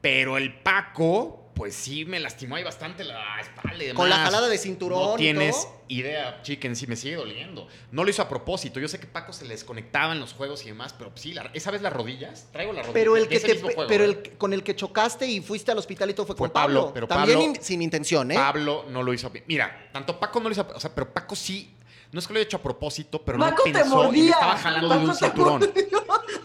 pero 0.00 0.36
el 0.36 0.52
Paco, 0.60 1.39
pues 1.54 1.74
sí 1.74 2.04
me 2.04 2.18
lastimó 2.20 2.56
ahí 2.56 2.64
bastante 2.64 3.04
la 3.04 3.40
espalda 3.40 3.76
y 3.82 3.86
demás. 3.88 3.96
Con 3.96 4.08
la 4.08 4.16
jalada 4.16 4.48
de 4.48 4.56
cinturón 4.58 5.02
No 5.02 5.14
y 5.14 5.18
tienes 5.18 5.56
todo. 5.62 5.82
idea, 5.88 6.40
chicken, 6.42 6.74
sí 6.76 6.86
me 6.86 6.96
sigue 6.96 7.16
doliendo. 7.16 7.66
No 7.90 8.04
lo 8.04 8.10
hizo 8.10 8.22
a 8.22 8.28
propósito. 8.28 8.80
Yo 8.80 8.88
sé 8.88 8.98
que 8.98 9.06
Paco 9.06 9.32
se 9.32 9.44
le 9.44 9.50
desconectaba 9.50 10.12
en 10.12 10.20
los 10.20 10.32
juegos 10.32 10.62
y 10.64 10.68
demás, 10.68 10.94
pero 10.96 11.12
sí, 11.14 11.32
la- 11.34 11.50
esa 11.52 11.70
vez 11.70 11.82
las 11.82 11.92
rodillas, 11.92 12.48
traigo 12.52 12.72
las 12.72 12.86
rodillas. 12.86 12.94
Pero 12.94 13.16
el 13.16 13.28
que 13.28 13.40
te, 13.40 13.60
juego, 13.60 13.84
pero 13.88 14.04
¿eh? 14.04 14.06
el 14.08 14.38
con 14.38 14.52
el 14.52 14.62
que 14.62 14.74
chocaste 14.76 15.26
y 15.26 15.40
fuiste 15.40 15.70
al 15.72 15.78
hospital 15.78 16.08
y 16.10 16.14
todo 16.14 16.26
fue, 16.26 16.36
Fue 16.36 16.48
con 16.48 16.52
Pablo. 16.54 16.80
Pablo, 16.80 16.94
pero 16.94 17.06
También 17.08 17.38
Pablo- 17.38 17.54
in- 17.56 17.62
sin 17.62 17.82
intención, 17.82 18.30
¿eh? 18.30 18.34
Pablo 18.34 18.86
no 18.88 19.02
lo 19.02 19.12
hizo 19.12 19.28
bien. 19.30 19.44
Mira, 19.46 19.88
tanto 19.92 20.18
Paco 20.18 20.40
no 20.40 20.48
lo 20.48 20.52
hizo, 20.52 20.66
o 20.74 20.80
sea, 20.80 20.94
pero 20.94 21.12
Paco 21.12 21.34
sí, 21.36 21.74
no 22.12 22.18
es 22.18 22.26
que 22.26 22.32
lo 22.32 22.38
haya 22.38 22.44
hecho 22.46 22.56
a 22.56 22.62
propósito, 22.62 23.22
pero 23.22 23.38
Paco 23.38 23.58
no 23.58 23.62
te 23.64 23.70
pensó 23.72 23.86
y 23.86 23.90
me 23.98 24.04
mordía. 24.04 24.30
estaba 24.32 24.56
jalando 24.56 24.88
de 24.88 25.04
un 25.04 25.10
te 25.10 25.16
cinturón. 25.26 25.60
mordió 25.60 26.00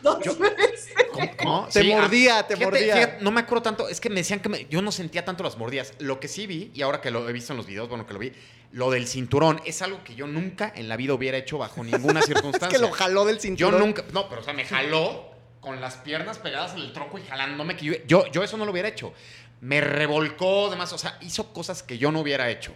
Dos 0.06 0.24
Yo- 0.24 0.38
veces. 0.38 0.94
¿Cómo? 1.12 1.68
Te 1.72 1.94
ah, 1.94 1.98
mordía, 2.00 2.44
te 2.48 2.56
fíjate, 2.56 2.66
mordía. 2.66 2.94
fíjate, 2.96 3.24
no 3.24 3.32
me 3.32 3.42
acuerdo 3.42 3.64
tanto. 3.64 3.90
Es 3.90 4.00
que 4.00 4.10
me 4.10 4.16
decían 4.18 4.40
que 4.40 4.50
me- 4.50 4.66
yo 4.70 4.82
no 4.82 4.92
sentía 4.92 5.26
tanto 5.26 5.44
las 5.44 5.58
mordidas. 5.58 5.94
Lo 6.00 6.20
que 6.20 6.28
sí 6.28 6.46
vi, 6.48 6.72
y 6.74 6.82
ahora 6.82 7.02
que 7.02 7.10
lo 7.12 7.28
he 7.28 7.34
visto 7.34 7.54
en 7.54 7.58
los 7.58 7.66
videos, 7.66 7.90
bueno, 7.90 8.06
que 8.06 8.14
lo 8.14 8.20
vi, 8.20 8.32
lo 8.72 8.92
del 8.92 9.08
cinturón 9.08 9.62
es 9.66 9.82
algo 9.82 10.04
que 10.04 10.14
yo 10.16 10.28
nunca 10.28 10.72
en 10.76 10.88
la 10.90 10.98
vida 10.98 11.14
hubiera 11.14 11.38
hecho 11.38 11.58
bajo 11.58 11.84
ninguna 11.84 12.20
Es 12.22 12.26
circunstancia. 12.28 12.70
que 12.78 12.86
lo 12.86 12.92
jaló 12.92 13.26
del 13.26 13.38
Yo 13.38 13.42
cinturón. 13.42 13.80
nunca, 13.80 14.04
no, 14.14 14.30
pero 14.30 14.42
o 14.42 14.44
sea, 14.44 14.54
me 14.54 14.66
jaló 14.66 15.32
con 15.60 15.82
las 15.82 15.96
piernas 15.96 16.38
pegadas 16.38 16.74
en 16.74 16.80
el 16.82 16.94
tronco 16.94 17.18
y 17.18 17.24
jalándome 17.24 17.76
que 17.76 17.86
yo, 17.86 17.94
yo, 18.08 18.28
yo 18.32 18.44
eso 18.44 18.58
no 18.58 18.66
lo 18.66 18.72
hubiera 18.72 18.88
hecho. 18.88 19.14
Me 19.62 19.82
revolcó, 19.82 20.70
demás, 20.70 20.94
o 20.94 20.98
sea, 20.98 21.18
hizo 21.22 21.52
cosas 21.54 21.82
que 21.82 21.98
yo 21.98 22.12
no 22.12 22.20
hubiera 22.20 22.50
hecho. 22.52 22.74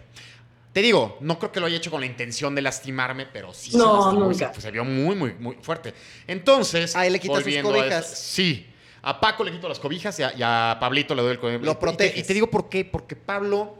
Te 0.72 0.82
digo, 0.82 1.16
no 1.20 1.38
creo 1.38 1.50
que 1.50 1.58
lo 1.60 1.66
haya 1.66 1.76
hecho 1.76 1.90
con 1.90 2.00
la 2.00 2.06
intención 2.06 2.54
de 2.54 2.62
lastimarme, 2.62 3.26
pero 3.26 3.52
sí 3.52 3.76
No, 3.76 3.86
se 3.88 3.96
lastimó 4.04 4.26
nunca. 4.26 4.54
Se, 4.54 4.60
se 4.60 4.70
vio 4.70 4.84
muy, 4.84 5.16
muy, 5.16 5.34
muy 5.34 5.56
fuerte. 5.62 5.92
Entonces, 6.28 6.94
A 6.94 7.06
él 7.06 7.12
le 7.14 7.20
quitas 7.20 7.42
sus 7.42 7.56
cobijas. 7.62 8.18
sí. 8.18 8.66
A 9.02 9.18
Paco 9.18 9.42
le 9.44 9.50
quito 9.50 9.66
las 9.66 9.78
cobijas 9.80 10.18
y 10.20 10.22
a, 10.22 10.32
y 10.36 10.42
a 10.42 10.76
Pablito 10.78 11.14
le 11.14 11.22
doy 11.22 11.32
el 11.32 11.40
cobija. 11.40 11.58
Lo 11.64 11.72
Y 11.72 11.74
proteges. 11.76 12.18
Y 12.18 12.22
te, 12.22 12.34
digo 12.34 12.48
por 12.50 12.68
qué. 12.68 12.84
Porque 12.84 13.16
Pablo, 13.16 13.78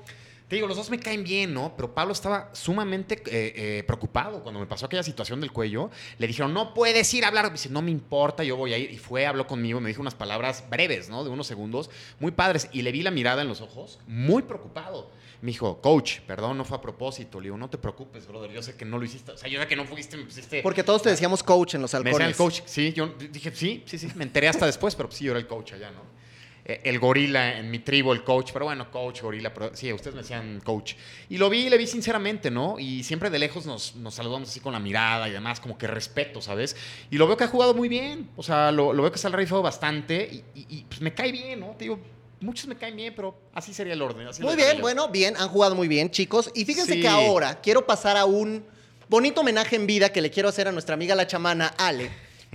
te 0.51 0.57
digo, 0.57 0.67
los 0.67 0.77
dos 0.77 0.91
me 0.91 0.99
caen 0.99 1.23
bien, 1.23 1.55
¿no? 1.55 1.77
Pero 1.77 1.95
Pablo 1.95 2.13
estaba 2.13 2.51
sumamente 2.53 3.23
eh, 3.27 3.53
eh, 3.55 3.85
preocupado 3.87 4.43
cuando 4.43 4.59
me 4.59 4.67
pasó 4.67 4.87
aquella 4.87 5.05
situación 5.05 5.41
del 5.41 5.53
cuello. 5.53 5.93
Le 6.19 6.27
dijeron, 6.27 6.53
no 6.53 6.75
puedes 6.75 7.15
ir 7.15 7.25
a 7.25 7.29
hablar. 7.29 7.53
Dice, 7.53 7.69
no 7.69 7.81
me 7.83 7.93
importa, 7.93 8.43
yo 8.43 8.57
voy 8.57 8.73
a 8.73 8.79
ir. 8.79 8.91
Y 8.91 8.99
fue, 8.99 9.27
habló 9.27 9.47
conmigo, 9.47 9.81
me 9.81 9.91
dijo 9.91 10.01
unas 10.01 10.17
palabras 10.17 10.65
breves, 10.69 11.09
¿no? 11.09 11.23
De 11.23 11.31
unos 11.31 11.47
segundos, 11.47 11.89
muy 12.19 12.33
padres. 12.33 12.69
Y 12.73 12.83
le 12.83 12.91
vi 12.91 13.05
la 13.05 13.13
mirada 13.13 13.43
en 13.43 13.49
los 13.49 13.61
ojos, 13.61 14.01
muy 14.09 14.43
preocupado. 14.43 15.13
Me 15.41 15.53
dijo, 15.53 15.81
coach, 15.81 16.19
perdón, 16.27 16.59
no 16.59 16.65
fue 16.65 16.79
a 16.79 16.81
propósito. 16.81 17.39
Le 17.39 17.45
digo, 17.45 17.57
no 17.57 17.71
te 17.71 17.79
preocupes, 17.79 18.27
brother. 18.27 18.51
Yo 18.51 18.61
sé 18.61 18.75
que 18.75 18.85
no 18.85 18.99
lo 18.99 19.05
hiciste. 19.05 19.31
O 19.31 19.37
sea, 19.37 19.49
yo 19.49 19.61
sé 19.61 19.69
que 19.69 19.77
no 19.77 19.85
fuiste, 19.85 20.17
me 20.17 20.25
pusiste. 20.25 20.63
Porque 20.63 20.83
todos 20.83 21.01
te 21.01 21.11
decíamos 21.11 21.45
coach 21.45 21.77
en 21.77 21.83
los 21.83 21.95
Me 21.95 22.11
decían 22.11 22.29
el 22.29 22.35
coach, 22.35 22.63
sí, 22.67 22.93
yo 22.93 23.07
dije, 23.31 23.53
sí, 23.55 23.85
sí, 23.87 23.99
sí, 23.99 24.09
me 24.17 24.25
enteré 24.25 24.49
hasta 24.49 24.67
después, 24.67 24.97
pero 24.97 25.13
sí, 25.13 25.27
yo 25.27 25.31
era 25.31 25.39
el 25.39 25.47
coach 25.47 25.75
allá, 25.75 25.93
¿no? 25.93 26.20
Eh, 26.65 26.81
El 26.85 26.99
gorila 26.99 27.59
en 27.59 27.71
mi 27.71 27.79
tribu, 27.79 28.13
el 28.13 28.23
coach, 28.23 28.51
pero 28.53 28.67
bueno, 28.67 28.91
coach, 28.91 29.23
gorila, 29.23 29.53
pero 29.55 29.75
sí, 29.75 29.93
ustedes 29.93 30.15
me 30.15 30.23
decían 30.23 30.61
coach. 30.65 30.95
Y 31.29 31.39
lo 31.39 31.49
vi, 31.51 31.69
le 31.71 31.79
vi 31.79 31.87
sinceramente, 31.87 32.51
¿no? 32.51 32.79
Y 32.79 33.03
siempre 33.03 33.31
de 33.31 33.39
lejos 33.39 33.65
nos, 33.67 33.97
nos 33.97 34.15
saludamos 34.15 34.49
así 34.51 34.61
con 34.61 34.73
la 34.73 34.79
mirada 34.79 35.29
y 35.29 35.33
demás, 35.33 35.59
como 35.61 35.79
que 35.79 35.87
respeto, 35.87 36.41
¿sabes? 36.43 36.77
Y 37.11 37.17
lo 37.17 37.27
veo 37.27 37.37
que 37.37 37.45
ha 37.45 37.49
jugado 37.49 37.73
muy 37.75 37.89
bien, 37.89 38.29
o 38.37 38.43
sea, 38.43 38.71
lo, 38.73 38.93
lo 38.93 39.03
veo 39.03 39.11
que 39.13 39.19
se 39.19 39.27
ha 39.27 39.31
rifado 39.31 39.63
bastante 39.63 40.29
y, 40.31 40.59
y- 40.61 40.67
y, 40.69 40.85
pues 40.85 41.01
me 41.01 41.15
cae 41.15 41.33
bien, 41.33 41.61
¿no? 41.61 41.69
Te 41.79 41.85
digo, 41.85 41.99
muchos 42.41 42.67
me 42.67 42.77
caen 42.77 42.97
bien, 42.97 43.13
pero 43.17 43.35
así 43.55 43.73
sería 43.75 43.93
el 43.95 44.03
orden. 44.03 44.27
así 44.27 44.43
Muy 44.43 44.57
bien, 44.57 44.77
yo. 44.77 44.81
bueno, 44.83 45.09
bien, 45.09 45.37
han 45.39 45.49
jugado 45.49 45.75
muy 45.75 45.89
bien, 45.89 46.11
chicos. 46.11 46.51
Y 46.55 46.65
fíjense 46.65 46.95
Sí. 46.95 47.01
que 47.01 47.09
ahora 47.09 47.61
quiero 47.61 47.87
pasar 47.87 48.17
a 48.17 48.25
un 48.27 48.65
bonito 49.09 49.41
homenaje 49.41 49.77
en 49.77 49.87
vida 49.87 50.11
que 50.13 50.21
le 50.21 50.31
quiero 50.31 50.49
hacer 50.49 50.69
a 50.69 50.73
nuestra 50.73 50.95
amiga 50.95 51.15
la 51.15 51.27
chamana 51.27 51.69
Ale. 51.79 52.11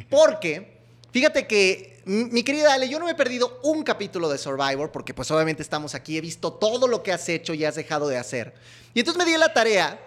Porque, 0.09 0.77
fíjate 1.11 1.47
que, 1.47 1.94
mi 2.05 2.43
querida 2.43 2.73
Ale, 2.73 2.87
yo 2.89 2.99
no 2.99 3.05
me 3.05 3.11
he 3.11 3.15
perdido 3.15 3.59
un 3.63 3.83
capítulo 3.83 4.29
de 4.29 4.37
Survivor, 4.37 4.91
porque 4.91 5.13
pues 5.13 5.29
obviamente 5.31 5.63
estamos 5.63 5.95
aquí, 5.95 6.17
he 6.17 6.21
visto 6.21 6.53
todo 6.53 6.87
lo 6.87 7.01
que 7.03 7.11
has 7.11 7.27
hecho 7.29 7.53
y 7.53 7.65
has 7.65 7.75
dejado 7.75 8.07
de 8.07 8.17
hacer. 8.17 8.53
Y 8.93 8.99
entonces 8.99 9.23
me 9.25 9.29
di 9.29 9.37
la 9.37 9.53
tarea 9.53 9.99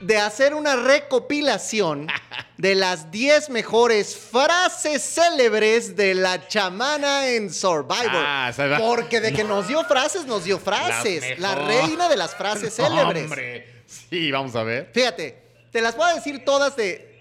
de 0.00 0.16
hacer 0.16 0.54
una 0.54 0.76
recopilación 0.76 2.06
de 2.56 2.74
las 2.74 3.10
10 3.10 3.50
mejores 3.50 4.16
frases 4.16 5.02
célebres 5.02 5.96
de 5.96 6.14
la 6.14 6.46
chamana 6.48 7.28
en 7.28 7.52
Survivor. 7.52 8.10
Ah, 8.14 8.52
Porque 8.80 9.20
de 9.20 9.32
que 9.32 9.44
nos 9.44 9.68
dio 9.68 9.84
frases, 9.88 10.24
nos 10.26 10.44
dio 10.44 10.58
frases. 10.58 11.38
La 11.40 11.54
reina 11.54 12.08
de 12.08 12.16
las 12.16 12.34
frases 12.34 12.74
célebres. 12.76 13.24
Hombre. 13.24 13.82
Sí, 13.86 14.30
vamos 14.30 14.54
a 14.54 14.62
ver. 14.62 14.90
Fíjate, 14.94 15.42
te 15.72 15.80
las 15.80 15.96
voy 15.96 16.10
a 16.10 16.14
decir 16.14 16.44
todas 16.44 16.76
de. 16.76 17.20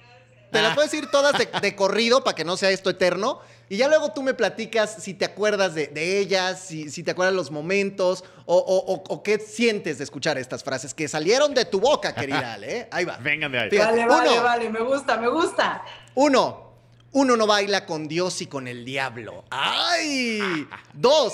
Te 0.52 0.62
las 0.62 0.72
Ah. 0.72 0.76
voy 0.76 0.84
a 0.84 0.88
decir 0.88 1.10
todas 1.12 1.38
de, 1.38 1.50
de 1.62 1.76
corrido 1.76 2.24
para 2.24 2.36
que 2.36 2.46
no 2.46 2.56
sea 2.58 2.70
esto 2.70 2.90
eterno. 2.90 3.42
Y 3.70 3.78
ya 3.78 3.88
luego 3.90 4.14
tú 4.14 4.24
me 4.24 4.34
platicas 4.34 4.96
si 5.04 5.14
te 5.14 5.26
acuerdas 5.26 5.76
de, 5.76 5.88
de 5.88 6.20
ellas, 6.20 6.62
si, 6.68 6.90
si 6.90 7.04
te 7.04 7.12
acuerdas 7.12 7.36
los 7.36 7.52
momentos 7.52 8.24
o, 8.46 8.56
o- 8.58 8.94
o- 8.94 9.04
o 9.10 9.24
qué 9.24 9.40
sientes 9.40 9.98
de 9.98 10.06
escuchar 10.06 10.38
estas 10.38 10.64
frases 10.64 10.94
que 10.94 11.08
salieron 11.10 11.54
de 11.54 11.66
tu 11.66 11.80
boca, 11.82 12.16
querida 12.16 12.54
Ale. 12.56 12.78
¿eh? 12.78 12.88
Ahí 12.92 13.04
va. 13.06 13.18
Vengan 13.18 13.52
de 13.52 13.60
ahí. 13.60 13.70
Fíjate, 13.70 13.92
Vale, 13.92 14.06
vale, 14.08 14.30
uno. 14.32 14.44
vale, 14.44 14.70
me 14.70 14.82
gusta, 14.82 15.18
me 15.18 15.28
gusta. 15.28 15.84
Uno, 16.16 16.74
uno 17.12 17.36
no 17.36 17.46
baila 17.46 17.86
con 17.86 18.08
Dios 18.08 18.42
y 18.42 18.48
con 18.48 18.68
el 18.70 18.86
diablo. 18.86 19.44
¡Ay! 19.50 20.68
Dos, 20.94 21.34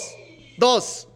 dos. 0.58 1.08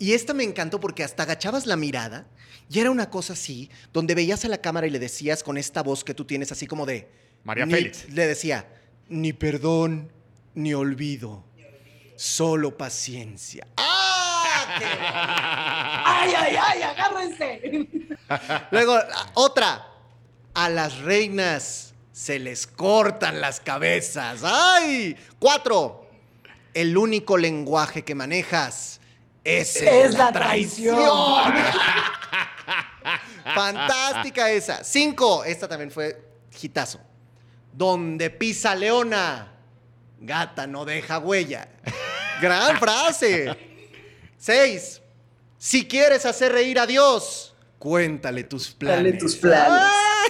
Y 0.00 0.12
esta 0.14 0.34
me 0.34 0.44
encantó 0.44 0.80
porque 0.80 1.04
hasta 1.04 1.22
agachabas 1.24 1.66
la 1.66 1.76
mirada 1.76 2.26
y 2.70 2.80
era 2.80 2.90
una 2.90 3.10
cosa 3.10 3.32
así, 3.34 3.70
donde 3.92 4.14
veías 4.14 4.44
a 4.44 4.48
la 4.48 4.58
cámara 4.58 4.86
y 4.86 4.90
le 4.90 4.98
decías 4.98 5.42
con 5.42 5.56
esta 5.56 5.82
voz 5.82 6.04
que 6.04 6.14
tú 6.14 6.24
tienes 6.24 6.52
así 6.52 6.66
como 6.66 6.84
de... 6.84 7.08
María 7.44 7.66
Félix. 7.66 8.08
Le 8.10 8.26
decía, 8.26 8.66
ni 9.08 9.32
perdón, 9.32 10.12
ni 10.58 10.74
olvido, 10.74 11.44
solo 12.16 12.76
paciencia. 12.76 13.64
¡Ah! 13.76 14.66
¡Ay, 16.04 16.32
ay, 16.36 16.56
ay! 16.60 16.82
¡Agárrense! 16.82 17.88
Luego, 18.72 18.98
otra. 19.34 19.86
A 20.54 20.68
las 20.68 20.98
reinas 20.98 21.94
se 22.10 22.40
les 22.40 22.66
cortan 22.66 23.40
las 23.40 23.60
cabezas. 23.60 24.40
¡Ay! 24.42 25.16
Cuatro. 25.38 26.08
El 26.74 26.96
único 26.96 27.36
lenguaje 27.36 28.04
que 28.04 28.16
manejas 28.16 29.00
es, 29.44 29.76
el 29.76 29.84
de 29.84 30.04
Es 30.06 30.14
la 30.14 30.32
traición. 30.32 30.98
Fantástica 33.54 34.50
esa. 34.50 34.82
Cinco. 34.82 35.44
Esta 35.44 35.68
también 35.68 35.92
fue 35.92 36.20
hitazo. 36.60 36.98
Donde 37.72 38.30
pisa 38.30 38.74
leona, 38.74 39.57
gata 40.20 40.66
no 40.66 40.84
deja 40.84 41.18
huella. 41.18 41.68
Gran 42.40 42.78
frase. 42.78 43.56
Seis. 44.36 45.00
Si 45.58 45.86
quieres 45.88 46.24
hacer 46.24 46.52
reír 46.52 46.78
a 46.78 46.86
Dios, 46.86 47.54
cuéntale 47.78 48.44
tus 48.44 48.68
planes. 48.70 49.04
Dale 49.04 49.12
tus 49.18 49.36
planes. 49.36 49.82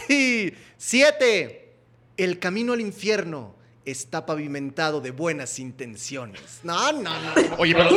¡Ay! 0.08 0.56
Siete. 0.76 1.76
El 2.16 2.38
camino 2.38 2.72
al 2.72 2.80
infierno 2.80 3.54
está 3.84 4.26
pavimentado 4.26 5.00
de 5.00 5.12
buenas 5.12 5.58
intenciones. 5.58 6.40
No, 6.62 6.92
no, 6.92 7.10
no. 7.10 7.56
Oye, 7.58 7.74
pero 7.74 7.90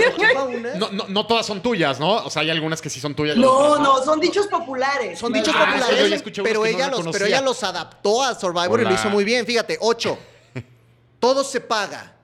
no, 0.77 0.89
no, 0.91 1.07
no 1.07 1.27
todas 1.27 1.45
son 1.45 1.61
tuyas, 1.61 1.99
¿no? 1.99 2.17
O 2.25 2.29
sea, 2.29 2.43
hay 2.43 2.49
algunas 2.49 2.81
que 2.81 2.89
sí 2.89 2.99
son 2.99 3.15
tuyas. 3.15 3.35
No, 3.35 3.51
otras 3.51 3.79
no, 3.83 4.03
son 4.03 4.19
dichos 4.19 4.47
populares. 4.47 5.17
Son 5.19 5.33
dichos 5.33 5.53
Ah, 5.57 5.65
populares, 5.73 6.23
pero 6.43 6.65
ella, 6.65 6.87
los, 6.87 6.97
reconocía. 6.99 7.11
pero 7.11 7.25
ella 7.25 7.41
los 7.41 7.63
adaptó 7.63 8.23
a 8.23 8.35
Survivor 8.39 8.81
y 8.81 8.83
lo 8.83 8.93
hizo 8.93 9.09
muy 9.09 9.23
bien. 9.23 9.45
Fíjate, 9.45 9.77
ocho. 9.81 10.17
Todo 11.21 11.43
se 11.43 11.61
paga 11.61 12.15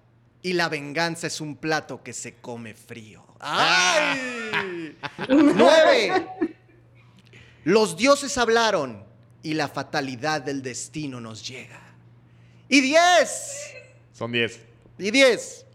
y 0.42 0.54
la 0.54 0.70
venganza 0.70 1.28
es 1.28 1.40
un 1.40 1.56
plato 1.56 2.02
que 2.02 2.14
se 2.14 2.38
come 2.38 2.74
frío. 2.74 3.24
¡Ay! 3.40 4.98
Nueve. 5.30 6.28
Los 7.64 7.96
dioses 7.96 8.36
hablaron 8.40 9.06
y 9.44 9.54
la 9.54 9.68
fatalidad 9.68 10.42
del 10.42 10.64
destino 10.64 11.22
nos 11.22 11.48
llega. 11.48 11.80
Y 12.68 12.82
diez. 12.82 13.72
Son 14.14 14.32
10. 14.32 14.62
Y 14.98 15.12
10. 15.12 15.66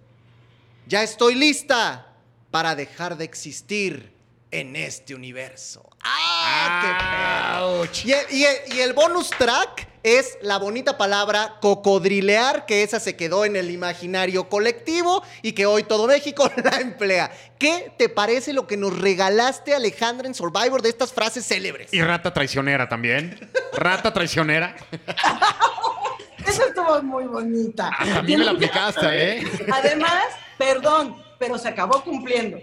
Ya 0.89 1.05
estoy 1.05 1.37
lista 1.37 2.17
para 2.51 2.75
dejar 2.75 3.17
de 3.17 3.25
existir 3.25 4.13
en 4.51 4.75
este 4.75 5.15
universo. 5.15 5.89
¡Ah! 6.03 6.42
¡Qué 6.83 6.88
perro! 7.05 7.85
Y 8.05 8.12
el, 8.12 8.27
y 8.31 8.44
el- 8.44 8.75
y 8.77 8.81
el 8.81 8.92
bonus 8.92 9.31
track 9.31 9.88
es 10.05 10.37
la 10.42 10.57
bonita 10.59 10.98
palabra 10.98 11.59
cocodrilear, 11.61 12.66
que 12.66 12.83
esa 12.83 12.98
se 12.98 13.14
quedó 13.14 13.44
en 13.44 13.55
el 13.55 13.70
imaginario 13.70 14.48
colectivo 14.48 15.22
y 15.42 15.53
que 15.53 15.64
hoy 15.66 15.85
todo 15.85 16.09
México 16.09 16.51
la 16.64 16.81
emplea. 16.81 17.31
¿Qué 17.59 17.92
te 17.96 18.09
parece 18.09 18.53
lo 18.53 18.66
que 18.66 18.77
nos 18.77 18.98
regalaste, 18.98 19.75
Alejandra, 19.75 20.27
en 20.27 20.35
Survivor 20.35 20.83
de 20.83 20.88
estas 20.88 21.12
frases 21.12 21.46
célebres? 21.46 21.94
Y 21.94 22.03
rata 22.03 22.33
traicionera 22.35 22.88
también. 22.88 23.38
Rata 23.75 24.12
traicionera. 24.12 24.75
Esa 26.46 26.64
estuvo 26.66 27.01
muy 27.05 27.25
bonita. 27.25 27.88
Hasta 27.96 28.18
a 28.18 28.22
mí 28.22 28.37
me 28.37 28.44
la 28.44 28.51
aplicaste, 28.51 29.38
¿eh? 29.38 29.44
Además, 29.72 30.25
perdón, 30.59 31.22
pero 31.38 31.57
se 31.57 31.68
acabó 31.68 32.03
cumpliendo. 32.03 32.59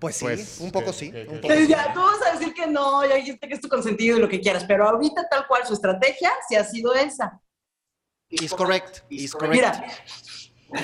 Pues 0.00 0.16
sí, 0.16 0.24
Pues, 0.24 0.58
un 0.60 0.72
poco 0.72 0.86
que- 0.86 0.92
sí. 0.94 1.12
que- 1.12 1.20
un 1.20 1.26
que- 1.26 1.34
poco 1.40 1.52
Entonces, 1.52 1.66
sí. 1.66 1.72
ya, 1.72 1.92
tú 1.92 2.00
vas 2.00 2.22
a 2.26 2.32
decir 2.38 2.54
que 2.54 2.66
no, 2.66 3.04
ya 3.06 3.14
dijiste 3.16 3.46
que 3.46 3.54
es 3.54 3.60
tu 3.60 3.68
consentido 3.68 4.16
y 4.16 4.20
lo 4.20 4.28
que 4.28 4.40
quieras, 4.40 4.64
pero 4.66 4.88
ahorita 4.88 5.28
tal 5.28 5.46
cual 5.46 5.66
su 5.66 5.74
estrategia 5.74 6.32
sí 6.48 6.56
ha 6.56 6.64
sido 6.64 6.94
esa. 6.94 7.38
Is 8.30 8.52
correct. 8.54 9.00
Is 9.10 9.32
correct. 9.32 9.54
Mira, 9.54 9.84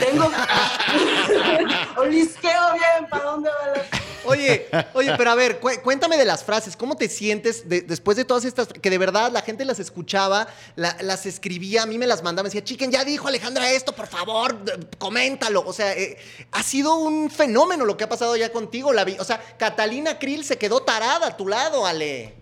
tengo... 0.00 0.28
Olisqueo 1.96 2.72
bien, 2.74 3.08
¿para 3.08 3.24
dónde 3.24 3.48
va 3.50 3.66
la... 3.68 3.84
Oye, 4.26 4.68
oye, 4.94 5.14
pero 5.16 5.30
a 5.30 5.34
ver, 5.34 5.60
cu- 5.60 5.80
cuéntame 5.82 6.16
de 6.16 6.24
las 6.24 6.44
frases. 6.44 6.76
¿Cómo 6.76 6.96
te 6.96 7.08
sientes 7.08 7.68
de- 7.68 7.80
después 7.82 8.16
de 8.16 8.24
todas 8.24 8.44
estas? 8.44 8.68
Que 8.68 8.90
de 8.90 8.98
verdad 8.98 9.30
la 9.32 9.42
gente 9.42 9.64
las 9.64 9.78
escuchaba, 9.78 10.46
la- 10.76 10.96
las 11.00 11.26
escribía, 11.26 11.82
a 11.82 11.86
mí 11.86 11.98
me 11.98 12.06
las 12.06 12.22
mandaba, 12.22 12.44
me 12.44 12.48
decía, 12.50 12.64
chiquen, 12.64 12.90
ya 12.90 13.04
dijo 13.04 13.28
Alejandra 13.28 13.70
esto, 13.70 13.92
por 13.92 14.06
favor, 14.06 14.56
coméntalo. 14.98 15.62
O 15.66 15.72
sea, 15.72 15.92
eh, 15.96 16.16
ha 16.52 16.62
sido 16.62 16.96
un 16.96 17.30
fenómeno 17.30 17.84
lo 17.84 17.96
que 17.96 18.04
ha 18.04 18.08
pasado 18.08 18.36
ya 18.36 18.50
contigo. 18.52 18.92
La 18.92 19.04
vi- 19.04 19.16
o 19.18 19.24
sea, 19.24 19.40
Catalina 19.58 20.18
Krill 20.18 20.44
se 20.44 20.58
quedó 20.58 20.80
tarada 20.82 21.26
a 21.28 21.36
tu 21.36 21.48
lado, 21.48 21.86
Ale. 21.86 22.34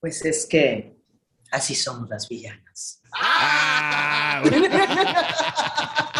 Pues 0.00 0.24
es 0.24 0.46
que 0.46 0.96
así 1.50 1.74
somos 1.74 2.08
las 2.10 2.28
villanas. 2.28 3.00
Ah, 3.16 4.42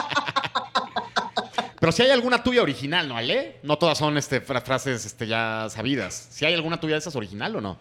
Pero 1.84 1.92
si 1.92 2.00
hay 2.02 2.10
alguna 2.12 2.42
tuya 2.42 2.62
original, 2.62 3.06
¿no, 3.06 3.14
Ale? 3.14 3.56
No 3.62 3.76
todas 3.76 3.98
son 3.98 4.16
este, 4.16 4.40
fra- 4.40 4.62
frases 4.62 5.04
este, 5.04 5.26
ya 5.26 5.66
sabidas. 5.68 6.28
Si 6.30 6.46
hay 6.46 6.54
alguna 6.54 6.80
tuya 6.80 6.94
de 6.94 7.00
esas 7.00 7.14
original 7.14 7.56
o 7.56 7.60
no. 7.60 7.78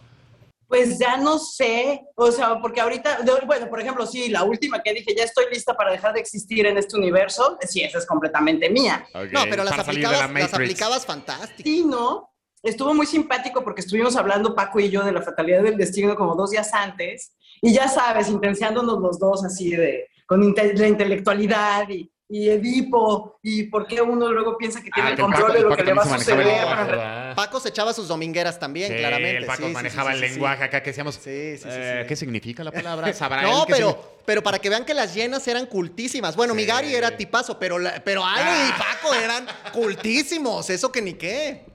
Pues 0.68 0.98
ya 0.98 1.16
no 1.16 1.38
sé, 1.38 2.02
o 2.14 2.30
sea, 2.30 2.60
porque 2.60 2.82
ahorita, 2.82 3.20
bueno, 3.46 3.70
por 3.70 3.80
ejemplo, 3.80 4.06
sí, 4.06 4.28
la 4.28 4.44
última 4.44 4.82
que 4.82 4.92
dije, 4.92 5.14
ya 5.16 5.24
estoy 5.24 5.46
lista 5.50 5.72
para 5.74 5.90
dejar 5.90 6.12
de 6.12 6.20
existir 6.20 6.66
en 6.66 6.76
este 6.76 6.98
universo, 6.98 7.56
sí, 7.66 7.80
esa 7.80 7.96
es 7.96 8.04
completamente 8.04 8.68
mía. 8.68 9.06
Ok, 9.14 9.32
No, 9.32 9.40
pero 9.48 9.64
las 9.64 9.70
de 9.72 9.76
la 9.78 9.82
aplicabas, 9.84 10.18
las 10.20 10.30
Matrix. 10.30 10.52
aplicabas 10.54 11.06
fantástico. 11.06 11.62
Sí, 11.66 11.84
¿no? 11.86 12.30
Estuvo 12.62 12.92
muy 12.92 13.06
simpático 13.06 13.64
porque 13.64 13.80
estuvimos 13.80 14.16
hablando 14.16 14.54
Paco 14.54 14.80
y 14.80 14.90
yo 14.90 15.02
de 15.02 15.12
la 15.12 15.22
fatalidad 15.22 15.62
del 15.62 15.78
destino 15.78 16.14
como 16.14 16.34
dos 16.34 16.50
días 16.50 16.74
antes, 16.74 17.32
y 17.62 17.72
ya 17.72 17.88
sabes, 17.88 18.28
intenciándonos 18.28 18.98
los 19.00 19.18
dos 19.18 19.42
así 19.46 19.70
de, 19.70 20.08
con 20.26 20.42
inte- 20.42 20.74
la 20.76 20.88
intelectualidad 20.88 21.88
y, 21.88 22.10
y 22.28 22.48
Edipo, 22.48 23.38
y 23.42 23.64
por 23.64 23.86
qué 23.86 24.00
uno 24.00 24.32
luego 24.32 24.56
piensa 24.56 24.82
que 24.82 24.90
tiene 24.90 25.10
Ah, 25.10 25.12
el 25.12 25.16
que 25.16 25.22
el 25.22 25.26
control 25.26 25.46
Paco- 25.48 25.58
de 25.58 25.60
lo 25.68 25.76
que 25.76 25.82
le 25.84 25.92
va 25.92 26.02
a 26.02 26.18
suceder. 26.18 27.34
Paco 27.36 27.60
se 27.60 27.68
echaba 27.68 27.92
sus 27.92 28.08
domingueras 28.08 28.58
también, 28.58 28.90
Sí, 28.90 28.98
claramente. 28.98 29.36
El 29.38 29.46
Paco 29.46 29.66
Sí, 29.66 29.72
manejaba 29.72 30.10
sí, 30.12 30.16
el 30.16 30.20
sí, 30.22 30.26
sí. 30.28 30.32
lenguaje 30.34 30.64
acá 30.64 30.82
que 30.82 30.90
decíamos. 30.90 31.16
Sí, 31.16 31.56
sí, 31.58 31.62
sí, 31.64 31.68
eh, 31.70 31.98
sí. 32.02 32.08
¿Qué 32.08 32.16
significa 32.16 32.64
la 32.64 32.72
palabra? 32.72 33.12
¿Sabrá 33.12 33.42
No, 33.42 33.64
pero, 33.68 33.88
significa? 33.90 34.08
pero 34.24 34.42
para 34.42 34.58
que 34.58 34.70
vean 34.70 34.84
que 34.86 34.94
las 34.94 35.14
llenas 35.14 35.46
eran 35.46 35.66
cultísimas. 35.66 36.34
Bueno, 36.34 36.54
Sí. 36.54 36.60
mi 36.60 36.64
Gary 36.66 36.94
era 36.94 37.14
tipazo, 37.16 37.58
pero, 37.58 37.78
la- 37.78 38.02
pero 38.02 38.24
Ale 38.24 38.68
y 38.68 38.72
Paco 38.72 39.14
eran 39.14 39.46
cultísimos. 39.72 40.70
Eso 40.70 40.90
que 40.90 41.02
ni 41.02 41.14
qué. 41.14 41.66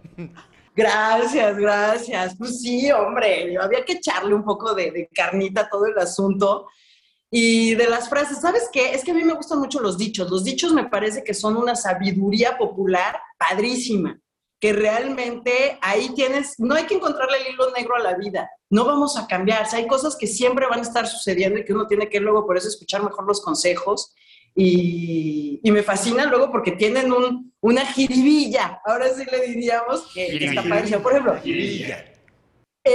Gracias, 0.76 1.58
gracias. 1.58 2.36
Pues 2.38 2.62
sí, 2.62 2.92
hombre, 2.92 3.54
yo 3.54 3.62
había 3.62 3.84
que 3.86 3.94
echarle 3.94 4.34
un 4.34 4.44
poco 4.44 4.74
de, 4.74 4.92
de 4.92 5.10
carnita 5.14 5.62
a 5.62 5.70
todo 5.70 5.86
el 5.86 5.98
asunto. 5.98 6.68
Y 7.32 7.76
de 7.76 7.88
las 7.88 8.10
frases, 8.10 8.42
¿sabes 8.42 8.70
qué? 8.72 8.94
Es 8.94 9.04
que 9.04 9.12
a 9.12 9.14
mí 9.14 9.24
me 9.24 9.34
gustan 9.34 9.60
mucho 9.60 9.80
los 9.80 9.98
dichos. 9.98 10.30
Los 10.30 10.44
dichos 10.44 10.74
me 10.74 10.90
parece 10.90 11.24
que 11.24 11.34
son 11.34 11.58
una 11.58 11.76
sabiduría 11.76 12.58
popular 12.58 13.20
padrísima, 13.38 14.20
que 14.60 14.74
realmente 14.74 15.78
ahí 15.82 16.10
tienes, 16.16 16.56
no 16.58 16.76
hay 16.76 16.86
que 16.86 16.96
encontrarle 16.96 17.38
el 17.38 17.54
hilo 17.54 17.72
negro 17.72 17.96
a 17.96 18.00
la 18.00 18.16
vida, 18.16 18.50
no 18.70 18.84
vamos 18.84 19.18
a 19.18 19.28
cambiar, 19.28 19.64
O 19.64 19.70
sea, 19.70 19.80
hay 19.80 19.88
cosas 19.88 20.18
que 20.18 20.28
siempre 20.28 20.68
van 20.68 20.80
a 20.80 20.84
estar 20.84 21.08
sucediendo 21.08 21.60
y 21.60 21.66
que 21.66 21.74
uno 21.74 21.88
tiene 21.88 22.10
que 22.10 22.20
luego 22.20 22.46
por 22.46 22.58
eso 22.58 22.68
escuchar 22.68 23.04
mejor 23.04 23.26
los 23.26 23.42
consejos 23.42 24.14
y, 24.56 25.62
y 25.64 25.72
me 25.72 25.84
fascina 25.84 26.26
luego 26.26 26.52
porque 26.52 26.74
tienen 26.74 27.14
un, 27.14 27.54
una 27.62 27.86
jiribilla, 27.86 28.82
ahora 28.86 29.08
sí 29.14 29.24
le 29.32 29.48
diríamos 29.48 30.12
que, 30.14 30.38
que 30.38 30.46
está 30.46 30.64
padrísimo. 30.64 31.02
Por 31.02 31.14
ejemplo, 31.14 31.40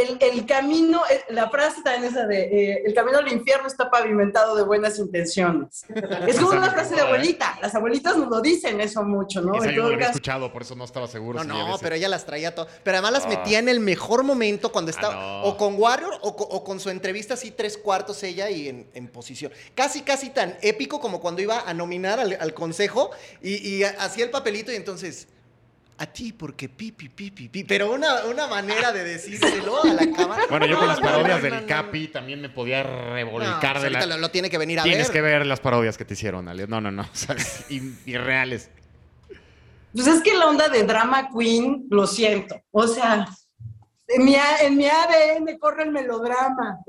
el, 0.03 0.19
el 0.21 0.47
camino, 0.47 1.03
eh, 1.11 1.23
la 1.31 1.49
frase 1.51 1.83
también 1.83 2.13
esa 2.13 2.27
de 2.27 2.43
eh, 2.43 2.83
el 2.85 2.95
camino 2.95 3.19
al 3.19 3.31
infierno 3.33 3.67
está 3.67 3.91
pavimentado 3.91 4.55
de 4.57 4.63
buenas 4.65 4.99
intenciones. 4.99 5.85
Es 6.27 6.37
como 6.39 6.51
una 6.51 6.71
frase 6.71 6.95
de 6.95 7.01
abuelita. 7.03 7.59
Las 7.63 7.75
abuelitas 7.75 8.17
nos 8.17 8.29
lo 8.29 8.41
dicen 8.41 8.81
eso 8.81 9.03
mucho, 9.05 9.41
¿no? 9.41 9.55
Esa 9.57 9.71
yo 9.71 9.89
lo 9.89 9.95
había 9.95 10.07
escuchado, 10.09 10.53
por 10.53 10.63
eso 10.63 10.75
no 10.75 10.85
estaba 10.85 11.07
seguro. 11.09 11.43
No, 11.45 11.55
si 11.55 11.71
no, 11.71 11.79
pero 11.81 11.95
ella 11.95 12.09
las 12.09 12.25
traía 12.27 12.55
todo. 12.55 12.67
Pero 12.83 12.97
además 12.99 13.13
las 13.13 13.25
Ah. 13.25 13.29
metía 13.29 13.59
en 13.59 13.69
el 13.69 13.81
mejor 13.81 14.23
momento 14.25 14.71
cuando 14.73 14.91
estaba. 14.91 15.15
no. 15.15 15.43
O 15.45 15.57
con 15.57 15.75
Warrior 15.81 16.13
o, 16.23 16.29
o 16.29 16.65
con 16.65 16.81
su 16.81 16.91
entrevista 16.91 17.35
así 17.35 17.51
tres 17.51 17.79
cuartos 17.79 18.23
ella 18.23 18.51
y 18.51 18.69
en, 18.69 18.87
en 18.95 19.09
posición. 19.09 19.53
Casi, 19.75 20.03
casi 20.03 20.31
tan 20.31 20.57
épico 20.63 21.01
como 21.01 21.21
cuando 21.21 21.41
iba 21.43 21.61
a 21.61 21.75
nominar 21.75 22.21
al, 22.21 22.37
al 22.41 22.55
consejo 22.55 23.11
y, 23.43 23.55
y 23.77 23.85
hacía 23.85 24.25
el 24.25 24.31
papelito 24.31 24.73
y 24.73 24.77
entonces. 24.77 25.29
A 25.97 26.07
ti, 26.07 26.33
porque 26.33 26.69
pipi, 26.69 27.09
pipi, 27.09 27.49
pipi. 27.49 27.65
Pero 27.65 27.93
una, 27.93 28.25
una 28.25 28.49
manera 28.49 28.91
de 28.91 29.05
decírselo 29.05 29.83
a 29.85 29.87
la 29.93 30.11
cámara. 30.11 30.43
Bueno, 30.51 30.67
yo 30.67 30.77
con 30.79 30.89
las 30.89 30.99
no, 31.01 31.07
parodias 31.07 31.37
no, 31.39 31.43
del 31.45 31.55
no, 31.55 31.61
no. 31.61 31.67
Capi 31.69 32.09
también 32.09 32.41
me 32.41 32.49
podía 32.49 32.83
revolcar 32.83 33.81
de 33.81 33.91
la... 33.91 34.05
lo, 34.05 34.17
lo 34.19 34.31
tiene 34.31 34.51
que 34.51 34.59
venir 34.59 34.81
a 34.81 34.83
Tienes 34.83 35.07
ver. 35.09 35.13
que 35.13 35.21
ver 35.21 35.47
las 35.47 35.61
parodias 35.61 35.97
que 35.97 36.05
te 36.05 36.15
hicieron, 36.15 36.49
Ale. 36.49 36.67
No, 36.67 36.81
no, 36.81 36.91
no. 36.91 37.03
O 37.13 37.17
sea, 37.17 37.37
es 37.37 37.71
ir- 37.71 37.95
irreales. 38.07 38.71
Pues 39.95 40.09
es 40.09 40.21
que 40.23 40.35
la 40.35 40.47
onda 40.47 40.69
de 40.69 40.83
drama 40.83 41.29
queen, 41.37 41.87
lo 41.89 42.09
siento. 42.09 42.61
O 42.73 42.89
sea, 42.89 43.29
en 44.09 44.25
mi, 44.25 44.35
en 44.35 44.77
mi 44.77 44.87
ADN 44.87 45.59
corre 45.59 45.85
el 45.85 45.91
melodrama. 45.91 46.81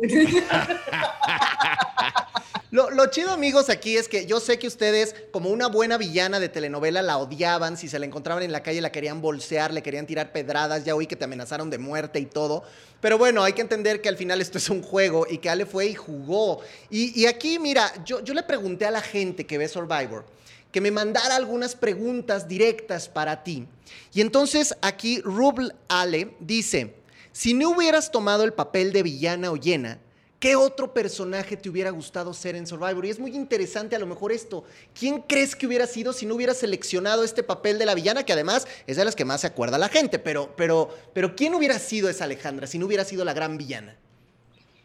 Lo, 2.72 2.90
lo 2.90 3.06
chido, 3.06 3.32
amigos, 3.32 3.70
aquí 3.70 3.96
es 3.96 4.10
que 4.10 4.26
yo 4.26 4.42
sé 4.42 4.60
que 4.60 4.68
ustedes, 4.68 5.16
como 5.32 5.50
una 5.50 5.68
buena 5.68 5.98
villana 5.98 6.42
de 6.42 6.50
telenovela, 6.50 7.02
la 7.02 7.18
odiaban. 7.18 7.78
Si 7.78 7.88
se 7.88 8.00
la 8.00 8.06
encontraban 8.06 8.44
en 8.44 8.52
la 8.52 8.64
calle, 8.64 8.82
la 8.82 8.92
querían 8.92 9.22
bolsear, 9.22 9.74
le 9.74 9.82
querían 9.82 10.06
tirar 10.06 10.34
pedradas. 10.34 10.84
Ya 10.84 10.94
oí 10.94 11.08
que 11.08 11.16
te 11.16 11.24
amenazaron 11.24 11.70
de 11.70 11.78
muerte 11.78 12.20
y 12.20 12.26
todo. 12.26 12.64
Pero 13.00 13.18
bueno, 13.18 13.44
hay 13.44 13.54
que 13.54 13.62
entender 13.62 14.02
que 14.02 14.10
al 14.10 14.18
final 14.18 14.42
esto 14.42 14.58
es 14.58 14.70
un 14.70 14.82
juego 14.82 15.26
y 15.30 15.38
que 15.38 15.50
Ale 15.50 15.66
fue 15.66 15.86
y 15.86 15.94
jugó. 15.94 16.60
Y, 16.90 17.18
y 17.18 17.28
aquí, 17.28 17.60
mira, 17.60 17.94
yo, 18.04 18.20
yo 18.22 18.34
le 18.34 18.44
pregunté 18.44 18.86
a 18.86 18.92
la 18.92 19.02
gente 19.02 19.46
que 19.46 19.58
ve 19.58 19.70
Survivor 19.70 20.26
que 20.74 20.82
me 20.82 20.92
mandara 20.92 21.38
algunas 21.38 21.74
preguntas 21.74 22.50
directas 22.50 23.08
para 23.08 23.46
ti. 23.46 23.66
Y 24.14 24.20
entonces 24.20 24.76
aquí 24.82 25.22
Rubl 25.22 25.74
Ale 25.88 26.36
dice, 26.42 26.94
si 27.36 27.54
no 27.54 27.72
hubieras 27.72 28.12
tomado 28.12 28.46
el 28.46 28.54
papel 28.54 28.94
de 28.94 29.04
villana 29.04 29.52
o 29.52 29.58
llena, 29.58 30.00
¿qué 30.40 30.56
otro 30.56 30.94
personaje 30.94 31.58
te 31.58 31.68
hubiera 31.68 31.90
gustado 31.90 32.34
ser 32.34 32.56
en 32.56 32.66
Survivor? 32.66 33.06
Y 33.06 33.10
es 33.10 33.20
muy 33.20 33.36
interesante 33.36 33.94
a 33.94 34.00
lo 34.00 34.06
mejor 34.06 34.32
esto. 34.32 34.64
¿Quién 34.98 35.22
crees 35.22 35.54
que 35.54 35.68
hubiera 35.68 35.86
sido 35.86 36.14
si 36.14 36.26
no 36.26 36.36
hubieras 36.36 36.60
seleccionado 36.60 37.26
este 37.26 37.44
papel 37.44 37.78
de 37.78 37.86
la 37.86 37.94
villana? 37.94 38.24
Que 38.24 38.32
además 38.32 38.66
es 38.88 38.96
de 38.96 39.04
las 39.04 39.18
que 39.18 39.26
más 39.26 39.42
se 39.42 39.48
acuerda 39.48 39.78
la 39.78 39.90
gente. 39.90 40.18
Pero, 40.18 40.54
pero, 40.56 40.88
pero 41.14 41.36
¿quién 41.36 41.54
hubiera 41.54 41.78
sido 41.78 42.08
esa 42.08 42.24
Alejandra 42.24 42.68
si 42.68 42.80
no 42.80 42.86
hubiera 42.86 43.04
sido 43.04 43.26
la 43.26 43.34
gran 43.34 43.58
villana? 43.58 43.98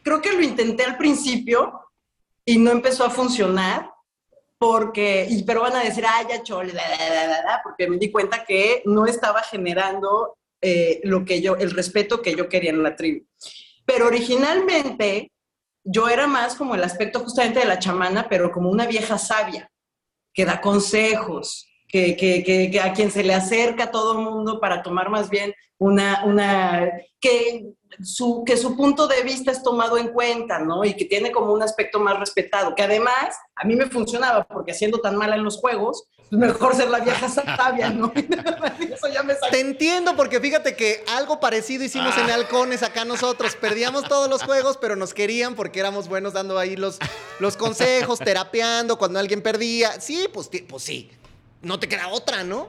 Creo 0.03 0.21
que 0.21 0.33
lo 0.33 0.43
intenté 0.43 0.83
al 0.83 0.97
principio 0.97 1.89
y 2.45 2.59
no 2.59 2.73
empezó 2.73 3.05
a 3.05 3.11
funcionar 3.11 3.93
porque, 4.59 5.45
pero 5.47 5.61
van 5.61 5.77
a 5.77 5.85
decir, 5.85 6.05
ah, 6.05 6.27
ya 6.29 6.43
chole, 6.43 6.73
da, 6.73 6.83
da, 6.83 7.15
da, 7.15 7.27
da, 7.29 7.43
da", 7.43 7.61
porque 7.63 7.89
me 7.89 7.97
di 7.97 8.11
cuenta 8.11 8.45
que 8.45 8.83
no 8.87 9.07
estaba 9.07 9.41
generando 9.43 10.37
eh, 10.63 11.01
lo 11.05 11.25
que 11.25 11.41
yo, 11.41 11.57
el 11.57 11.71
respeto 11.71 12.23
que 12.23 12.35
yo 12.35 12.49
quería 12.49 12.71
en 12.71 12.83
la 12.83 12.97
tribu. 12.97 13.27
Pero 13.85 14.07
originalmente 14.07 15.33
yo 15.85 16.09
era 16.09 16.27
más 16.27 16.55
como 16.55 16.75
el 16.75 16.85
aspecto 16.85 17.21
justamente 17.21 17.61
de 17.61 17.67
la 17.67 17.79
chamana, 17.79 18.29
pero 18.29 18.53
como 18.53 18.71
una 18.71 18.87
vieja 18.87 19.19
sabia, 19.19 19.71
que 20.33 20.45
da 20.45 20.61
consejos, 20.61 21.67
que, 21.89 22.17
que, 22.17 22.43
que, 22.45 22.81
a 22.81 22.93
quien 22.93 23.11
se 23.11 23.25
le 23.25 23.35
acerca 23.35 23.91
todo 23.91 24.19
el 24.19 24.25
mundo 24.25 24.61
para 24.61 24.83
tomar 24.83 25.11
más 25.11 25.29
bien 25.29 25.53
una, 25.79 26.25
una 26.25 26.91
que, 27.19 27.73
su, 28.03 28.45
que 28.45 28.57
su 28.57 28.77
punto 28.77 29.09
de 29.09 29.23
vista 29.23 29.51
es 29.51 29.63
tomado 29.63 29.99
en 29.99 30.09
cuenta, 30.13 30.61
¿no? 30.61 30.85
Y 30.85 30.95
que 30.95 31.07
tiene 31.07 31.33
como 31.33 31.53
un 31.53 31.63
aspecto 31.63 31.99
más 31.99 32.19
respetado, 32.19 32.75
que 32.75 32.83
además 32.83 33.37
a 33.57 33.67
mí 33.67 33.75
me 33.75 33.87
funcionaba, 33.87 34.45
porque 34.45 34.75
siendo 34.75 35.01
tan 35.01 35.17
mala 35.17 35.37
en 35.37 35.43
los 35.43 35.59
juegos, 35.59 36.09
mejor 36.31 36.75
ser 36.75 36.89
la 36.89 37.01
vieja 37.01 37.29
sabia, 37.29 37.91
¿no? 37.91 38.13
Eso 38.81 39.09
ya 39.09 39.23
me. 39.23 39.35
Te 39.35 39.61
entiendo 39.61 40.17
porque 40.17 40.41
fíjate 40.41 40.77
que 40.77 41.05
algo 41.09 41.41
parecido 41.41 41.85
hicimos 41.85 42.17
en 42.17 42.31
Halcones 42.31 42.83
acá 42.83 43.05
nosotros. 43.05 43.57
Perdíamos 43.57 44.05
todos 44.05 44.29
los 44.31 44.43
juegos, 44.43 44.79
pero 44.81 44.97
nos 44.97 45.15
querían 45.15 45.55
porque 45.55 45.81
éramos 45.81 46.09
buenos 46.09 46.33
dando 46.33 46.59
ahí 46.59 46.77
los, 46.77 46.99
los 47.39 47.57
consejos, 47.57 48.19
terapeando 48.25 48.99
cuando 48.99 49.19
alguien 49.19 49.43
perdía. 49.43 50.01
Sí, 50.01 50.29
pues, 50.33 50.51
pues 50.69 50.83
sí. 50.83 51.11
No 51.63 51.79
te 51.79 51.89
queda 51.89 52.09
otra, 52.09 52.43
¿no? 52.45 52.69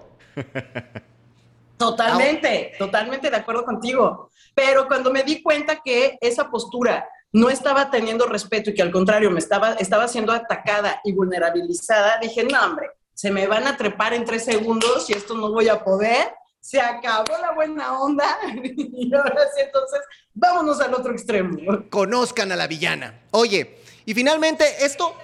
Totalmente, 1.77 2.73
totalmente 2.77 3.29
de 3.29 3.37
acuerdo 3.37 3.63
contigo. 3.63 4.29
Pero 4.53 4.87
cuando 4.87 5.11
me 5.11 5.23
di 5.23 5.41
cuenta 5.41 5.81
que 5.83 6.17
esa 6.21 6.49
postura 6.49 7.07
no 7.31 7.49
estaba 7.49 7.89
teniendo 7.89 8.27
respeto 8.27 8.69
y 8.69 8.73
que 8.73 8.81
al 8.81 8.91
contrario 8.91 9.31
me 9.31 9.39
estaba, 9.39 9.73
estaba 9.73 10.07
siendo 10.07 10.33
atacada 10.33 10.99
y 11.03 11.13
vulnerabilizada, 11.13 12.19
dije, 12.19 12.43
no, 12.43 12.61
hombre, 12.61 12.89
se 13.21 13.29
me 13.29 13.45
van 13.45 13.67
a 13.67 13.77
trepar 13.77 14.15
en 14.15 14.25
tres 14.25 14.45
segundos 14.45 15.07
y 15.07 15.13
esto 15.13 15.35
no 15.35 15.51
voy 15.51 15.69
a 15.69 15.83
poder. 15.83 16.33
Se 16.59 16.81
acabó 16.81 17.37
la 17.39 17.51
buena 17.51 17.99
onda 17.99 18.25
y 18.63 19.13
ahora 19.13 19.43
sí, 19.53 19.61
entonces 19.63 19.99
vámonos 20.33 20.81
al 20.81 20.91
otro 20.95 21.11
extremo. 21.11 21.55
Conozcan 21.91 22.51
a 22.51 22.55
la 22.55 22.65
villana. 22.65 23.21
Oye, 23.29 23.77
y 24.05 24.15
finalmente 24.15 24.65
esto... 24.83 25.15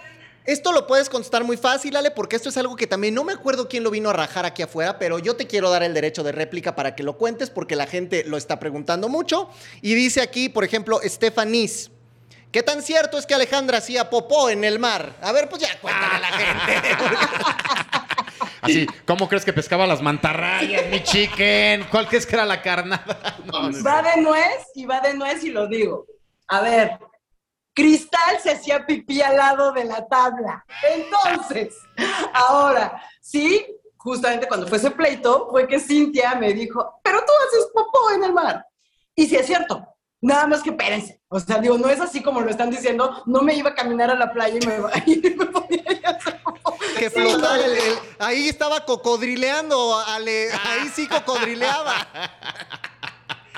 Esto 0.45 0.71
lo 0.71 0.87
puedes 0.87 1.09
contestar 1.09 1.43
muy 1.43 1.57
fácil, 1.57 1.97
Ale, 1.97 2.09
porque 2.09 2.37
esto 2.37 2.47
es 2.47 2.55
algo 2.55 2.77
que 2.77 2.87
también 2.87 3.13
no 3.13 3.25
me 3.25 3.33
acuerdo 3.33 3.67
quién 3.67 3.83
lo 3.83 3.91
vino 3.91 4.11
a 4.11 4.13
rajar 4.13 4.45
aquí 4.45 4.61
afuera, 4.61 4.97
pero 4.97 5.19
yo 5.19 5.35
te 5.35 5.45
quiero 5.45 5.69
dar 5.69 5.83
el 5.83 5.93
derecho 5.93 6.23
de 6.23 6.31
réplica 6.31 6.73
para 6.73 6.95
que 6.95 7.03
lo 7.03 7.17
cuentes 7.17 7.49
porque 7.49 7.75
la 7.75 7.85
gente 7.85 8.23
lo 8.23 8.37
está 8.37 8.57
preguntando 8.57 9.09
mucho. 9.09 9.49
Y 9.81 9.93
dice 9.93 10.21
aquí, 10.21 10.47
por 10.47 10.63
ejemplo, 10.63 11.01
Stefanis. 11.03 11.91
¿Qué 12.51 12.63
tan 12.63 12.81
cierto 12.81 13.17
es 13.17 13.25
que 13.25 13.33
Alejandra 13.33 13.79
hacía 13.79 14.09
popó 14.09 14.49
en 14.49 14.63
el 14.63 14.79
mar? 14.79 15.13
A 15.21 15.31
ver, 15.31 15.49
pues 15.49 15.61
ya 15.61 15.79
cuéntale 15.79 16.15
a 16.15 16.19
la 16.19 16.27
gente. 16.27 16.97
Así, 18.61 18.87
¿cómo 19.05 19.27
crees 19.29 19.45
que 19.45 19.53
pescaba 19.53 19.85
las 19.85 20.01
mantarrayas, 20.01 20.87
mi 20.87 21.03
chicken? 21.03 21.85
¿Cuál 21.91 22.07
crees 22.07 22.25
que 22.25 22.35
era 22.35 22.45
la 22.45 22.61
carnada? 22.61 23.35
No, 23.45 23.69
Va 23.85 24.01
de 24.01 24.21
nuez 24.21 24.67
y 24.75 24.85
va 24.85 24.99
de 24.99 25.13
nuez 25.13 25.43
y 25.43 25.51
lo 25.51 25.67
digo. 25.67 26.05
A 26.49 26.61
ver, 26.61 26.99
Cristal 27.73 28.39
se 28.41 28.51
hacía 28.51 28.85
pipí 28.85 29.21
al 29.21 29.37
lado 29.37 29.71
de 29.71 29.85
la 29.85 30.05
tabla. 30.07 30.65
Entonces, 30.83 31.75
ahora, 32.33 33.01
sí, 33.21 33.65
justamente 33.95 34.47
cuando 34.47 34.67
fue 34.67 34.79
ese 34.79 34.91
pleito, 34.91 35.47
fue 35.49 35.67
que 35.67 35.79
Cintia 35.79 36.35
me 36.35 36.53
dijo, 36.53 36.99
pero 37.03 37.19
tú 37.19 37.31
haces 37.47 37.69
popó 37.73 38.11
en 38.11 38.23
el 38.23 38.33
mar. 38.33 38.65
Y 39.15 39.27
sí 39.27 39.35
es 39.35 39.45
cierto, 39.45 39.85
nada 40.21 40.47
más 40.47 40.61
que 40.63 40.69
espérense. 40.71 41.21
O 41.29 41.39
sea, 41.39 41.59
digo, 41.59 41.77
no 41.77 41.89
es 41.89 41.99
así 41.99 42.21
como 42.23 42.41
lo 42.41 42.49
están 42.49 42.69
diciendo, 42.71 43.21
no 43.25 43.41
me 43.41 43.53
iba 43.55 43.69
a 43.71 43.75
caminar 43.75 44.09
a 44.09 44.15
la 44.15 44.31
playa 44.31 44.57
y 44.61 44.65
me, 44.65 44.75
y 45.05 45.35
me 45.35 45.45
ponía 45.45 45.83
ahí 45.87 46.01
a 46.05 46.09
hacer 46.11 46.41
popó. 46.43 46.77
que 46.97 47.09
no, 47.15 47.55
el- 47.55 47.71
el- 47.77 47.99
ahí 48.19 48.47
estaba 48.49 48.85
cocodrileando, 48.85 49.97
Ale. 50.07 50.49
Ahí 50.51 50.87
sí 50.93 51.07
cocodrileaba. 51.07 52.07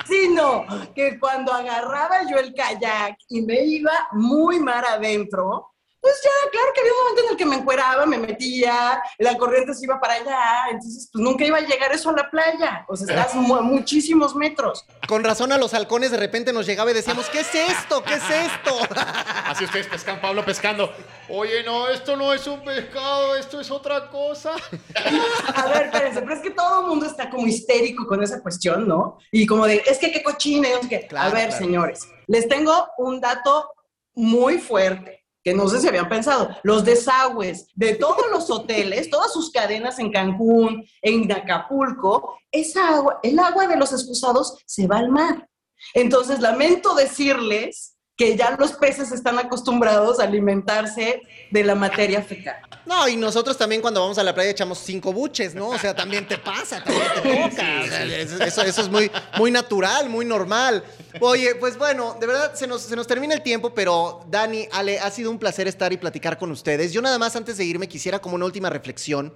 sino 0.06 0.66
que 0.94 1.18
cuando 1.20 1.52
agarraba 1.52 2.28
yo 2.28 2.36
el 2.38 2.52
kayak 2.54 3.16
y 3.28 3.42
me 3.42 3.60
iba 3.62 3.92
muy 4.12 4.58
mar 4.58 4.84
adentro, 4.84 5.69
pues 6.00 6.14
ya, 6.24 6.50
claro 6.50 6.68
que 6.74 6.80
había 6.80 6.92
un 6.92 6.98
momento 6.98 7.22
en 7.24 7.30
el 7.30 7.36
que 7.36 7.44
me 7.46 7.56
encueraba, 7.56 8.06
me 8.06 8.18
metía, 8.18 9.02
la 9.18 9.36
corriente 9.36 9.74
se 9.74 9.84
iba 9.84 10.00
para 10.00 10.14
allá, 10.14 10.70
entonces 10.70 11.08
pues 11.12 11.22
nunca 11.22 11.44
iba 11.44 11.58
a 11.58 11.60
llegar 11.60 11.92
eso 11.92 12.10
a 12.10 12.12
la 12.14 12.30
playa, 12.30 12.84
o 12.88 12.96
sea, 12.96 13.06
estás 13.14 13.34
mu- 13.34 13.56
a 13.56 13.60
muchísimos 13.60 14.34
metros. 14.34 14.86
Con 15.06 15.22
razón 15.24 15.52
a 15.52 15.58
los 15.58 15.74
halcones 15.74 16.10
de 16.10 16.16
repente 16.16 16.52
nos 16.52 16.66
llegaba 16.66 16.90
y 16.90 16.94
decíamos, 16.94 17.28
¿qué 17.28 17.40
es 17.40 17.54
esto? 17.54 18.02
¿Qué 18.02 18.14
es 18.14 18.22
esto? 18.30 18.78
Así 19.46 19.64
ustedes 19.64 19.88
pescan, 19.88 20.20
Pablo 20.20 20.44
pescando. 20.44 20.90
Oye, 21.28 21.62
no, 21.64 21.88
esto 21.88 22.16
no 22.16 22.32
es 22.32 22.46
un 22.46 22.64
pescado, 22.64 23.36
esto 23.36 23.60
es 23.60 23.70
otra 23.70 24.08
cosa. 24.08 24.52
A 25.54 25.66
ver, 25.66 25.86
espérense, 25.86 26.22
pero 26.22 26.34
es 26.34 26.40
que 26.40 26.50
todo 26.50 26.80
el 26.80 26.86
mundo 26.86 27.06
está 27.06 27.28
como 27.30 27.46
histérico 27.46 28.06
con 28.06 28.22
esa 28.22 28.40
cuestión, 28.42 28.88
¿no? 28.88 29.18
Y 29.32 29.46
como 29.46 29.66
de, 29.66 29.82
es 29.86 29.98
que 29.98 30.10
qué 30.12 30.22
cochina, 30.22 30.68
y 30.68 30.72
no 30.72 30.82
sé 30.82 30.88
qué. 30.88 31.06
Claro, 31.06 31.30
a 31.30 31.34
ver, 31.34 31.48
claro. 31.48 31.64
señores, 31.64 32.00
les 32.26 32.48
tengo 32.48 32.88
un 32.98 33.20
dato 33.20 33.72
muy 34.14 34.58
fuerte 34.58 35.19
que 35.42 35.54
no 35.54 35.68
sé 35.68 35.80
si 35.80 35.88
habían 35.88 36.08
pensado, 36.08 36.50
los 36.62 36.84
desagües 36.84 37.68
de 37.74 37.94
todos 37.94 38.30
los 38.30 38.50
hoteles, 38.50 39.10
todas 39.10 39.32
sus 39.32 39.50
cadenas 39.50 39.98
en 39.98 40.12
Cancún, 40.12 40.84
en 41.02 41.30
Acapulco, 41.32 42.38
esa 42.50 42.96
agua, 42.96 43.20
el 43.22 43.38
agua 43.38 43.66
de 43.66 43.76
los 43.76 43.92
excusados 43.92 44.58
se 44.66 44.86
va 44.86 44.98
al 44.98 45.10
mar. 45.10 45.48
Entonces, 45.94 46.40
lamento 46.40 46.94
decirles 46.94 47.96
que 48.20 48.36
ya 48.36 48.54
los 48.58 48.72
peces 48.72 49.12
están 49.12 49.38
acostumbrados 49.38 50.20
a 50.20 50.24
alimentarse 50.24 51.22
de 51.50 51.64
la 51.64 51.74
materia 51.74 52.20
fecal. 52.22 52.56
No, 52.84 53.08
y 53.08 53.16
nosotros 53.16 53.56
también 53.56 53.80
cuando 53.80 54.02
vamos 54.02 54.18
a 54.18 54.22
la 54.22 54.34
playa 54.34 54.50
echamos 54.50 54.76
cinco 54.76 55.10
buches, 55.10 55.54
¿no? 55.54 55.70
O 55.70 55.78
sea, 55.78 55.96
también 55.96 56.28
te 56.28 56.36
pasa, 56.36 56.84
también 56.84 57.48
te 57.48 57.56
toca. 57.56 58.44
Eso 58.44 58.62
es 58.62 58.90
muy, 58.90 59.10
muy 59.38 59.50
natural, 59.50 60.10
muy 60.10 60.26
normal. 60.26 60.84
Oye, 61.18 61.54
pues 61.54 61.78
bueno, 61.78 62.14
de 62.20 62.26
verdad 62.26 62.52
se 62.52 62.66
nos, 62.66 62.82
se 62.82 62.94
nos 62.94 63.06
termina 63.06 63.32
el 63.32 63.40
tiempo, 63.42 63.72
pero 63.72 64.26
Dani, 64.28 64.68
Ale, 64.70 65.00
ha 65.00 65.10
sido 65.10 65.30
un 65.30 65.38
placer 65.38 65.66
estar 65.66 65.90
y 65.90 65.96
platicar 65.96 66.36
con 66.36 66.50
ustedes. 66.50 66.92
Yo 66.92 67.00
nada 67.00 67.18
más 67.18 67.36
antes 67.36 67.56
de 67.56 67.64
irme 67.64 67.88
quisiera 67.88 68.18
como 68.18 68.34
una 68.34 68.44
última 68.44 68.68
reflexión 68.68 69.32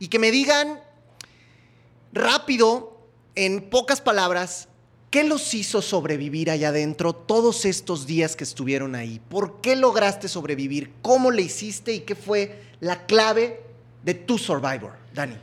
y 0.00 0.08
que 0.08 0.18
me 0.18 0.32
digan 0.32 0.82
rápido, 2.12 2.98
en 3.36 3.70
pocas 3.70 4.00
palabras, 4.00 4.66
¿Qué 5.14 5.22
los 5.22 5.54
hizo 5.54 5.80
sobrevivir 5.80 6.50
allá 6.50 6.70
adentro 6.70 7.12
todos 7.12 7.66
estos 7.66 8.04
días 8.04 8.34
que 8.34 8.42
estuvieron 8.42 8.96
ahí? 8.96 9.20
¿Por 9.28 9.60
qué 9.60 9.76
lograste 9.76 10.26
sobrevivir? 10.26 10.90
¿Cómo 11.02 11.30
le 11.30 11.42
hiciste 11.42 11.92
y 11.92 12.00
qué 12.00 12.16
fue 12.16 12.64
la 12.80 13.06
clave 13.06 13.60
de 14.02 14.14
tu 14.14 14.38
Survivor, 14.38 14.94
Dani? 15.12 15.36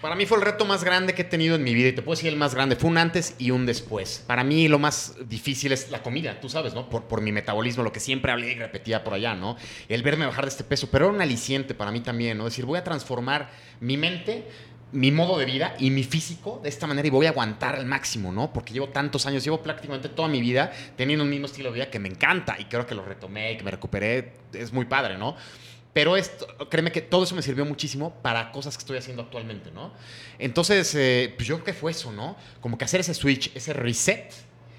Para 0.00 0.14
mí 0.14 0.24
fue 0.24 0.38
el 0.38 0.44
reto 0.44 0.64
más 0.64 0.84
grande 0.84 1.16
que 1.16 1.22
he 1.22 1.24
tenido 1.24 1.56
en 1.56 1.64
mi 1.64 1.74
vida 1.74 1.88
y 1.88 1.92
te 1.94 2.02
puedo 2.02 2.14
decir 2.14 2.32
el 2.32 2.38
más 2.38 2.54
grande. 2.54 2.76
Fue 2.76 2.88
un 2.88 2.96
antes 2.96 3.34
y 3.38 3.50
un 3.50 3.66
después. 3.66 4.22
Para 4.24 4.44
mí 4.44 4.68
lo 4.68 4.78
más 4.78 5.16
difícil 5.28 5.72
es 5.72 5.90
la 5.90 6.00
comida, 6.00 6.40
tú 6.40 6.48
sabes, 6.48 6.72
¿no? 6.74 6.88
Por, 6.88 7.06
por 7.06 7.20
mi 7.20 7.32
metabolismo, 7.32 7.82
lo 7.82 7.90
que 7.90 7.98
siempre 7.98 8.30
hablé 8.30 8.52
y 8.52 8.54
repetía 8.54 9.02
por 9.02 9.14
allá, 9.14 9.34
¿no? 9.34 9.56
El 9.88 10.04
verme 10.04 10.26
bajar 10.26 10.44
de 10.44 10.50
este 10.50 10.62
peso, 10.62 10.90
pero 10.92 11.06
era 11.06 11.14
un 11.14 11.20
aliciente 11.20 11.74
para 11.74 11.90
mí 11.90 11.98
también, 12.02 12.38
¿no? 12.38 12.44
Decir, 12.44 12.66
voy 12.66 12.78
a 12.78 12.84
transformar 12.84 13.50
mi 13.80 13.96
mente 13.96 14.46
mi 14.92 15.12
modo 15.12 15.38
de 15.38 15.44
vida 15.44 15.74
y 15.78 15.90
mi 15.90 16.02
físico 16.02 16.60
de 16.62 16.68
esta 16.68 16.86
manera 16.86 17.06
y 17.06 17.10
voy 17.10 17.26
a 17.26 17.30
aguantar 17.30 17.76
al 17.76 17.84
máximo, 17.84 18.32
¿no? 18.32 18.52
Porque 18.52 18.72
llevo 18.72 18.88
tantos 18.88 19.26
años, 19.26 19.44
llevo 19.44 19.62
prácticamente 19.62 20.08
toda 20.08 20.28
mi 20.28 20.40
vida 20.40 20.72
teniendo 20.96 21.24
un 21.24 21.30
mismo 21.30 21.46
estilo 21.46 21.70
de 21.70 21.74
vida 21.74 21.90
que 21.90 21.98
me 21.98 22.08
encanta 22.08 22.56
y 22.58 22.64
creo 22.64 22.86
que 22.86 22.94
lo 22.94 23.04
retomé 23.04 23.52
y 23.52 23.56
que 23.58 23.64
me 23.64 23.70
recuperé, 23.70 24.32
es 24.52 24.72
muy 24.72 24.86
padre, 24.86 25.18
¿no? 25.18 25.36
Pero 25.92 26.16
esto, 26.16 26.46
créeme 26.70 26.92
que 26.92 27.00
todo 27.00 27.24
eso 27.24 27.34
me 27.34 27.42
sirvió 27.42 27.64
muchísimo 27.64 28.14
para 28.22 28.52
cosas 28.52 28.76
que 28.76 28.82
estoy 28.82 28.98
haciendo 28.98 29.22
actualmente, 29.22 29.70
¿no? 29.72 29.92
Entonces, 30.38 30.94
eh, 30.94 31.34
pues 31.36 31.48
yo 31.48 31.56
creo 31.56 31.64
que 31.64 31.72
fue 31.72 31.90
eso, 31.90 32.12
¿no? 32.12 32.36
Como 32.60 32.78
que 32.78 32.84
hacer 32.84 33.00
ese 33.00 33.14
switch, 33.14 33.50
ese 33.56 33.72
reset. 33.72 34.32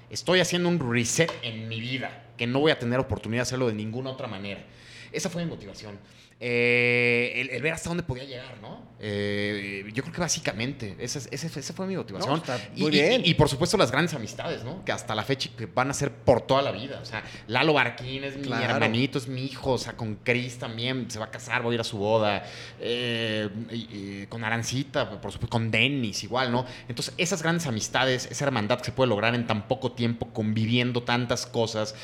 Estoy 0.08 0.40
haciendo 0.40 0.68
un 0.68 0.78
reset 0.92 1.30
en 1.42 1.68
mi 1.68 1.80
vida, 1.80 2.24
que 2.36 2.46
no 2.46 2.60
voy 2.60 2.72
a 2.72 2.78
tener 2.78 2.98
oportunidad 2.98 3.40
de 3.40 3.42
hacerlo 3.42 3.68
de 3.68 3.74
ninguna 3.74 4.10
otra 4.10 4.28
manera. 4.28 4.64
Esa 5.12 5.28
fue 5.28 5.44
mi 5.44 5.50
motivación. 5.50 5.98
Eh, 6.42 7.48
el, 7.52 7.60
ver 7.60 7.74
hasta 7.74 7.90
dónde 7.90 8.02
podía 8.02 8.24
llegar, 8.24 8.56
¿no? 8.62 8.88
Eh, 8.98 9.84
yo 9.92 10.02
creo 10.02 10.14
que 10.14 10.20
básicamente 10.22 10.96
esa, 10.98 11.18
esa, 11.30 11.74
fue 11.74 11.86
mi 11.86 11.96
motivación. 11.96 12.42
muy 12.76 12.88
y, 12.88 12.90
bien. 12.90 13.22
Y, 13.26 13.34
por 13.34 13.50
supuesto 13.50 13.76
las 13.76 13.90
grandes 13.90 14.14
amistades, 14.14 14.64
¿no? 14.64 14.82
Que 14.84 14.92
hasta 14.92 15.14
la 15.14 15.22
fecha 15.22 15.50
que 15.54 15.66
van 15.66 15.90
a 15.90 15.94
ser 15.94 16.10
por 16.10 16.40
toda 16.40 16.62
la 16.62 16.70
vida. 16.70 16.98
O 17.02 17.04
sea, 17.04 17.22
Lalo 17.46 17.74
Barquín 17.74 18.24
es 18.24 18.38
mi 18.38 18.50
hermanito, 18.52 19.18
es 19.18 19.28
mi 19.28 19.44
hijo. 19.44 19.72
O 19.72 19.78
sea, 19.78 19.98
con 19.98 20.16
Chris 20.16 20.58
también 20.58 21.10
se 21.10 21.18
va 21.18 21.26
a 21.26 21.30
casar, 21.30 21.62
voy 21.62 21.72
a 21.72 21.74
ir 21.74 21.80
a 21.82 21.84
su 21.84 21.98
boda. 21.98 22.42
Eh, 22.80 23.48
y- 23.70 24.26
con 24.30 24.44
Arancita, 24.44 25.10
por 25.20 25.32
supuesto, 25.32 25.48
con 25.48 25.70
Dennis 25.70 26.22
igual, 26.24 26.52
¿no? 26.52 26.64
Entonces, 26.88 27.14
esas 27.18 27.42
grandes 27.42 27.66
amistades, 27.66 28.28
esa 28.30 28.44
hermandad 28.44 28.78
que 28.78 28.86
se 28.86 28.92
puede 28.92 29.08
lograr 29.08 29.34
en 29.34 29.46
tan 29.46 29.66
poco 29.66 29.92
tiempo, 29.92 30.28
conviviendo 30.32 31.02
tantas 31.02 31.46
cosas, 31.46 31.94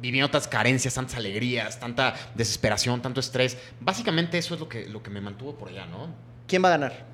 viviendo 0.00 0.30
tantas 0.30 0.48
carencias, 0.48 0.94
tantas 0.94 1.16
alegrías, 1.16 1.80
tanta 1.80 2.14
desesperación, 2.34 3.02
tanto 3.02 3.20
estrés. 3.20 3.49
Básicamente 3.80 4.38
eso 4.38 4.54
es 4.54 4.60
lo 4.60 4.68
que, 4.68 4.88
lo 4.88 5.02
que 5.02 5.10
me 5.10 5.20
mantuvo 5.20 5.54
por 5.54 5.68
allá, 5.68 5.86
¿no? 5.86 6.08
¿Quién 6.46 6.64
va 6.64 6.68
a 6.68 6.72
ganar? 6.72 7.06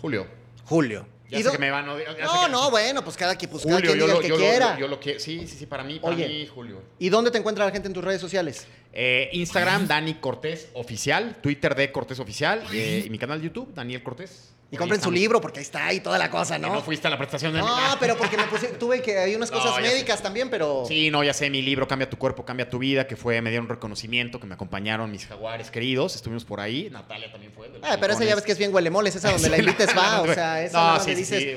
Julio. 0.00 0.26
Julio. 0.64 1.06
Ya 1.28 1.38
¿Y 1.38 1.42
sé 1.42 1.50
que 1.50 1.58
me 1.58 1.70
van 1.70 1.88
a 1.88 1.94
odiar, 1.94 2.16
No, 2.22 2.48
no, 2.48 2.70
bueno, 2.70 3.02
pues 3.02 3.16
cada, 3.16 3.34
quien- 3.36 3.50
pues 3.50 3.64
cada 3.64 3.76
Julio, 3.76 3.90
quien 3.92 4.00
yo 4.00 4.06
diga 4.06 4.14
lo, 4.14 4.20
el 4.20 4.22
que 4.22 4.28
yo 4.28 4.36
lo- 4.36 4.40
quiera. 4.50 4.78
yo 4.78 4.88
lo 4.88 5.00
que 5.00 5.18
sí, 5.18 5.46
sí, 5.48 5.56
sí, 5.58 5.66
para 5.66 5.82
mí, 5.82 5.98
para 5.98 6.14
Oye. 6.14 6.28
mí, 6.28 6.46
Julio. 6.46 6.82
¿Y 6.98 7.08
dónde 7.08 7.30
te 7.32 7.38
encuentra 7.38 7.64
la 7.64 7.72
gente 7.72 7.88
en 7.88 7.94
tus 7.94 8.04
redes 8.04 8.20
sociales? 8.20 8.66
Eh, 8.92 9.28
Instagram, 9.32 9.86
Dani 9.88 10.14
Cortés 10.14 10.68
Oficial, 10.74 11.36
Twitter 11.42 11.74
de 11.74 11.90
Cortés 11.92 12.18
Oficial 12.20 12.62
eh, 12.72 13.02
y 13.06 13.10
mi 13.10 13.18
canal 13.18 13.40
de 13.40 13.46
YouTube, 13.48 13.74
Daniel 13.74 14.02
Cortés. 14.02 14.52
Y 14.68 14.76
compren 14.76 15.00
su 15.00 15.12
libro 15.12 15.40
porque 15.40 15.60
ahí 15.60 15.64
está 15.64 15.92
y 15.92 16.00
toda 16.00 16.18
la 16.18 16.28
cosa, 16.28 16.56
Que 16.56 16.62
¿no? 16.62 16.72
No 16.74 16.82
fuiste 16.82 17.06
a 17.06 17.10
la 17.10 17.16
prestación 17.16 17.52
de 17.52 17.60
No, 17.60 17.68
pero 18.00 18.16
porque 18.16 18.36
me 18.36 18.44
puse, 18.48 18.66
tuve 18.68 19.00
que 19.00 19.16
hay 19.16 19.34
unas 19.36 19.48
No, 19.52 19.58
cosas 19.58 19.76
sé. 19.76 19.82
médicas 19.82 20.20
también, 20.22 20.50
pero 20.50 20.84
Sí, 20.88 21.08
no, 21.08 21.22
ya 21.22 21.32
sé, 21.32 21.50
mi 21.50 21.62
libro 21.62 21.86
Cambia 21.86 22.10
tu 22.10 22.18
cuerpo, 22.18 22.44
cambia 22.44 22.68
tu 22.68 22.78
vida, 22.80 23.06
que 23.06 23.14
fue, 23.14 23.40
me 23.42 23.50
dieron 23.50 23.68
reconocimiento, 23.68 24.40
que 24.40 24.46
me 24.48 24.54
acompañaron 24.54 25.10
mis 25.12 25.24
jaguares 25.26 25.70
queridos, 25.70 26.16
estuvimos 26.16 26.44
por 26.44 26.58
ahí, 26.60 26.88
Natalia 26.90 27.30
también 27.30 27.52
Ah, 27.82 27.96
pero 28.00 28.12
esa 28.14 28.24
ya 28.24 28.34
ves 28.34 28.44
que 28.44 28.52
es 28.52 28.58
bien 28.58 28.74
huelemoles, 28.74 29.14
esa 29.16 29.30
donde 29.32 29.48
la 29.50 29.58
invites 29.58 29.88
va, 29.96 30.22
o 30.22 30.32
sea, 30.32 30.62
esa 30.62 30.78
no, 30.78 30.84
nada 30.94 31.00
sí, 31.04 31.14
dices, 31.14 31.56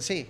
sí. 0.00 0.26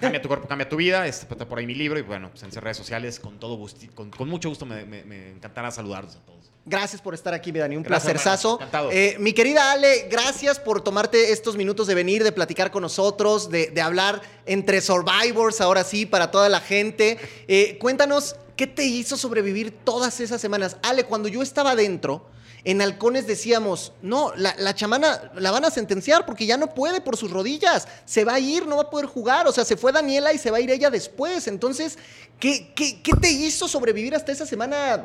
Cambia 0.00 0.22
tu 0.22 0.28
cuerpo, 0.28 0.46
cambia 0.46 0.68
tu 0.68 0.76
vida. 0.76 1.06
Está 1.08 1.26
por 1.48 1.58
ahí 1.58 1.66
mi 1.66 1.74
libro 1.74 1.98
y 1.98 2.02
bueno, 2.02 2.30
pues 2.30 2.42
en 2.44 2.52
redes 2.52 2.76
sociales 2.76 3.18
con 3.18 3.40
todo 3.40 3.58
con, 3.94 4.10
con 4.10 4.28
mucho 4.28 4.48
gusto 4.48 4.64
me, 4.64 4.84
me- 4.84 5.02
me 5.04 5.30
encantará 5.30 5.70
saludarlos 5.72 6.14
a 6.14 6.20
todos. 6.20 6.38
Gracias 6.64 7.02
por 7.02 7.12
estar 7.14 7.34
aquí, 7.34 7.50
mi 7.52 7.58
Dani. 7.58 7.76
Un 7.76 7.82
Gracias, 7.82 8.12
placerzazo. 8.12 8.60
Eh, 8.92 9.16
mi 9.18 9.32
querida 9.32 9.72
Ale, 9.72 10.06
gracias 10.08 10.60
por 10.60 10.80
tomarte 10.84 11.32
estos 11.32 11.56
minutos 11.56 11.88
de 11.88 11.96
venir, 11.96 12.22
de 12.22 12.30
platicar 12.30 12.70
con 12.70 12.82
nosotros, 12.82 13.50
de, 13.50 13.66
de 13.72 13.80
hablar 13.80 14.22
entre 14.46 14.80
survivors, 14.80 15.60
ahora 15.60 15.82
sí, 15.82 16.06
para 16.06 16.30
toda 16.30 16.48
la 16.48 16.60
gente. 16.60 17.18
Eh, 17.48 17.76
cuéntanos, 17.80 18.36
¿qué 18.54 18.68
te 18.68 18.84
hizo 18.84 19.16
sobrevivir 19.16 19.72
todas 19.72 20.20
esas 20.20 20.40
semanas? 20.40 20.76
Ale, 20.84 21.02
cuando 21.02 21.26
yo 21.28 21.42
estaba 21.42 21.72
adentro, 21.72 22.24
en 22.64 22.80
Halcones 22.80 23.26
decíamos, 23.26 23.92
no, 24.02 24.32
la, 24.36 24.54
la 24.56 24.74
chamana 24.74 25.32
la 25.34 25.50
van 25.50 25.64
a 25.64 25.70
sentenciar 25.70 26.24
porque 26.24 26.46
ya 26.46 26.56
no 26.56 26.68
puede 26.68 27.00
por 27.00 27.16
sus 27.16 27.30
rodillas, 27.30 27.88
se 28.04 28.24
va 28.24 28.34
a 28.34 28.40
ir, 28.40 28.66
no 28.66 28.76
va 28.76 28.82
a 28.82 28.90
poder 28.90 29.06
jugar, 29.06 29.48
o 29.48 29.52
sea, 29.52 29.64
se 29.64 29.76
fue 29.76 29.90
Daniela 29.90 30.32
y 30.32 30.38
se 30.38 30.50
va 30.50 30.58
a 30.58 30.60
ir 30.60 30.70
ella 30.70 30.90
después. 30.90 31.48
Entonces, 31.48 31.98
¿qué, 32.38 32.72
qué, 32.74 33.02
qué 33.02 33.12
te 33.20 33.30
hizo 33.30 33.66
sobrevivir 33.66 34.14
hasta 34.14 34.30
esa 34.30 34.46
semana 34.46 35.04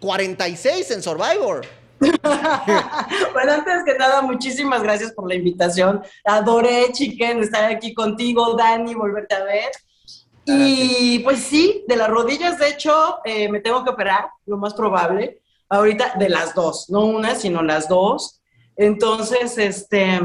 46 0.00 0.90
en 0.90 1.02
Survivor? 1.02 1.66
Bueno, 3.32 3.52
antes 3.52 3.84
que 3.84 3.94
nada, 3.94 4.22
muchísimas 4.22 4.82
gracias 4.82 5.12
por 5.12 5.28
la 5.28 5.34
invitación. 5.34 6.02
Adoré, 6.24 6.92
Chiquen, 6.92 7.42
estar 7.42 7.64
aquí 7.64 7.94
contigo, 7.94 8.54
Dani, 8.54 8.94
volverte 8.94 9.34
a 9.34 9.44
ver. 9.44 9.70
Y 10.44 11.18
pues 11.20 11.40
sí, 11.40 11.84
de 11.86 11.96
las 11.96 12.08
rodillas, 12.08 12.58
de 12.58 12.68
hecho, 12.70 13.18
eh, 13.24 13.48
me 13.50 13.60
tengo 13.60 13.84
que 13.84 13.90
operar, 13.90 14.28
lo 14.46 14.56
más 14.56 14.74
probable. 14.74 15.40
Ahorita 15.68 16.14
de 16.18 16.28
las 16.28 16.54
dos, 16.54 16.88
no 16.88 17.04
una, 17.04 17.34
sino 17.34 17.62
las 17.62 17.88
dos. 17.88 18.40
Entonces, 18.76 19.58
este, 19.58 20.20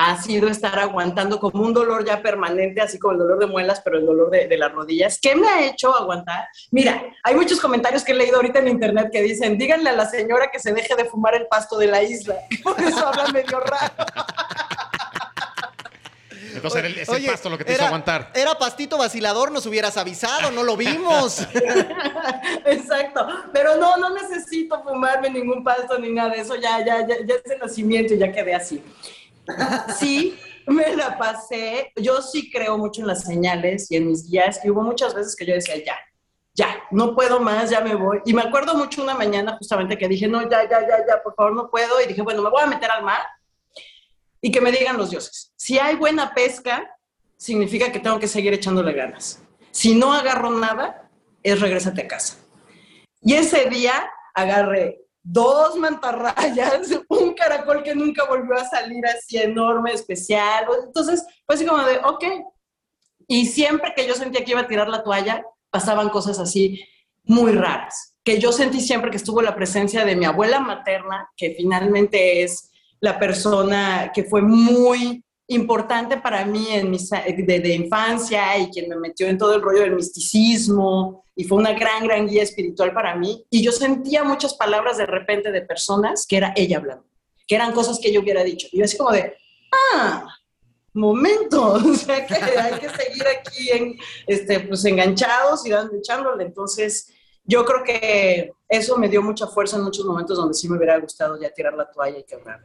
ha 0.00 0.22
sido 0.22 0.48
estar 0.48 0.78
aguantando 0.78 1.40
como 1.40 1.64
un 1.64 1.74
dolor 1.74 2.04
ya 2.04 2.22
permanente, 2.22 2.80
así 2.80 3.00
como 3.00 3.14
el 3.14 3.18
dolor 3.18 3.40
de 3.40 3.46
muelas, 3.46 3.80
pero 3.84 3.98
el 3.98 4.06
dolor 4.06 4.30
de, 4.30 4.46
de 4.46 4.56
las 4.56 4.70
rodillas. 4.70 5.18
¿Qué 5.20 5.34
me 5.34 5.48
ha 5.48 5.66
hecho 5.66 5.92
aguantar? 5.92 6.46
Mira, 6.70 7.02
hay 7.24 7.34
muchos 7.34 7.60
comentarios 7.60 8.04
que 8.04 8.12
he 8.12 8.14
leído 8.14 8.36
ahorita 8.36 8.60
en 8.60 8.68
internet 8.68 9.08
que 9.10 9.22
dicen, 9.22 9.58
díganle 9.58 9.90
a 9.90 9.94
la 9.94 10.06
señora 10.06 10.50
que 10.52 10.60
se 10.60 10.72
deje 10.72 10.94
de 10.94 11.04
fumar 11.04 11.34
el 11.34 11.48
pasto 11.48 11.76
de 11.76 11.88
la 11.88 12.02
isla. 12.02 12.36
Por 12.62 12.80
eso 12.80 13.04
habla 13.06 13.26
medio 13.32 13.58
raro. 13.58 13.92
Entonces 16.58 16.78
era 16.78 16.88
el- 16.88 16.98
es 16.98 17.08
Oye, 17.08 17.24
el 17.26 17.30
pasto 17.32 17.50
lo 17.50 17.58
que 17.58 17.64
te 17.64 17.72
hizo 17.72 17.80
era- 17.80 17.88
aguantar. 17.88 18.30
Era 18.34 18.54
pastito 18.56 18.98
vacilador, 18.98 19.50
nos 19.50 19.66
hubieras 19.66 19.96
avisado, 19.96 20.50
no 20.50 20.62
lo 20.62 20.76
vimos. 20.76 21.46
Exacto. 22.64 23.26
Pero 23.52 23.76
no, 23.76 23.96
no 23.96 24.10
necesito 24.10 24.82
fumarme 24.82 25.30
ningún 25.30 25.62
pasto 25.64 25.98
ni 25.98 26.10
nada 26.12 26.30
de 26.30 26.40
eso. 26.40 26.54
Ya, 26.56 26.84
ya, 26.84 27.06
ya, 27.06 27.16
ya 27.26 27.34
es 27.34 27.44
de 27.44 27.58
nacimiento 27.58 28.14
y 28.14 28.18
ya 28.18 28.32
quedé 28.32 28.54
así. 28.54 28.82
Sí, 29.98 30.38
me 30.66 30.94
la 30.94 31.16
pasé. 31.16 31.92
Yo 31.96 32.20
sí 32.22 32.50
creo 32.50 32.76
mucho 32.78 33.00
en 33.00 33.06
las 33.06 33.24
señales 33.24 33.90
y 33.90 33.96
en 33.96 34.08
mis 34.08 34.28
guías. 34.28 34.60
Y 34.64 34.70
hubo 34.70 34.82
muchas 34.82 35.14
veces 35.14 35.34
que 35.34 35.46
yo 35.46 35.54
decía, 35.54 35.76
ya, 35.84 35.96
ya, 36.54 36.82
no 36.90 37.14
puedo 37.14 37.40
más, 37.40 37.70
ya 37.70 37.80
me 37.80 37.94
voy. 37.94 38.20
Y 38.26 38.34
me 38.34 38.42
acuerdo 38.42 38.74
mucho 38.74 39.02
una 39.02 39.14
mañana 39.14 39.56
justamente 39.58 39.96
que 39.96 40.08
dije, 40.08 40.26
no, 40.28 40.42
ya, 40.42 40.62
ya, 40.68 40.80
ya, 40.80 40.98
ya, 41.06 41.22
por 41.22 41.34
favor, 41.34 41.54
no 41.54 41.70
puedo. 41.70 42.00
Y 42.02 42.06
dije, 42.06 42.22
bueno, 42.22 42.42
me 42.42 42.50
voy 42.50 42.62
a 42.62 42.66
meter 42.66 42.90
al 42.90 43.02
mar 43.04 43.22
y 44.40 44.50
que 44.50 44.60
me 44.60 44.72
digan 44.72 44.96
los 44.96 45.10
dioses. 45.10 45.52
Si 45.56 45.78
hay 45.78 45.96
buena 45.96 46.34
pesca, 46.34 46.88
significa 47.36 47.90
que 47.92 48.00
tengo 48.00 48.18
que 48.18 48.28
seguir 48.28 48.52
echándole 48.52 48.92
ganas. 48.92 49.42
Si 49.70 49.94
no 49.94 50.12
agarro 50.12 50.50
nada, 50.50 51.10
es 51.42 51.60
regrésate 51.60 52.02
a 52.02 52.08
casa. 52.08 52.36
Y 53.20 53.34
ese 53.34 53.68
día 53.68 54.10
agarré 54.34 55.00
dos 55.22 55.76
mantarrayas, 55.76 56.88
un 57.08 57.34
caracol 57.34 57.82
que 57.82 57.94
nunca 57.94 58.24
volvió 58.24 58.54
a 58.54 58.64
salir 58.64 59.04
así 59.06 59.38
enorme, 59.38 59.92
especial. 59.92 60.66
Entonces, 60.86 61.24
fue 61.44 61.54
así 61.54 61.66
como 61.66 61.82
de, 61.84 61.98
ok. 61.98 62.24
Y 63.26 63.46
siempre 63.46 63.92
que 63.94 64.06
yo 64.06 64.14
sentía 64.14 64.44
que 64.44 64.52
iba 64.52 64.60
a 64.60 64.68
tirar 64.68 64.88
la 64.88 65.02
toalla, 65.02 65.44
pasaban 65.70 66.08
cosas 66.08 66.38
así 66.38 66.82
muy 67.24 67.52
raras. 67.52 68.14
Que 68.24 68.38
yo 68.38 68.52
sentí 68.52 68.80
siempre 68.80 69.10
que 69.10 69.18
estuvo 69.18 69.42
la 69.42 69.54
presencia 69.54 70.04
de 70.04 70.16
mi 70.16 70.24
abuela 70.24 70.60
materna, 70.60 71.28
que 71.36 71.54
finalmente 71.54 72.42
es 72.42 72.67
la 73.00 73.18
persona 73.18 74.10
que 74.14 74.24
fue 74.24 74.42
muy 74.42 75.24
importante 75.48 76.18
para 76.18 76.44
mí 76.44 76.66
en 76.70 76.90
mis, 76.90 77.08
de, 77.10 77.60
de 77.60 77.74
infancia 77.74 78.58
y 78.58 78.70
quien 78.70 78.88
me 78.88 78.96
metió 78.96 79.26
en 79.26 79.38
todo 79.38 79.54
el 79.54 79.62
rollo 79.62 79.80
del 79.80 79.94
misticismo 79.96 81.24
y 81.34 81.44
fue 81.44 81.58
una 81.58 81.72
gran, 81.72 82.04
gran 82.04 82.26
guía 82.26 82.42
espiritual 82.42 82.92
para 82.92 83.14
mí. 83.16 83.46
Y 83.48 83.62
yo 83.62 83.72
sentía 83.72 84.24
muchas 84.24 84.54
palabras 84.54 84.98
de 84.98 85.06
repente 85.06 85.50
de 85.52 85.62
personas 85.62 86.26
que 86.26 86.36
era 86.36 86.52
ella 86.56 86.78
hablando, 86.78 87.06
que 87.46 87.54
eran 87.54 87.72
cosas 87.72 87.98
que 87.98 88.12
yo 88.12 88.20
hubiera 88.20 88.44
dicho. 88.44 88.66
Y 88.72 88.78
yo 88.78 88.84
así 88.84 88.98
como 88.98 89.12
de, 89.12 89.34
ah, 89.94 90.26
momento, 90.92 91.72
o 91.74 91.94
sea 91.94 92.26
que 92.26 92.34
hay 92.34 92.80
que 92.80 92.88
seguir 92.90 93.24
aquí 93.26 93.70
en, 93.70 93.96
este, 94.26 94.60
pues 94.60 94.84
enganchados 94.84 95.64
y 95.64 95.70
dando, 95.70 95.96
echándole. 95.96 96.44
Entonces, 96.44 97.14
yo 97.44 97.64
creo 97.64 97.84
que 97.84 98.52
eso 98.68 98.98
me 98.98 99.08
dio 99.08 99.22
mucha 99.22 99.46
fuerza 99.46 99.76
en 99.76 99.84
muchos 99.84 100.04
momentos 100.04 100.36
donde 100.36 100.54
sí 100.54 100.68
me 100.68 100.76
hubiera 100.76 100.98
gustado 100.98 101.40
ya 101.40 101.50
tirar 101.50 101.74
la 101.74 101.90
toalla 101.90 102.18
y 102.18 102.24
quebrar. 102.24 102.60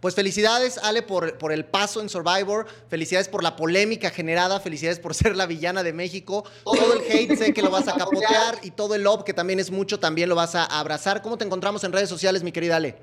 Pues 0.00 0.14
felicidades, 0.14 0.78
Ale, 0.78 1.02
por, 1.02 1.36
por, 1.36 1.52
el 1.52 1.66
paso 1.66 2.00
en 2.00 2.08
Survivor. 2.08 2.66
Felicidades 2.88 3.28
por 3.28 3.42
la 3.42 3.54
polémica 3.54 4.10
generada. 4.10 4.58
Felicidades 4.58 4.98
por 4.98 5.14
ser 5.14 5.36
la 5.36 5.46
villana 5.46 5.82
de 5.82 5.92
México. 5.92 6.44
Todo 6.64 6.94
el 6.94 7.00
hate 7.00 7.36
sé 7.36 7.52
que 7.52 7.62
lo 7.62 7.70
vas 7.70 7.86
a 7.86 7.94
capotear 7.94 8.58
y 8.62 8.70
todo 8.70 8.94
el 8.94 9.02
love, 9.02 9.24
que 9.24 9.34
también 9.34 9.60
es 9.60 9.70
mucho, 9.70 10.00
también 10.00 10.28
lo 10.28 10.34
vas 10.34 10.54
a 10.54 10.64
abrazar. 10.64 11.20
¿Cómo 11.20 11.36
te 11.36 11.44
encontramos 11.44 11.84
en 11.84 11.92
redes 11.92 12.08
sociales, 12.08 12.42
mi 12.42 12.50
querida 12.50 12.76
Ale? 12.76 12.96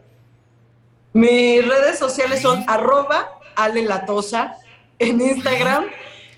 Mis 1.14 1.68
redes 1.68 2.00
sociales 2.00 2.42
son 2.42 2.64
arroba 2.68 3.40
Ale 3.56 3.84
Latosa 3.84 4.58
en 4.98 5.22
Instagram. 5.22 5.86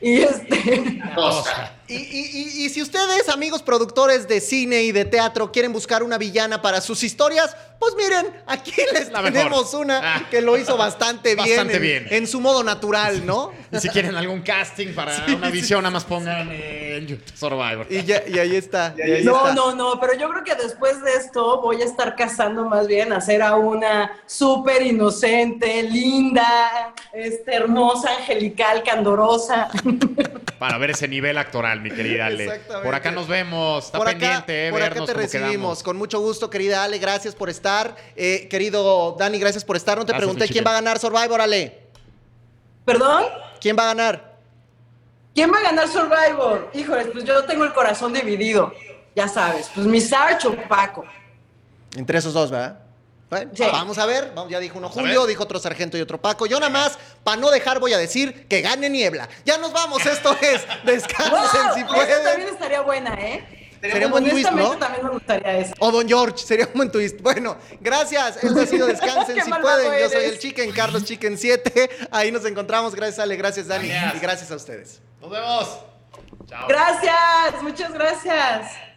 Y 0.02 0.22
este. 0.22 1.02
Y, 1.90 1.96
y, 1.96 2.66
y, 2.66 2.70
si 2.70 2.84
ustedes, 2.84 3.30
amigos 3.30 3.64
productores 3.64 4.28
de 4.28 4.42
cine 4.42 4.84
y 4.84 4.92
de 4.92 5.06
teatro, 5.06 5.52
quieren 5.52 5.74
buscar 5.74 6.04
una 6.04 6.20
villana 6.20 6.62
para 6.62 6.82
sus 6.82 7.02
historias, 7.02 7.56
pues 7.80 7.96
miren, 7.96 8.28
aquí 8.46 8.74
les 8.94 9.12
La 9.12 9.24
tenemos 9.24 9.74
una 9.74 10.18
ah. 10.18 10.28
que 10.30 10.40
lo 10.40 10.56
hizo 10.56 10.78
bastante, 10.78 11.36
bastante 11.36 11.80
bien, 11.80 12.04
bien. 12.04 12.14
En, 12.22 12.28
su 12.28 12.42
modo 12.42 12.64
natural, 12.64 13.26
¿no? 13.26 13.52
Y 13.72 13.80
si 13.80 13.90
quieren 13.90 14.16
algún 14.16 14.42
casting 14.42 14.94
para 14.94 15.26
una 15.36 15.50
visión, 15.50 15.82
nada 15.82 15.92
más 15.92 16.04
pongan 16.04 16.52
en 16.52 17.24
Survivor. 17.34 17.88
Y, 17.90 18.04
ya, 18.04 18.22
y 18.28 18.38
ahí 18.38 18.56
está. 18.56 18.94
Y 18.96 19.02
ahí 19.02 19.24
no, 19.24 19.38
está. 19.38 19.54
no, 19.56 19.74
no, 19.74 20.00
pero 20.00 20.14
yo 20.14 20.30
creo 20.30 20.44
que 20.44 20.54
después 20.54 21.02
de 21.02 21.14
esto 21.14 21.60
voy 21.62 21.82
a 21.82 21.86
estar 21.86 22.16
casando 22.16 22.66
más 22.66 22.86
bien, 22.86 23.14
hacer 23.14 23.42
a 23.42 23.56
una 23.56 24.12
súper 24.28 24.84
inocente, 24.84 25.82
linda, 25.84 26.94
este, 27.14 27.56
hermosa, 27.56 28.12
angelical, 28.16 28.84
candorosa. 28.84 29.70
Para 30.60 30.78
ver 30.78 30.92
ese 30.92 31.08
nivel 31.08 31.38
actoral, 31.38 31.80
mi 31.80 31.90
querida 31.90 32.26
Ale. 32.26 32.60
Por 32.84 32.94
acá 32.94 33.12
nos 33.12 33.28
vemos. 33.28 33.86
Está 33.86 34.04
pendiente, 34.04 34.68
eh, 34.68 34.72
por 34.72 34.82
vernos 34.82 35.10
acá 35.10 35.14
te 35.14 35.22
recibimos. 35.22 35.82
Con 35.82 35.96
mucho 35.98 36.20
gusto, 36.20 36.50
querida 36.50 36.84
Ale. 36.84 36.98
Gracias 37.00 37.34
por 37.34 37.50
estar. 37.50 37.96
Eh, 38.16 38.48
querido 38.50 39.16
Dani, 39.18 39.40
gracias 39.40 39.64
por 39.64 39.78
estar. 39.78 39.98
No 39.98 40.06
te 40.06 40.14
pregunté 40.14 40.48
quién 40.50 40.66
va 40.66 40.72
a 40.72 40.76
ganar 40.76 41.00
Survivor, 41.00 41.40
Ale. 41.40 41.80
¿Perdón? 42.84 43.24
¿Quién 43.62 43.78
va 43.78 43.84
a 43.84 43.88
ganar? 43.88 44.38
¿Quién 45.34 45.52
va 45.54 45.60
a 45.60 45.64
ganar 45.64 45.88
Survivor? 45.88 46.70
Híjole, 46.74 47.06
pues 47.06 47.24
yo 47.24 47.46
tengo 47.46 47.64
el 47.64 47.74
corazón 47.74 48.12
dividido. 48.12 48.74
Ya 49.16 49.28
sabes, 49.28 49.70
pues 49.74 49.88
mi 49.88 50.02
Sarcho 50.02 50.56
Paco. 50.68 51.06
Entre 51.96 52.18
esos 52.18 52.34
dos, 52.34 52.52
¿verdad? 52.52 52.80
Bueno, 53.30 53.52
sí. 53.54 53.64
vamos 53.72 53.98
a 53.98 54.06
ver. 54.06 54.34
Ya 54.50 54.60
dijo 54.60 54.78
uno 54.80 54.90
Julio, 54.90 55.26
dijo 55.28 55.44
otro 55.44 55.60
Sargento 55.60 55.98
y 55.98 56.02
otro 56.02 56.20
Paco. 56.20 56.46
Yo 56.46 56.60
nada 56.60 56.72
más, 56.72 56.98
para 57.24 57.38
no 57.38 57.52
dejar, 57.52 57.80
voy 57.80 57.94
a 57.94 57.98
decir 57.98 58.48
que 58.48 58.62
gane 58.62 58.90
Niebla. 58.90 59.30
Ya 59.46 59.58
nos 59.58 59.72
vamos. 59.72 60.06
Esto 60.06 60.36
es 60.42 60.62
Descansen 60.84 61.66
wow, 61.66 61.76
si 61.76 61.84
pueden. 61.84 62.24
también 62.24 62.50
estaría 62.50 62.82
buena, 62.82 63.14
¿eh? 63.14 63.56
Sería 63.82 64.08
un 64.08 64.12
buen 64.12 64.30
twist, 64.30 64.52
¿no? 64.52 64.78
también 64.78 65.06
me 65.06 65.12
gustaría 65.12 65.58
eso. 65.60 65.74
O 65.80 65.90
Don 65.90 66.06
George, 66.06 66.40
sería 66.46 66.66
un 66.66 66.74
buen 66.74 66.92
twist. 66.92 67.22
Bueno, 67.22 67.56
gracias. 67.80 68.44
Esto 68.44 68.60
ha 68.60 68.66
sido 68.66 68.88
Descansen 68.88 69.42
si 69.46 69.52
pueden. 69.52 69.94
Eres. 69.94 70.12
Yo 70.12 70.20
soy 70.20 70.28
el 70.28 70.40
Chicken, 70.40 70.72
Carlos 70.74 71.06
Chicken 71.06 71.38
7. 71.38 71.90
Ahí 72.12 72.30
nos 72.32 72.44
encontramos. 72.46 72.94
Gracias, 72.94 73.20
Ale. 73.20 73.38
Gracias, 73.38 73.68
Dani. 73.68 73.88
Gracias. 73.88 74.16
Y 74.16 74.20
gracias 74.20 74.52
a 74.52 74.56
ustedes. 74.56 75.00
Nos 75.22 75.30
vemos. 75.30 75.80
Chao. 76.48 76.68
Gracias. 76.68 77.62
Muchas 77.62 77.94
gracias. 77.94 78.89